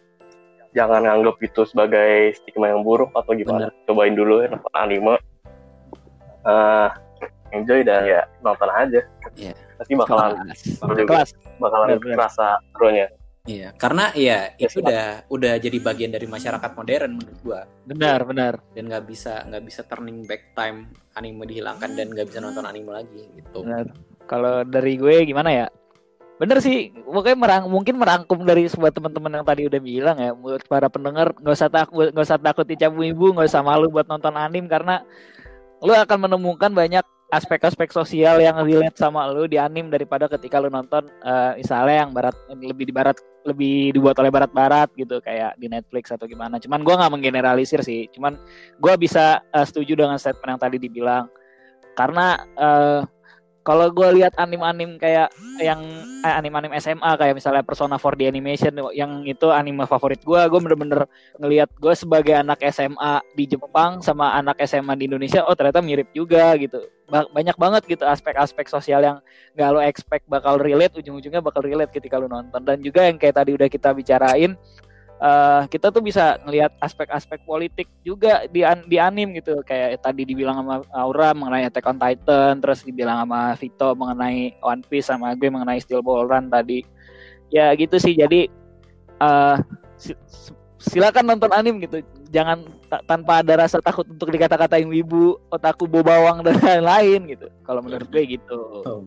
jangan 0.73 1.03
nganggap 1.03 1.37
itu 1.43 1.67
sebagai 1.67 2.39
stigma 2.39 2.71
yang 2.71 2.87
buruk 2.87 3.11
atau 3.11 3.35
gimana. 3.35 3.75
Bener. 3.75 3.87
Cobain 3.91 4.15
dulu 4.15 4.35
ya 4.39 4.55
nonton 4.55 4.75
anime. 4.79 5.15
Uh, 6.47 6.89
enjoy 7.53 7.81
dan 7.85 8.05
ya 8.05 8.21
nonton 8.45 8.69
aja. 8.71 9.01
Iya. 9.37 9.53
Pasti 9.79 9.93
bakalan 9.95 10.31
kelas. 10.43 10.61
kelas. 11.07 11.31
bakalan 11.63 11.99
terasa 12.03 12.59
serunya. 12.75 13.07
Iya, 13.49 13.73
karena 13.81 14.13
ya, 14.13 14.53
ya 14.61 14.69
itu 14.69 14.85
udah 14.85 15.25
udah 15.33 15.57
jadi 15.57 15.81
bagian 15.81 16.13
dari 16.13 16.29
masyarakat 16.29 16.69
modern 16.77 17.17
menurut 17.17 17.39
gua. 17.41 17.61
Benar, 17.89 18.21
benar. 18.29 18.61
Dan 18.77 18.93
nggak 18.93 19.09
bisa 19.09 19.41
nggak 19.49 19.65
bisa 19.65 19.81
turning 19.89 20.29
back 20.29 20.53
time 20.53 20.93
anime 21.17 21.49
dihilangkan 21.49 21.97
dan 21.97 22.13
nggak 22.13 22.29
bisa 22.29 22.45
nonton 22.45 22.69
anime 22.69 22.93
lagi 22.93 23.25
gitu. 23.33 23.65
Benar. 23.65 23.89
Kalau 24.29 24.69
dari 24.69 25.01
gue 25.01 25.25
gimana 25.25 25.49
ya? 25.49 25.67
Bener 26.39 26.61
sih, 26.63 26.93
pokoknya 26.93 27.35
merang, 27.35 27.65
mungkin 27.67 27.99
merangkum 27.99 28.47
dari 28.47 28.69
sebuah 28.71 28.95
teman-teman 28.95 29.43
yang 29.43 29.47
tadi 29.49 29.67
udah 29.67 29.81
bilang 29.83 30.17
ya, 30.23 30.31
buat 30.37 30.63
para 30.71 30.87
pendengar 30.87 31.35
nggak 31.35 31.57
usah 31.57 31.67
takut, 31.73 32.15
nggak 32.15 32.27
usah 32.29 32.39
takut 32.39 32.63
dicap 32.63 32.95
ibu, 32.95 33.35
nggak 33.35 33.49
usah 33.49 33.65
malu 33.65 33.91
buat 33.91 34.07
nonton 34.07 34.39
anime 34.39 34.71
karena 34.71 35.03
lu 35.83 35.91
akan 35.97 36.29
menemukan 36.31 36.71
banyak 36.71 37.03
aspek-aspek 37.29 37.93
sosial 37.93 38.41
yang 38.41 38.57
relate 38.65 38.97
sama 38.97 39.29
lu 39.29 39.45
di 39.45 39.61
anim 39.61 39.93
daripada 39.93 40.25
ketika 40.33 40.57
lu 40.57 40.73
nonton 40.73 41.05
uh, 41.21 41.53
misalnya 41.61 42.09
yang 42.09 42.11
barat 42.17 42.33
lebih 42.49 42.89
di 42.89 42.95
barat 42.95 43.17
lebih 43.45 43.93
dibuat 43.93 44.17
oleh 44.17 44.33
barat-barat 44.33 44.89
gitu 44.97 45.21
kayak 45.21 45.57
di 45.61 45.69
Netflix 45.69 46.09
atau 46.09 46.25
gimana. 46.25 46.57
Cuman 46.57 46.81
gua 46.81 47.01
nggak 47.05 47.13
menggeneralisir 47.13 47.85
sih. 47.85 48.09
Cuman 48.13 48.41
gua 48.81 48.97
bisa 48.97 49.45
uh, 49.53 49.65
setuju 49.65 49.93
dengan 49.97 50.17
statement 50.17 50.57
yang 50.57 50.61
tadi 50.61 50.77
dibilang 50.81 51.25
karena 51.93 52.41
uh, 52.57 53.01
kalau 53.69 53.93
gue 53.93 54.09
lihat 54.17 54.33
anim-anim 54.41 54.97
kayak 54.97 55.29
yang 55.61 55.77
eh, 56.25 56.35
anim-anim 56.41 56.73
SMA 56.81 57.21
kayak 57.21 57.37
misalnya 57.37 57.61
Persona 57.61 58.01
4 58.01 58.17
di 58.17 58.25
animation 58.25 58.73
yang 58.97 59.29
itu 59.29 59.53
anime 59.53 59.85
favorit 59.85 60.25
gue 60.25 60.41
gue 60.41 60.61
bener-bener 60.65 61.05
ngelihat 61.37 61.69
gue 61.77 61.93
sebagai 61.93 62.33
anak 62.33 62.65
SMA 62.73 63.21
di 63.37 63.45
Jepang 63.45 64.01
sama 64.01 64.33
anak 64.41 64.57
SMA 64.65 64.97
di 64.97 65.05
Indonesia 65.13 65.45
oh 65.45 65.53
ternyata 65.53 65.85
mirip 65.85 66.09
juga 66.17 66.57
gitu. 66.57 66.81
Banyak 67.13 67.61
banget 67.61 67.85
gitu 67.85 68.09
aspek-aspek 68.09 68.73
sosial 68.73 69.05
yang 69.05 69.21
gak 69.53 69.69
lo 69.69 69.85
expect 69.85 70.25
bakal 70.33 70.57
relate 70.57 70.97
ujung-ujungnya 70.97 71.45
bakal 71.45 71.61
relate 71.61 71.93
ketika 71.93 72.17
lo 72.17 72.25
nonton. 72.25 72.65
Dan 72.65 72.81
juga 72.81 73.05
yang 73.05 73.21
kayak 73.21 73.37
tadi 73.37 73.53
udah 73.53 73.69
kita 73.69 73.93
bicarain 73.93 74.57
uh, 75.19 75.63
kita 75.67 75.91
tuh 75.91 76.03
bisa 76.03 76.39
ngelihat 76.47 76.75
aspek-aspek 76.83 77.43
politik 77.45 77.87
juga 78.03 78.47
di 78.51 78.63
an 78.63 78.83
di 78.87 78.97
anim 78.99 79.31
gitu. 79.37 79.61
Kayak 79.63 80.03
tadi 80.03 80.25
dibilang 80.25 80.63
sama 80.63 80.75
Aura 80.95 81.35
mengenai 81.35 81.69
Attack 81.69 81.91
on 81.91 81.99
Titan 81.99 82.63
terus 82.63 82.83
dibilang 82.83 83.23
sama 83.23 83.55
Vito 83.59 83.91
mengenai 83.95 84.59
One 84.63 84.83
Piece 84.87 85.11
sama 85.11 85.35
gue 85.35 85.51
mengenai 85.51 85.83
Steel 85.83 86.03
Ball 86.03 86.27
Run 86.27 86.51
tadi. 86.51 86.83
Ya 87.51 87.71
gitu 87.75 87.99
sih. 87.99 88.15
Jadi 88.15 88.49
uh, 89.21 89.59
silakan 90.79 91.35
nonton 91.35 91.51
anim 91.53 91.83
gitu. 91.83 92.03
Jangan 92.29 92.65
tanpa 93.09 93.41
ada 93.41 93.65
rasa 93.65 93.81
takut 93.81 94.05
untuk 94.05 94.29
dikata-katain 94.29 94.85
wibu 94.85 95.41
otaku 95.49 95.89
bawang 95.89 96.45
dan 96.45 96.61
lain-lain 96.61 97.37
gitu. 97.37 97.47
Kalau 97.65 97.81
menurut 97.81 98.07
gue 98.13 98.39
gitu. 98.39 98.59
Oh, 98.85 99.01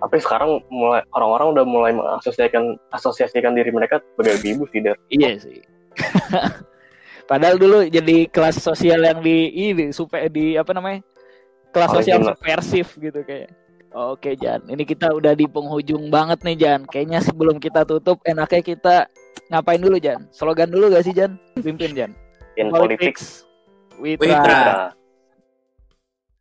tapi 0.00 0.16
sekarang 0.20 0.60
mulai 0.68 1.00
orang-orang 1.16 1.46
udah 1.56 1.64
mulai 1.64 1.92
mengasosiasikan 1.96 2.76
asosiasikan 2.92 3.56
diri 3.56 3.72
mereka 3.72 4.00
sebagai 4.14 4.44
ibu 4.52 4.64
sih 4.70 4.80
der 4.84 4.96
iya 5.08 5.36
sih 5.40 5.60
padahal 7.30 7.56
dulu 7.56 7.88
jadi 7.88 8.28
kelas 8.28 8.60
sosial 8.60 9.02
yang 9.02 9.20
di 9.24 9.50
ini 9.72 9.90
supaya 9.90 10.28
di 10.28 10.54
apa 10.54 10.70
namanya 10.76 11.00
kelas 11.72 11.90
oh, 11.92 11.96
sosial 12.00 12.20
subversif 12.22 12.96
gitu 13.00 13.20
kayak 13.24 13.52
Oke 13.96 14.36
Jan, 14.36 14.60
ini 14.68 14.84
kita 14.84 15.08
udah 15.08 15.32
di 15.32 15.48
penghujung 15.48 16.12
banget 16.12 16.44
nih 16.44 16.56
Jan. 16.60 16.84
Kayaknya 16.84 17.24
sebelum 17.24 17.56
kita 17.56 17.80
tutup, 17.88 18.20
enaknya 18.28 18.60
kita 18.60 18.96
ngapain 19.48 19.80
dulu 19.80 19.96
Jan? 19.96 20.28
Slogan 20.36 20.68
dulu 20.68 20.92
gak 20.92 21.08
sih 21.08 21.16
Jan? 21.16 21.40
Pimpin 21.56 21.96
Jan. 21.96 22.12
In 22.60 22.68
politics, 22.68 23.48
politics 23.96 24.20
Witra. 24.20 24.36
Witra. 24.36 25.05